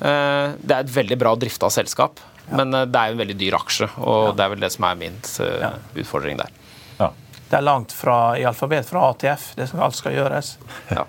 Eh, 0.00 0.50
Det 0.60 0.74
er 0.74 0.84
et 0.84 0.94
veldig 0.94 1.18
bra 1.18 1.34
drifta 1.38 1.70
selskap, 1.72 2.20
men 2.52 2.74
eh, 2.74 2.86
det 2.86 3.00
er 3.00 3.10
jo 3.10 3.16
en 3.16 3.22
veldig 3.24 3.38
dyr 3.40 3.56
aksje. 3.58 3.88
Og 3.98 4.36
det 4.38 4.44
er 4.44 4.52
vel 4.54 4.62
det 4.62 4.72
som 4.74 4.86
er 4.88 5.00
min 5.00 5.16
eh, 5.44 5.78
utfordring 6.02 6.38
der. 6.40 6.52
Ja. 7.00 7.10
Det 7.48 7.58
er 7.58 7.64
langt 7.64 7.94
fra, 7.96 8.36
i 8.38 8.44
alfabet 8.48 8.86
fra 8.88 9.08
ATF. 9.10 9.52
Det 9.58 9.68
som 9.70 9.82
alt 9.84 9.98
skal 9.98 10.16
gjøres. 10.18 10.56
Ja. 10.98 11.06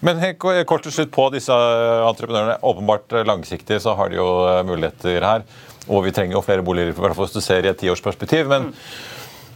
Men 0.00 0.20
kort 0.38 0.84
til 0.86 0.92
slutt 0.94 1.10
på 1.12 1.24
disse 1.34 1.52
entreprenørene. 1.52 2.54
Åpenbart 2.64 3.12
langsiktig 3.26 3.80
så 3.82 3.96
har 3.98 4.08
de 4.08 4.16
jo 4.16 4.28
muligheter 4.64 5.26
her. 5.26 5.42
Og 5.90 6.04
vi 6.06 6.12
trenger 6.14 6.38
jo 6.38 6.42
flere 6.46 6.62
boliger, 6.64 6.94
i 6.94 6.96
hvert 6.96 7.16
fall 7.18 7.26
hvis 7.26 7.34
du 7.34 7.42
ser 7.44 7.66
i 7.66 7.68
et 7.72 7.80
tiårsperspektiv. 7.82 8.46
Men 8.48 8.70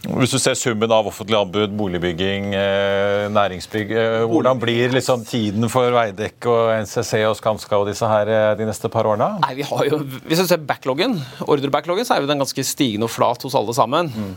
hvis 0.05 0.31
du 0.31 0.37
ser 0.39 0.55
summen 0.57 0.91
av 0.93 1.07
offentlig 1.09 1.35
anbud, 1.39 1.73
boligbygging, 1.77 2.51
eh, 2.55 3.25
næringsbygg 3.33 3.91
eh, 3.91 4.25
Hvordan 4.29 4.59
blir 4.61 4.93
liksom 4.93 5.25
tiden 5.27 5.67
for 5.73 5.91
Veidekke 5.95 6.51
og 6.51 6.71
NCC 6.83 7.23
og 7.27 7.35
Skanska 7.39 7.79
og 7.79 7.89
disse 7.89 8.07
her 8.07 8.31
eh, 8.31 8.53
de 8.59 8.67
neste 8.69 8.91
par 8.93 9.09
årene? 9.09 9.41
Nei, 9.43 9.57
vi 9.59 9.67
har 9.67 9.89
jo, 9.89 9.99
Hvis 10.29 10.43
du 10.43 10.47
ser 10.47 10.63
backloggen, 10.69 11.17
ordrebackloggen, 11.43 12.07
så 12.07 12.15
er 12.15 12.23
jo 12.23 12.31
den 12.31 12.43
ganske 12.43 12.65
stigende 12.67 13.09
og 13.09 13.13
flat 13.13 13.43
hos 13.43 13.57
alle 13.57 13.75
sammen. 13.75 14.11
Mm. 14.17 14.33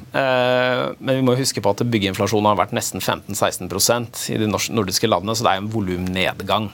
men 0.98 1.18
vi 1.18 1.24
må 1.24 1.34
huske 1.38 1.62
på 1.62 1.72
at 1.72 1.82
byggeinflasjonen 1.86 2.48
har 2.50 2.58
vært 2.58 2.74
nesten 2.76 3.02
15-16% 3.02 4.26
i 4.34 4.38
de 4.40 4.48
nordiske 4.50 5.08
landene, 5.08 5.36
så 5.36 5.46
det 5.46 5.52
er 5.52 5.62
en 5.62 5.70
volumnedgang. 5.72 6.70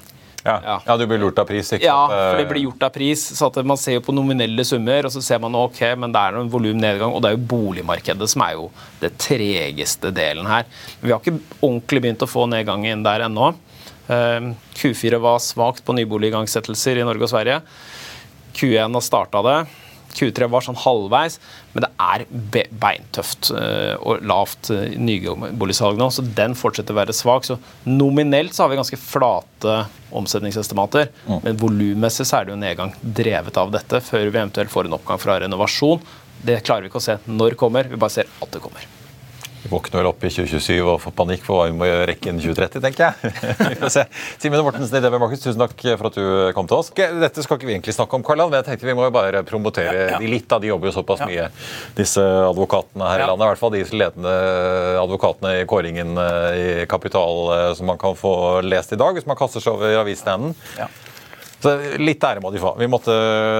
Ja. 0.47 0.79
Ja. 0.87 0.97
du 0.97 1.07
blir 1.11 1.21
lurt 1.21 1.39
av 1.43 1.49
pris, 1.49 1.73
ikke 1.75 1.83
sant? 1.83 1.89
Ja, 1.91 2.23
for 2.31 2.41
det 2.41 2.49
blir 2.51 2.63
gjort 2.67 2.87
av 2.87 2.93
pris. 2.95 3.25
så 3.39 3.51
at 3.51 3.59
Man 3.67 3.81
ser 3.81 3.99
jo 3.99 4.05
på 4.07 4.15
nominelle 4.15 4.65
summer, 4.65 5.09
og 5.09 5.15
så 5.15 5.23
ser 5.25 5.43
man 5.43 5.55
ok, 5.59 5.81
men 5.99 6.15
det 6.15 6.23
er 6.23 6.37
noen 6.39 6.51
volumnedgang. 6.53 7.13
Og 7.13 7.23
det 7.25 7.33
er 7.33 7.37
jo 7.37 7.47
boligmarkedet 7.53 8.29
som 8.31 8.45
er 8.47 8.57
jo 8.59 8.69
det 9.03 9.13
tregeste 9.19 10.13
delen 10.15 10.47
her. 10.47 10.69
Vi 11.03 11.13
har 11.13 11.21
ikke 11.21 11.39
ordentlig 11.61 12.05
begynt 12.07 12.25
å 12.25 12.31
få 12.31 12.47
nedgangen 12.51 13.03
der 13.07 13.27
ennå. 13.27 13.55
Eh, 14.09 14.53
Q4 14.79 15.19
var 15.23 15.43
svakt 15.43 15.85
på 15.85 15.97
nyboligangsettelser 15.99 17.03
i 17.03 17.07
Norge 17.07 17.27
og 17.27 17.33
Sverige. 17.33 17.61
Q1 18.57 18.95
har 18.95 19.05
starta 19.05 19.43
det. 19.45 19.59
Q3 20.17 20.49
var 20.53 20.65
sånn 20.65 20.79
halvveis, 20.81 21.39
men 21.75 21.85
det 21.85 21.91
er 22.03 22.25
be 22.55 22.65
beintøft 22.83 23.51
eh, 23.57 23.95
og 24.01 24.25
lavt 24.27 24.71
uh, 24.73 24.83
nyboligsalg 24.97 26.01
nå, 26.01 26.09
så 26.13 26.25
den 26.37 26.57
fortsetter 26.59 26.97
å 26.97 27.01
være 27.01 27.17
svak. 27.17 27.47
Så 27.49 27.59
nominelt 27.89 28.57
så 28.57 28.65
har 28.65 28.73
vi 28.73 28.81
ganske 28.81 29.01
flate 29.01 29.79
omsetningsestimater, 30.17 31.11
men 31.29 31.61
volummessig 31.61 32.29
så 32.29 32.41
er 32.41 32.47
det 32.47 32.55
jo 32.55 32.61
nedgang 32.63 32.95
drevet 33.01 33.59
av 33.61 33.75
dette, 33.75 34.01
før 34.05 34.29
vi 34.29 34.39
eventuelt 34.39 34.73
får 34.73 34.89
en 34.89 34.99
oppgang 34.99 35.21
fra 35.21 35.41
renovasjon. 35.45 36.05
Det 36.47 36.63
klarer 36.65 36.87
vi 36.87 36.93
ikke 36.93 37.03
å 37.03 37.09
se 37.11 37.19
når 37.27 37.55
det 37.55 37.61
kommer, 37.61 37.91
vi 37.91 38.01
bare 38.01 38.21
ser 38.21 38.31
at 38.41 38.55
det 38.55 38.63
kommer. 38.65 38.96
Våkner 39.71 40.01
vel 40.01 40.09
opp 40.11 40.25
i 40.25 40.31
2027 40.31 40.75
og 40.85 41.01
får 41.03 41.15
panikk 41.17 41.45
for 41.47 41.61
hva 41.61 41.69
vi 41.71 41.77
må 41.77 41.89
rekke 42.09 42.31
innen 42.31 42.43
2030, 42.43 42.83
tenker 42.85 43.07
jeg. 43.07 43.33
vi 43.73 43.79
får 43.81 43.93
se. 43.95 44.05
Simen 44.43 44.63
Mortensen 44.67 44.99
i 44.99 45.03
DB 45.05 45.19
Markets, 45.23 45.45
tusen 45.45 45.63
takk 45.63 45.75
for 45.97 46.11
at 46.11 46.19
du 46.19 46.27
kom 46.57 46.69
til 46.71 46.79
oss. 46.79 46.93
Dette 46.97 47.45
skal 47.45 47.59
ikke 47.59 47.69
vi 47.71 47.77
egentlig 47.77 47.97
snakke 47.97 48.19
om, 48.19 48.25
Karl-Ann, 48.27 48.53
men 48.53 48.61
jeg 48.63 48.69
tenkte 48.71 48.89
vi 48.91 48.97
må 48.99 49.09
jo 49.09 49.15
bare 49.15 49.43
promotere 49.49 50.21
de 50.21 50.31
litt. 50.31 50.49
da, 50.51 50.61
De 50.63 50.71
jobber 50.71 50.91
jo 50.91 50.97
såpass 50.99 51.25
mye, 51.27 51.49
disse 51.99 52.23
advokatene 52.23 53.11
her 53.11 53.25
i 53.25 53.29
landet. 53.31 53.47
I 53.47 53.51
hvert 53.53 53.63
fall 53.65 53.75
de 53.75 53.85
ledende 53.97 54.37
advokatene 55.03 55.57
i 55.61 55.67
kåringen 55.69 56.17
eh, 56.21 56.61
i 56.61 56.69
Kapital 56.91 57.43
eh, 57.57 57.73
som 57.79 57.91
man 57.91 58.01
kan 58.01 58.17
få 58.19 58.61
lest 58.67 58.95
i 58.95 59.01
dag, 59.01 59.17
hvis 59.17 59.29
man 59.29 59.39
kaster 59.39 59.63
seg 59.65 59.77
over 59.77 60.03
avisstanden. 60.03 60.55
Så 61.63 61.73
Litt 61.99 62.23
ære 62.27 62.43
må 62.45 62.51
de 62.53 62.61
få. 62.61 62.75
Vi 62.79 62.89
måtte 62.91 63.15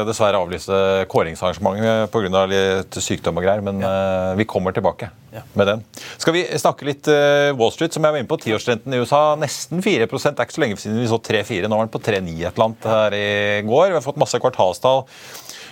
dessverre 0.07 0.39
avlyse 0.39 0.77
kåringsarrangementet 1.11 2.13
pga. 2.13 2.43
litt 2.51 2.99
sykdom 3.03 3.41
og 3.41 3.47
greier, 3.47 3.63
men 3.65 3.81
ja. 3.81 4.35
vi 4.39 4.45
kommer 4.49 4.75
tilbake 4.77 5.09
Ja. 5.33 5.43
med 5.55 5.67
den. 5.67 5.85
Skal 6.19 6.33
vi 6.37 6.45
snakke 6.61 6.87
litt 6.89 7.09
eh, 7.13 7.53
Wall 7.57 7.73
Street, 7.73 7.93
som 7.97 8.05
jeg 8.05 8.13
var 8.15 8.21
inne 8.21 8.31
på. 8.31 8.39
Tiårsrenten 8.41 8.95
i 8.95 9.01
USA 9.03 9.35
nesten 9.41 9.83
4 9.85 10.07
Det 10.07 10.31
er 10.31 10.45
ikke 10.47 10.59
så 10.59 10.63
lenge 10.63 10.79
siden 10.81 11.01
vi 11.01 11.09
så 11.11 11.19
3-4. 11.19 11.69
Nå 11.69 11.77
var 11.77 11.89
den 11.89 11.97
på 11.97 12.05
3-9 12.05 12.37
et 12.37 12.53
eller 12.55 12.69
annet 12.69 12.89
her 12.93 13.17
i 13.19 13.27
går. 13.67 13.89
Vi 13.91 13.99
har 13.99 14.05
fått 14.07 14.21
masse 14.23 14.41
kvartalstall. 14.41 15.05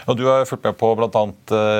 Og 0.04 0.18
du 0.18 0.26
har 0.28 0.44
fulgt 0.44 0.64
med 0.66 0.76
på 0.76 0.90
bl.a. 0.98 1.22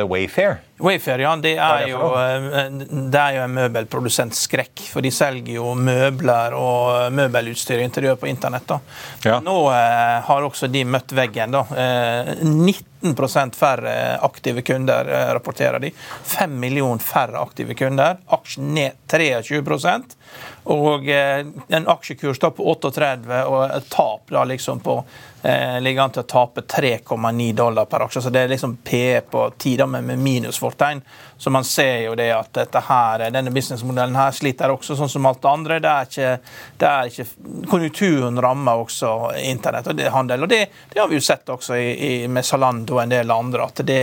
Wayfair. 0.08 0.60
Wayfair 0.84 1.22
ja, 1.24 1.32
det 1.40 1.54
er 1.56 1.86
jo, 1.88 2.10
eh, 2.18 2.66
det 3.10 3.20
er 3.20 3.38
jo 3.38 3.44
en 3.46 3.54
møbelprodusentskrekk. 3.56 4.84
For 4.92 5.04
de 5.04 5.12
selger 5.14 5.56
jo 5.56 5.72
møbler 5.78 6.56
og 6.58 7.12
møbelutstyr 7.14 7.80
og 7.80 7.86
interiør 7.88 8.18
på 8.20 8.28
internett. 8.28 8.66
da. 8.68 8.80
Ja. 9.24 9.40
Nå 9.44 9.56
eh, 9.72 10.18
har 10.28 10.48
også 10.48 10.68
de 10.68 10.84
møtt 10.84 11.16
veggen. 11.16 11.56
da. 11.56 11.64
Eh, 11.72 12.34
19% 13.04 13.56
færre 13.56 14.18
aktive 14.20 14.62
kunder, 14.62 15.08
eh, 15.08 15.34
rapporterer 15.34 15.78
de. 15.78 15.90
5 16.24 16.60
millioner 16.60 16.98
færre 16.98 17.40
aktive 17.40 17.74
kunder. 17.74 18.16
Aksjen 18.26 18.74
ned 18.74 18.92
23 19.06 19.62
Og 20.64 21.08
eh, 21.08 21.46
en 21.68 21.88
aksjekurs 21.88 22.38
da 22.38 22.50
på 22.50 22.66
38 22.72 23.44
og 23.46 23.70
et 23.70 23.90
tap 23.90 24.30
da 24.30 24.44
liksom 24.44 24.80
på 24.80 25.04
eh, 25.44 25.80
ligger 25.80 26.02
an 26.02 26.10
til 26.10 26.24
å 26.24 26.28
tape 26.28 26.60
3,9 26.60 27.52
dollar 27.52 27.84
per 27.84 28.06
aksje. 28.06 28.22
Så 28.22 28.32
det 28.32 28.40
er 28.44 28.48
liksom 28.54 28.76
PE 28.84 29.20
på 29.30 29.50
10 29.58 29.76
da, 29.76 29.86
med, 29.86 30.04
med 30.04 30.18
Fortuin 30.74 31.02
Så 31.36 31.50
man 31.50 31.64
ser 31.64 32.04
jo 32.06 32.14
det 32.14 32.30
at 32.32 32.78
her, 32.88 33.26
denne 33.34 33.50
businessmodellen 33.54 34.16
her 34.16 34.32
sliter 34.32 34.72
også, 34.72 34.96
sånn 34.96 35.10
som 35.10 35.26
alt 35.26 35.42
det 35.42 35.50
andre. 35.50 35.78
Det 35.82 35.90
er 35.90 36.10
ikke, 36.10 36.30
det 36.80 36.90
er 36.90 37.10
ikke 37.10 37.26
Konjunkturen 37.68 38.38
rammer 38.42 38.80
også 38.84 39.10
internett 39.42 39.88
og 39.90 39.98
det, 39.98 40.08
handel. 40.14 40.46
Og 40.46 40.50
det, 40.50 40.60
det 40.92 41.00
har 41.00 41.10
vi 41.10 41.18
jo 41.18 41.24
sett 41.24 41.50
også 41.50 41.76
i, 41.80 41.90
i, 41.94 42.12
med 42.28 42.46
Zalando 42.46 42.98
og 42.98 43.02
en 43.04 43.16
del 43.16 43.34
andre. 43.34 43.66
at 43.66 43.82
det, 43.86 44.00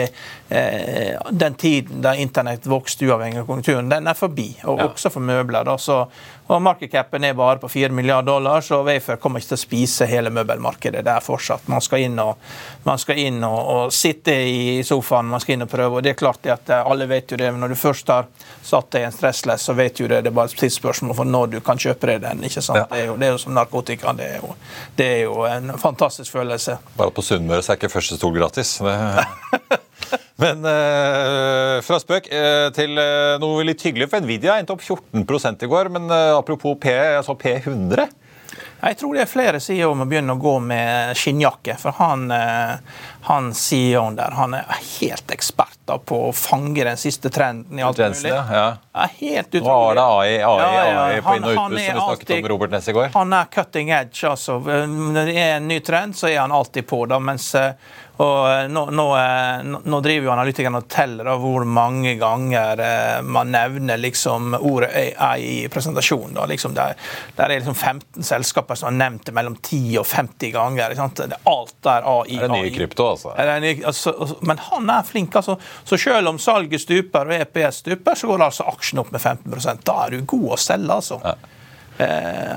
eh, 0.49 1.15
Den 1.31 1.55
tiden 1.55 2.01
da 2.03 2.15
internett 2.15 2.67
vokste 2.67 3.07
uavhengig 3.07 3.41
av 3.41 3.49
konjunkturen, 3.49 3.89
den 3.89 4.07
er 4.07 4.17
forbi. 4.17 4.49
Og 4.65 4.83
også 4.91 5.13
for 5.13 5.23
møbler. 5.23 5.63
da, 5.65 5.77
så 5.77 6.05
og 6.51 6.61
Markedcapen 6.61 7.23
er 7.23 7.33
bare 7.33 7.59
på 7.61 7.69
4 7.69 7.93
milliarder 7.95 8.27
dollar, 8.27 8.61
så 8.61 8.81
Wayfair 8.83 9.19
kommer 9.23 9.39
ikke 9.39 9.53
til 9.53 9.59
å 9.59 9.61
spise 9.61 10.07
hele 10.09 10.33
møbelmarkedet. 10.35 11.03
Det 11.05 11.13
er 11.13 11.23
fortsatt. 11.23 11.69
Man 11.71 11.83
skal 11.83 12.03
inn 12.03 12.17
og, 12.19 12.41
man 12.83 12.99
skal 12.99 13.21
inn 13.23 13.37
og, 13.47 13.59
og 13.59 13.93
sitte 13.95 14.35
i 14.35 14.81
sofaen, 14.83 15.29
man 15.31 15.39
skal 15.39 15.55
inn 15.55 15.63
og 15.63 15.71
prøve. 15.71 15.99
og 15.99 16.03
det 16.03 16.11
er 16.11 16.19
klart 16.19 16.49
at 16.51 16.73
Alle 16.81 17.07
vet 17.07 17.20
jo 17.29 17.37
det, 17.37 17.51
når 17.61 17.73
du 17.73 17.77
først 17.77 18.09
har 18.09 18.25
satt 18.65 18.89
deg 18.95 19.03
i 19.03 19.07
en 19.09 19.13
stressless, 19.13 19.67
så 19.69 19.75
vet 19.77 20.01
jo 20.01 20.09
det, 20.09 20.23
det 20.25 20.31
er 20.31 20.35
bare 20.39 20.49
et 20.49 20.57
tidsspørsmål 20.57 21.13
for 21.19 21.29
når 21.29 21.53
du 21.53 21.59
kan 21.65 21.77
kjøpe 21.77 22.09
deg 22.09 22.23
den. 22.25 22.41
ikke 22.47 22.63
sant? 22.65 22.81
Ja. 22.81 22.87
Det, 22.89 23.03
er 23.03 23.11
jo, 23.11 23.17
det 23.21 23.27
er 23.27 23.35
jo 23.35 23.41
som 23.43 23.53
narkotika. 23.57 24.15
Det 24.17 24.25
er 24.25 24.41
jo, 24.41 24.55
det 24.97 25.07
er 25.11 25.21
jo 25.27 25.45
en 25.49 25.75
fantastisk 25.81 26.33
følelse. 26.33 26.79
Bare 26.97 27.13
på 27.13 27.25
Sunnmøre 27.25 27.61
er 27.61 27.77
ikke 27.77 27.91
første 27.93 28.17
stol 28.17 28.33
gratis. 28.39 28.79
Men 30.41 30.65
eh, 30.65 31.77
fra 31.85 31.99
spøk 32.01 32.31
eh, 32.33 32.67
til 32.73 32.97
eh, 32.97 33.37
noe 33.41 33.65
litt 33.67 33.83
hyggelig. 33.85 34.09
For 34.09 34.23
Nvidia 34.25 34.57
endte 34.57 34.73
opp 34.73 34.81
14 34.81 35.61
i 35.61 35.69
går. 35.69 35.91
Men 35.93 36.09
eh, 36.09 36.31
apropos 36.33 36.79
P, 36.81 36.89
jeg 36.89 37.27
så 37.27 37.37
P100. 37.37 38.09
Jeg 38.81 38.97
tror 38.97 39.13
det 39.13 39.21
er 39.21 39.29
flere 39.29 39.59
sider 39.61 39.91
om 39.91 40.01
å 40.01 40.07
begynne 40.09 40.33
å 40.33 40.41
gå 40.41 40.55
med 40.65 41.17
skinnjakke. 41.17 41.75
For 41.77 41.93
han, 41.99 42.31
eh, 42.33 42.79
han 43.27 43.51
CEO-en 43.53 44.17
der 44.17 44.33
han 44.37 44.55
er 44.57 44.65
helt 44.99 45.31
ekspert 45.31 45.77
da 45.85 45.99
på 46.01 46.17
å 46.29 46.31
fange 46.33 46.83
den 46.87 46.97
siste 46.97 47.29
trenden 47.29 47.79
i 47.79 47.85
alt 47.85 48.01
mulig. 48.01 48.31
ja, 48.31 48.43
ja. 48.51 49.07
helt 49.19 49.53
utrolig. 49.53 49.67
Nå 49.67 49.77
har 49.77 49.95
det 49.95 50.05
AI, 50.07 50.35
AI, 50.41 50.75
ja, 50.75 51.05
AI 51.05 51.21
på 51.21 51.35
inn- 51.35 51.43
og 51.45 51.57
han 51.57 51.73
utpust, 51.73 51.85
som 51.85 51.95
vi 51.95 52.01
snakket 52.01 52.35
om 52.39 52.49
Robert 52.49 52.71
Ness 52.71 52.87
i 52.87 52.95
går. 52.97 53.09
Han 53.13 53.33
er 53.33 53.45
cutting 53.53 53.89
edge, 53.89 54.23
altså. 54.29 54.57
Når 54.61 55.25
det 55.25 55.37
er 55.37 55.55
en 55.59 55.67
ny 55.67 55.79
trend, 55.79 56.17
så 56.17 56.31
er 56.31 56.39
han 56.39 56.51
alltid 56.51 56.87
på. 56.87 57.05
da, 57.05 57.19
mens 57.19 57.53
eh, 57.55 57.73
og 58.21 58.47
eh, 58.51 58.67
nå, 58.69 58.81
nå, 58.93 59.05
eh, 59.17 59.61
nå- 59.65 59.81
nå 59.89 59.99
driver 60.05 60.27
jo 60.27 60.31
analytikerne 60.33 60.81
og 60.83 60.87
teller 60.91 61.27
da, 61.29 61.35
hvor 61.41 61.63
mange 61.65 62.13
ganger 62.21 62.81
eh, 62.85 63.21
man 63.25 63.49
nevner 63.53 63.97
liksom 64.01 64.53
ordet 64.59 64.89
AI 65.17 65.39
i 65.41 65.67
presentasjonen. 65.73 66.33
da, 66.37 66.45
liksom 66.51 66.75
Der, 66.77 66.93
der 67.37 67.45
er 67.55 67.59
liksom 67.63 67.75
15 67.77 68.23
selskaper 68.27 68.75
som 68.79 68.91
har 68.91 68.97
nevnt 68.99 69.25
det 69.29 69.33
mellom 69.37 69.55
10 69.57 69.97
og 70.03 70.05
50 70.11 70.51
ganger. 70.55 70.95
Det, 71.21 71.39
alt 71.49 71.89
er 71.95 72.09
AI. 72.13 72.37
Det 72.37 72.49
er 72.49 72.53
nye 72.55 72.73
krypto, 72.75 73.07
altså. 73.15 73.33
Er 73.37 73.53
nye 73.63 73.79
altså, 73.89 74.13
altså, 74.17 74.37
men 74.51 74.61
han 74.69 74.89
er 74.99 75.07
flink. 75.07 75.35
altså. 75.35 75.57
Så 75.83 75.97
selv 75.97 76.29
om 76.33 76.39
salget 76.39 76.81
stuper 76.83 77.31
og 77.31 77.39
EPS 77.41 77.81
stuper, 77.85 78.15
så 78.19 78.27
går 78.29 78.45
altså 78.51 78.67
aksjen 78.69 79.01
opp 79.01 79.11
med 79.15 79.21
15% 79.21 79.83
Da 79.87 79.97
er 80.05 80.17
du 80.17 80.21
god 80.35 80.51
å 80.55 80.61
selge, 80.61 80.99
altså. 81.01 81.21
Eh, 81.25 81.49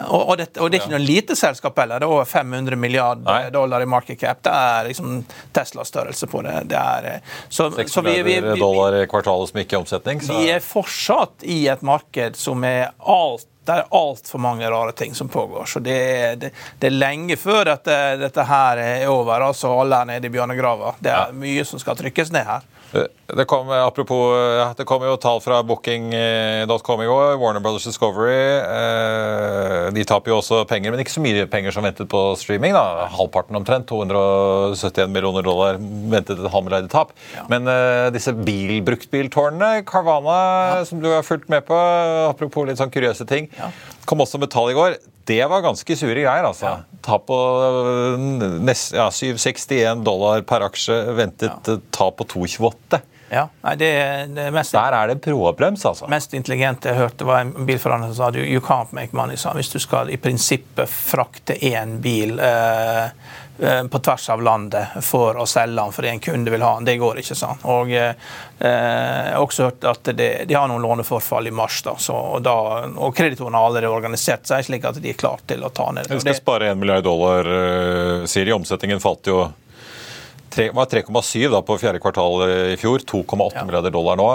og, 0.09 0.29
og, 0.29 0.37
det, 0.39 0.49
og 0.59 0.71
det 0.71 0.79
er 0.79 0.83
ikke 0.83 0.93
noe 0.95 1.03
lite 1.05 1.37
selskap 1.39 1.79
heller. 1.83 2.03
Det 2.03 2.09
er 2.09 2.15
over 2.17 2.29
500 2.29 2.77
milliarder 2.81 3.49
dollar 3.55 3.83
i 3.85 3.89
market 3.89 4.21
cap. 4.21 4.43
Det 4.45 4.53
er 4.53 4.91
liksom 4.91 5.25
Tesla-størrelse 5.53 6.29
på 6.31 6.43
det. 6.47 6.59
det 6.73 6.79
er, 6.81 7.09
eh, 7.15 7.33
så, 7.49 7.71
6 7.75 7.93
så 7.93 8.05
vi, 8.05 8.15
vi, 8.23 8.37
milliarder 8.41 8.61
dollar 8.61 9.01
i 9.01 9.07
kvartalet 9.11 9.53
som 9.53 9.63
ikke 9.65 9.77
er 9.79 9.83
omsetning. 9.85 10.23
Så 10.25 10.39
vi 10.39 10.53
er 10.55 10.63
fortsatt 10.65 11.45
i 11.45 11.65
et 11.73 11.83
marked 11.87 12.39
som 12.41 12.65
er 12.69 12.93
alt 12.99 13.49
det 13.65 13.73
er 13.73 13.87
altfor 13.97 14.43
mange 14.45 14.69
rare 14.69 14.93
ting 14.93 15.15
som 15.17 15.29
pågår. 15.33 15.65
Så 15.65 15.81
det, 15.81 15.95
er- 15.97 16.35
det, 16.37 16.51
det 16.79 16.91
er 16.91 16.97
lenge 16.99 17.37
før 17.41 17.65
dette, 17.71 17.95
dette 18.21 18.45
her 18.45 18.77
er 18.83 19.07
over. 19.09 19.41
altså 19.47 19.71
Alle 19.81 20.03
er 20.03 20.11
nede 20.13 20.29
i 20.29 20.35
bjørnegrava. 20.35 20.95
Det 21.01 21.13
er 21.15 21.33
mye 21.33 21.65
som 21.65 21.81
skal 21.81 21.97
trykkes 21.97 22.33
ned 22.35 22.45
her. 22.45 22.67
Eh, 23.29 23.37
Det 23.37 23.45
kom, 23.49 23.71
apropos, 23.71 24.35
ja, 24.59 24.75
det 24.77 24.85
kom 24.87 25.03
jo 25.03 25.17
tall 25.17 25.41
fra 25.41 25.63
booking.com 25.65 27.03
i 27.03 27.07
går. 27.09 27.37
Warner 27.41 27.61
Brothers 27.61 27.85
Discovery. 27.85 28.59
eh, 28.61 29.91
De 29.95 30.05
taper 30.05 30.31
jo 30.31 30.39
også 30.41 30.65
penger, 30.69 30.91
men 30.93 31.01
ikke 31.01 31.15
så 31.15 31.23
mye 31.25 31.47
penger 31.51 31.73
som 31.73 31.85
ventet 31.85 32.09
på 32.09 32.37
streaming. 32.37 32.73
da. 32.73 33.07
Halvparten 33.09 33.57
omtrent. 33.57 33.87
271 33.89 35.09
millioner 35.11 35.43
dollar 35.43 35.79
ventet 35.81 36.39
et 36.39 36.51
halv 36.53 36.65
milliard 36.65 36.85
i 36.85 36.89
tap. 36.93 37.13
Men 37.49 37.67
eh, 37.69 38.11
disse 38.15 38.33
bilbruktbiltårnene, 38.33 39.85
Carvana, 39.85 40.05
Carvana, 40.25 40.85
som 40.87 41.01
du 41.01 41.09
har 41.11 41.23
fulgt 41.23 41.49
med 41.49 41.65
på, 41.67 41.75
apropos 42.29 42.67
litt 42.69 42.79
sånn 42.79 42.91
kuriøse 42.93 43.27
ting, 43.27 43.49
kom 44.07 44.21
også 44.21 44.39
med 44.39 44.51
tall 44.53 44.71
i 44.71 44.75
går. 44.77 44.97
Det 45.25 45.41
var 45.49 45.63
ganske 45.65 45.97
sure 45.97 46.13
greier, 46.21 46.45
altså. 46.45 46.75
Tap 47.03 47.25
på 47.27 47.39
eh, 47.65 48.19
nest, 48.61 48.93
ja, 48.93 49.09
761 49.11 50.05
dollar 50.05 50.43
per 50.45 50.61
aksje. 50.69 50.99
Ventet 51.17 51.69
eh, 51.73 51.81
tap 51.91 52.19
på 52.21 52.27
228. 52.29 53.01
Ja, 53.35 53.49
nei, 53.65 53.75
det, 53.81 53.91
det 54.37 54.51
mest 54.55 54.75
Der 54.77 54.95
er 54.95 55.11
det 55.11 55.21
bråbrems, 55.25 55.85
altså. 55.89 56.07
mest 56.11 56.35
intelligente 56.35 56.93
jeg 56.93 57.01
hørte, 57.01 57.27
var 57.27 57.43
en 57.43 57.67
bilforhandler 57.67 58.13
som 58.13 58.21
sa 58.21 58.31
du, 58.31 58.41
you 58.45 58.61
can't 58.63 58.93
make 58.95 59.17
money. 59.17 59.37
Sa. 59.37 59.49
han. 59.49 59.59
Hvis 59.59 59.73
du 59.73 59.81
skal 59.83 60.11
i 60.11 60.19
prinsippet 60.21 60.91
frakte 60.91 61.57
én 61.67 61.97
bil 62.05 62.39
eh, 62.39 63.05
eh, 63.59 63.83
på 63.91 63.99
tvers 63.99 64.29
av 64.31 64.43
landet 64.43 64.95
for 65.03 65.41
å 65.41 65.47
selge 65.51 65.81
den 65.81 65.97
fordi 65.97 66.13
en 66.13 66.23
kunde 66.23 66.55
vil 66.55 66.63
ha 66.63 66.75
den, 66.79 66.87
det 66.89 66.97
går 67.03 67.23
ikke. 67.25 67.39
sånn. 67.39 67.65
Og 67.75 67.91
eh, 67.91 68.15
jeg 68.61 69.35
har 69.35 69.43
også 69.43 69.69
hørt 69.71 69.89
at 69.91 70.13
det, 70.15 70.31
de 70.49 70.55
har 70.55 70.71
noen 70.71 70.87
låneforfall 70.87 71.51
i 71.51 71.55
mars, 71.55 71.83
da, 71.83 71.97
så, 71.99 72.15
og, 72.37 72.45
da, 72.47 72.55
og 72.87 73.17
kreditorene 73.17 73.59
har 73.59 73.73
allerede 73.73 73.93
organisert 73.97 74.47
seg 74.47 74.63
slik 74.69 74.87
at 74.87 75.03
de 75.03 75.11
er 75.11 75.19
klare 75.19 75.43
til 75.51 75.67
å 75.67 75.73
ta 75.75 75.91
ned. 75.91 76.07
det. 76.07 76.21
Og 76.21 76.25
skal 76.27 76.39
spare 76.39 76.71
1 76.71 76.81
milliard 76.81 77.05
dollar, 77.07 77.51
eh, 77.59 78.31
sier 78.31 78.47
de. 78.47 78.55
Omsetningen 78.55 79.03
falt 79.03 79.27
jo 79.27 79.43
tre- 80.55 80.71
var 80.75 80.87
3,7 80.91 81.51
da 81.53 81.61
på 81.67 81.79
fjerde 81.83 82.01
kvartal 82.03 82.45
i 82.73 82.77
fjor. 82.81 83.03
2,8 83.05 83.67
milliarder 83.67 83.95
dollar 83.95 84.17
nå. 84.21 84.29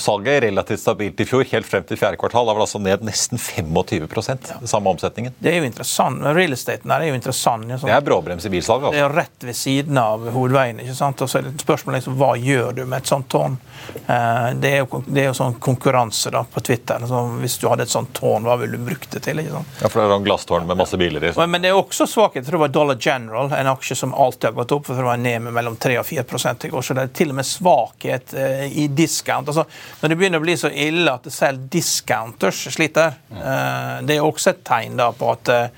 Salget 0.00 0.38
er 0.38 0.44
relativt 0.46 0.80
stabilt 0.80 1.18
i 1.20 1.24
fjor, 1.28 1.44
helt 1.50 1.68
frem 1.68 1.82
til 1.84 1.98
fjerde 2.00 2.16
kvartal. 2.16 2.46
Da 2.48 2.54
var 2.54 2.62
det 2.62 2.64
altså 2.64 2.80
ned 2.80 3.02
nesten 3.04 3.36
25 3.36 4.06
ja. 4.48 4.60
samme 4.64 4.88
omsetningen. 4.88 5.34
det 5.38 5.52
er 5.52 5.58
jo 5.60 5.68
interessant. 5.68 6.20
men 6.22 6.34
Real 6.34 6.52
estate 6.56 6.88
er 6.88 7.04
jo 7.10 7.14
interessant. 7.14 7.66
sånn- 7.68 7.90
Det 7.90 7.92
er 7.92 8.00
bråbrems 8.00 8.46
i 8.46 8.48
bilsalg. 8.48 8.80
Det 8.80 8.88
altså. 8.88 8.96
er 8.96 9.08
jo 9.08 9.16
rett 9.18 9.44
ved 9.44 9.54
siden 9.54 9.98
av 9.98 10.24
hovedveien. 10.32 10.80
ikke 10.80 10.94
sant? 10.96 11.20
Og 11.20 11.28
så 11.28 11.38
er 11.38 11.42
det 11.42 11.54
et 11.54 11.66
spørsmål 11.66 11.98
liksom, 11.98 12.16
hva 12.16 12.32
gjør 12.40 12.74
du 12.74 12.86
med 12.86 13.02
et 13.02 13.06
sånt 13.06 13.28
tårn? 13.28 13.58
Eh, 14.06 14.48
det, 14.62 14.70
er 14.70 14.78
jo, 14.84 15.02
det 15.06 15.22
er 15.22 15.28
jo 15.30 15.34
sånn 15.36 15.54
konkurranse 15.62 16.30
da, 16.34 16.42
på 16.44 16.60
Twitter. 16.64 17.02
Så 17.08 17.22
hvis 17.42 17.58
du 17.62 17.68
hadde 17.70 17.86
et 17.86 17.92
sånt 17.92 18.12
tårn, 18.16 18.44
hva 18.48 18.56
ville 18.60 18.78
du 18.78 18.84
brukt 18.86 19.10
det 19.14 19.22
til? 19.26 19.40
Ja, 19.42 19.62
for 19.88 20.00
det 20.00 20.04
er 20.06 20.14
sånn 20.16 20.26
glasstårn 20.26 20.66
med 20.68 20.76
masse 20.80 20.98
biler 21.00 21.24
i. 21.24 21.32
Men- 21.36 21.50
Men 21.52 21.62
det 21.62 21.70
er 21.70 21.78
også 21.80 22.06
svakhet. 22.06 22.42
Jeg 22.42 22.44
tror 22.46 22.58
det 22.58 22.64
var 22.66 22.68
Dollar 22.68 22.96
General, 23.00 23.52
en 23.52 23.66
aksje 23.66 23.96
som 23.96 24.14
alltid 24.14 24.44
har 24.50 24.52
gått 24.52 24.72
opp. 24.72 24.86
for 24.86 24.94
det 24.94 25.04
var 25.04 25.16
ned 25.16 25.42
med 25.42 25.52
mellom 25.52 25.76
3 25.76 25.98
og 25.98 26.06
4 26.06 26.64
i 26.64 26.68
går, 26.68 26.82
Så 26.82 26.94
det 26.94 27.02
er 27.02 27.06
til 27.08 27.28
og 27.30 27.34
med 27.36 27.44
svakhet 27.44 28.34
eh, 28.34 28.66
i 28.78 28.86
discount. 28.88 29.46
Altså, 29.48 29.64
når 30.02 30.08
det 30.08 30.18
begynner 30.18 30.38
å 30.40 30.42
bli 30.42 30.56
så 30.56 30.70
ille 30.72 31.12
at 31.12 31.22
selv 31.32 31.68
discounters 31.70 32.66
sliter, 32.74 33.14
eh, 33.30 34.00
det 34.02 34.16
er 34.16 34.22
også 34.22 34.50
et 34.50 34.64
tegn 34.64 34.96
da 34.96 35.10
på 35.12 35.30
at 35.32 35.48
eh, 35.48 35.68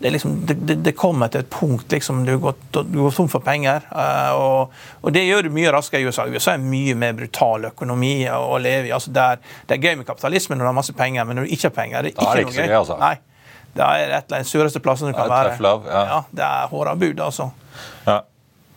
det, 0.00 0.08
er 0.08 0.12
liksom, 0.14 0.46
det, 0.46 0.74
det, 0.80 0.92
kommer 0.96 1.28
til 1.28 1.42
et 1.42 1.50
punkt 1.52 1.92
liksom, 1.92 2.22
du 2.24 2.32
går, 2.40 2.54
du 2.72 3.02
går 3.02 3.10
tom 3.12 3.28
for 3.28 3.44
penger. 3.44 3.84
eh, 3.92 4.30
og, 4.32 4.72
og 5.04 5.12
det 5.12 5.26
gjør 5.26 5.44
du 5.44 5.50
mye 5.52 5.72
raskere 5.74 6.00
i 6.00 6.08
USA. 6.08 6.24
USA 6.24 6.54
er 6.56 6.62
mye 6.64 6.94
mer 6.96 7.12
brutal 7.18 7.68
økonomi 7.68 8.14
å, 8.32 8.56
leve 8.64 8.88
i. 8.88 8.94
Altså, 8.96 9.12
det, 9.12 9.26
er, 9.26 9.58
det 9.68 9.76
er 9.76 9.82
gøy 9.84 9.98
med 10.00 10.08
kapitalisme 10.08 10.56
når 10.56 10.64
du 10.64 10.70
har 10.70 10.78
masse 10.78 10.96
penger, 10.96 11.28
men 11.28 11.36
når 11.36 11.48
du 11.48 11.52
ikke 11.52 11.68
har 11.68 11.76
penger, 11.76 12.08
det 12.08 12.14
er 12.14 12.24
er 12.24 12.24
ikke 12.24 12.32
det 12.32 12.46
noe 12.46 12.54
ikke 12.54 12.56
noe 12.56 12.64
gøy. 12.64 12.72
gøy, 12.72 12.78
altså. 12.78 12.96
Nei. 13.02 13.16
Det 13.70 13.86
er 13.86 14.00
et 14.00 14.24
eller 14.24 14.40
annet 14.40 14.50
sureste 14.50 14.80
plassen 14.82 15.12
du 15.12 15.14
kan 15.14 15.28
er 15.28 15.34
være. 15.36 15.52
love, 15.62 15.92
ja. 15.92 16.22
det 16.32 16.46
er 16.48 16.72
hårda 16.72 16.96
bud, 17.04 17.20
altså. 17.28 17.50
Ja. 18.08 18.16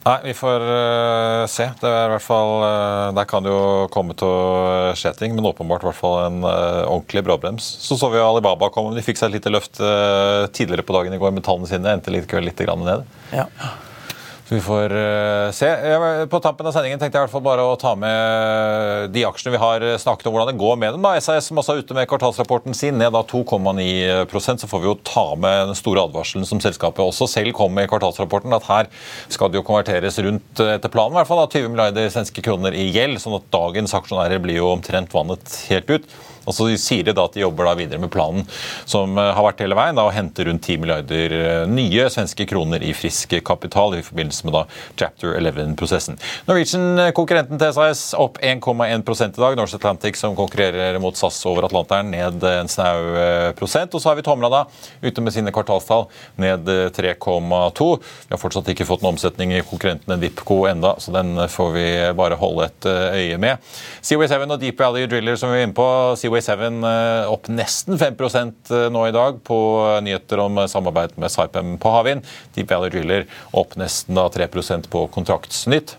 Nei, 0.04 0.18
vi 0.24 0.34
får 0.36 0.64
uh, 0.68 1.46
se. 1.48 1.70
Det 1.80 1.88
er 1.88 2.10
i 2.10 2.12
hvert 2.12 2.26
fall, 2.26 2.58
uh, 2.60 3.14
Der 3.16 3.28
kan 3.30 3.46
det 3.46 3.54
jo 3.54 3.88
komme 3.94 4.16
til 4.20 4.28
å 4.28 4.92
skje 5.00 5.14
ting, 5.16 5.36
men 5.38 5.48
åpenbart 5.48 5.86
i 5.86 5.88
hvert 5.88 6.00
fall 6.00 6.18
en 6.26 6.42
uh, 6.44 6.84
ordentlig 6.90 7.24
bråbrems. 7.24 7.70
Så 7.86 7.96
så 8.00 8.10
vi 8.12 8.20
jo 8.20 8.26
Alibaba 8.28 8.68
komme. 8.74 8.92
De 8.98 9.06
fikk 9.06 9.22
seg 9.22 9.32
et 9.32 9.38
lite 9.40 9.54
løft 9.54 9.80
eh, 9.80 10.44
tidligere 10.52 10.84
på 10.84 10.96
dagen 10.98 11.16
i 11.16 11.22
går 11.22 11.32
med 11.36 11.46
tallene 11.48 11.70
sine. 11.70 11.96
Endte 11.96 12.12
litt, 12.12 12.28
litt 12.28 12.66
grann 12.66 12.84
ned. 12.84 13.08
Ja. 13.32 13.48
Så 14.44 14.56
vi 14.56 14.62
får 14.62 14.92
uh, 14.92 15.52
se. 15.56 15.70
På 16.28 16.40
tampen 16.44 16.68
av 16.68 16.74
sendingen 16.76 17.00
tenkte 17.00 17.16
jeg 17.16 17.24
i 17.24 17.26
hvert 17.26 17.32
fall 17.32 17.46
bare 17.46 17.64
å 17.64 17.78
ta 17.80 17.94
med 17.96 19.14
de 19.16 19.24
aksjene 19.24 19.54
vi 19.56 19.62
har 19.62 19.86
snakket 20.02 20.28
om 20.28 20.36
hvordan 20.36 20.52
det 20.52 20.60
går 20.60 20.76
med 20.82 20.98
dem. 20.98 21.06
da. 21.06 21.14
SAS 21.24 21.48
som 21.48 21.62
også 21.62 21.78
er 21.78 21.84
ute 21.86 21.96
med 21.96 22.10
kvartalsrapporten 22.12 22.76
sin, 22.76 23.00
ned 23.00 23.16
da 23.16 23.24
2,9% 23.24 24.64
Så 24.64 24.70
får 24.70 24.84
vi 24.84 24.90
jo 24.90 24.98
ta 25.08 25.26
med 25.40 25.70
den 25.72 25.80
store 25.80 26.04
advarselen 26.04 26.48
som 26.50 26.60
selskapet 26.64 27.06
også 27.06 27.30
selv 27.32 27.56
kom 27.56 27.72
med 27.72 27.88
i 27.88 27.92
kvartalsrapporten, 27.94 28.52
at 28.56 28.68
her 28.68 28.92
skal 29.32 29.52
det 29.52 29.62
jo 29.62 29.66
konverteres 29.68 30.20
rundt 30.24 30.64
etter 30.66 30.92
planen, 30.92 31.16
i 31.16 31.22
hvert 31.22 31.32
fall 31.32 31.44
da, 31.46 31.48
20 31.48 31.72
milliarder 31.72 32.12
svenske 32.12 32.44
kroner 32.44 32.76
i 32.76 32.90
gjeld. 32.92 33.22
sånn 33.24 33.40
at 33.40 33.48
dagens 33.54 33.96
aksjonærer 33.96 34.44
blir 34.44 34.60
jo 34.60 34.74
omtrent 34.74 35.16
vannet 35.16 35.58
helt 35.72 35.96
ut. 35.96 36.14
Og 36.46 36.56
så 36.56 36.68
sier 36.80 37.06
de 37.08 37.16
da 37.16 37.26
at 37.28 37.36
de 37.36 37.44
jobber 37.44 37.68
da 37.68 37.76
videre 37.78 38.02
med 38.02 38.12
planen 38.14 38.44
som 38.90 39.18
eh, 39.18 39.32
har 39.36 39.46
vært 39.46 39.64
hele 39.64 39.78
veien, 39.78 39.98
da, 39.98 40.06
å 40.08 40.14
hente 40.14 40.46
rundt 40.48 40.66
10 40.68 40.82
milliarder 40.84 41.36
eh, 41.38 41.64
nye 41.70 42.08
svenske 42.12 42.48
kroner 42.50 42.84
i 42.84 42.94
frisk 42.98 43.36
kapital 43.46 43.96
i 43.98 44.04
forbindelse 44.06 44.48
med 44.48 44.58
da 44.58 44.64
Chapter 45.00 45.38
11-prosessen. 45.40 46.20
Norwegian, 46.50 46.88
eh, 47.00 47.12
konkurrenten 47.16 47.62
til 47.62 47.74
SAS, 47.76 48.06
opp 48.20 48.40
1,1 48.44 48.84
i 48.84 49.42
dag. 49.42 49.58
Norse 49.60 49.80
Atlantic, 49.80 50.20
som 50.20 50.36
konkurrerer 50.38 51.00
mot 51.04 51.18
SAS 51.18 51.40
over 51.50 51.68
Atlanteren, 51.68 52.12
ned 52.14 52.44
en 52.48 52.72
snau 52.72 53.54
prosent. 53.58 53.94
Og 53.94 54.02
så 54.02 54.12
har 54.12 54.20
vi 54.20 54.26
Tomra 54.26 54.50
da, 54.52 54.64
ute 55.04 55.24
med 55.24 55.36
sine 55.36 55.54
kvartalstall, 55.56 56.08
ned 56.42 56.68
3,2. 56.96 57.90
Vi 58.28 58.34
har 58.34 58.42
fortsatt 58.42 58.70
ikke 58.74 58.88
fått 58.88 59.04
noen 59.04 59.16
omsetning 59.16 59.54
i 59.56 59.64
konkurrentene 59.66 60.18
Dipco 60.22 60.64
enda, 60.70 60.96
så 61.02 61.14
den 61.16 61.36
får 61.52 61.74
vi 61.76 61.86
bare 62.18 62.38
holde 62.40 62.68
et 62.70 62.88
øye 62.90 63.40
med. 63.42 63.74
Seaway 64.02 64.30
7 64.32 64.46
og 64.48 64.60
Deep 64.62 64.80
Valley 64.80 65.08
Driller 65.10 65.38
som 65.40 65.54
vi 65.54 65.62
er 65.62 65.68
inne 65.68 65.78
på. 65.78 65.88
Seaway 66.42 66.42
7 66.42 66.84
eh, 66.84 67.32
opp 67.32 67.48
nesten 67.48 68.00
5 68.00 68.16
eh, 68.72 68.90
nå 68.90 69.08
i 69.08 69.12
dag 69.14 69.44
på 69.44 69.58
nyheter 70.02 70.40
om 70.40 70.68
samarbeid 70.68 71.18
med 71.22 71.32
Saipem 71.32 71.78
på 71.78 71.92
havvind. 71.94 72.26
Deep 72.56 72.72
Valley 72.72 72.90
Driller 72.90 73.26
opp 73.52 73.76
nesten 73.78 74.18
da 74.18 74.26
3% 74.34 74.90
på 74.90 75.08
kontraktsnytt. 75.14 75.98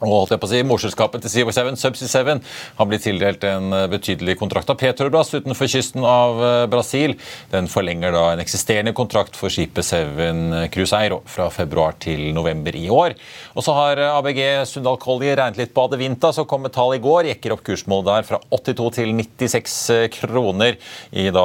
Og 0.00 0.08
holdt 0.08 0.30
jeg 0.32 0.40
på 0.40 0.48
å 0.48 0.50
si, 0.50 0.60
Morselskapet 0.64 1.20
til 1.20 1.32
Seaway 1.32 1.52
7, 1.52 1.76
Subsea 1.76 2.08
7, 2.08 2.38
har 2.78 2.86
blitt 2.88 3.02
tildelt 3.04 3.42
en 3.44 3.74
eh, 3.76 3.88
betydelig 3.92 4.38
kontrakt 4.40 4.70
av 4.72 4.78
Petrobras 4.80 5.34
utenfor 5.34 5.68
kysten 5.68 6.06
av 6.08 6.40
eh, 6.40 6.64
Brasil. 6.72 7.18
Den 7.52 7.68
forlenger 7.68 8.14
da 8.16 8.22
en 8.32 8.40
eksisterende 8.40 8.94
kontrakt 8.96 9.36
for 9.36 9.52
skipet 9.52 9.84
Seven 9.84 10.70
Cruzeiro 10.72 11.20
fra 11.28 11.50
februar 11.52 11.98
til 12.00 12.30
november 12.32 12.78
i 12.80 12.86
år. 12.88 13.16
Og 13.52 13.66
så 13.66 13.74
har 13.76 14.00
eh, 14.00 14.14
ABG 14.14 14.40
Sundal 14.70 14.96
Collier 15.02 15.36
regnet 15.36 15.60
litt 15.60 15.74
på 15.76 15.84
Adevinta, 15.84 16.32
så 16.32 16.46
kom 16.48 16.64
et 16.64 16.74
tall 16.78 16.96
i 16.96 17.02
går. 17.04 17.28
Jekker 17.34 17.58
opp 17.58 17.66
kursmålet 17.68 18.08
der 18.08 18.28
fra 18.30 18.40
82 18.56 18.88
til 19.02 19.12
96 19.20 19.76
kroner 20.16 20.80
da, 21.10 21.44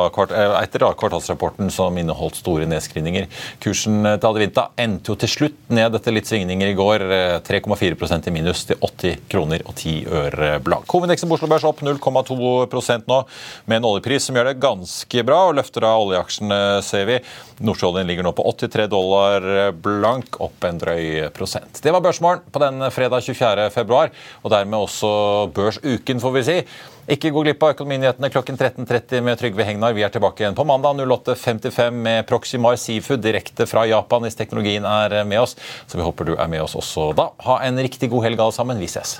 etter 0.62 0.86
da, 0.86 0.94
kvartalsrapporten 0.96 1.68
som 1.74 2.00
inneholdt 2.00 2.40
store 2.40 2.70
nedskrivninger. 2.72 3.28
Kursen 3.60 4.00
til 4.06 4.32
Adevinta 4.32 4.70
endte 4.80 5.12
jo 5.12 5.20
til 5.20 5.34
slutt 5.36 5.60
ned 5.76 6.00
etter 6.00 6.16
litt 6.16 6.32
svingninger 6.32 6.72
i 6.72 6.80
går. 6.80 7.08
3,4% 7.44 8.32
i 8.32 8.36
minus 8.36 8.45
minus 8.46 8.66
til 8.70 8.78
80 8.78 9.26
kroner 9.32 9.64
og 9.66 9.74
10 9.74 9.94
øre 10.06 10.50
blank. 10.62 10.86
Hovedindeksen 10.92 11.30
på 11.30 11.38
Oslo 11.38 11.50
Børs 11.50 11.66
opp 11.66 11.82
0,2% 11.82 13.10
nå, 13.10 13.20
med 13.66 13.80
en 13.80 13.88
oljepris 13.90 14.28
som 14.28 14.38
gjør 14.38 14.52
det 14.52 14.62
ganske 14.62 15.24
bra, 15.26 15.40
og 15.50 15.58
løfter 15.58 15.86
av 15.88 16.06
oljeaksjene, 16.06 16.60
ser 16.86 17.08
vi. 17.10 17.20
Nordsjøoljen 17.66 18.08
ligger 18.10 18.28
nå 18.28 18.36
på 18.38 18.46
83 18.54 18.88
dollar 18.92 19.48
blank, 19.74 20.38
opp 20.46 20.68
en 20.68 20.82
drøy 20.82 21.32
prosent. 21.36 21.82
Det 21.82 21.94
var 21.94 22.04
Børsmorgen 22.06 22.46
på 22.52 22.62
den 22.62 22.86
fredag 22.94 23.26
24. 23.26 23.70
februar, 23.74 24.14
og 24.44 24.54
dermed 24.54 24.86
også 24.86 25.16
børsuken, 25.56 26.22
får 26.22 26.38
vi 26.38 26.46
si. 26.46 26.60
Ikke 27.06 27.30
gå 27.30 27.44
glipp 27.46 27.62
av 27.62 27.76
Økonominyhetene 27.76 28.32
klokken 28.34 28.58
13.30 28.58 29.22
med 29.22 29.38
Trygve 29.38 29.66
Hegnar. 29.68 29.94
Vi 29.94 30.02
er 30.02 30.14
tilbake 30.14 30.42
igjen 30.42 30.58
på 30.58 30.66
mandag 30.66 30.98
08.55 31.04 32.00
med 32.08 32.26
Proximar 32.26 32.80
Seafood 32.82 33.22
direkte 33.22 33.68
fra 33.70 33.86
Japan 33.86 34.26
hvis 34.26 34.40
teknologien 34.40 34.88
er 34.90 35.20
med 35.30 35.44
oss. 35.44 35.54
Så 35.86 36.00
vi 36.00 36.08
håper 36.08 36.32
du 36.32 36.34
er 36.34 36.50
med 36.50 36.66
oss 36.66 36.74
også 36.74 37.12
da. 37.14 37.30
Ha 37.46 37.60
en 37.68 37.78
riktig 37.78 38.10
god 38.10 38.26
helg 38.26 38.42
alle 38.42 38.58
sammen. 38.58 38.82
Vi 38.82 38.90
ses. 38.90 39.20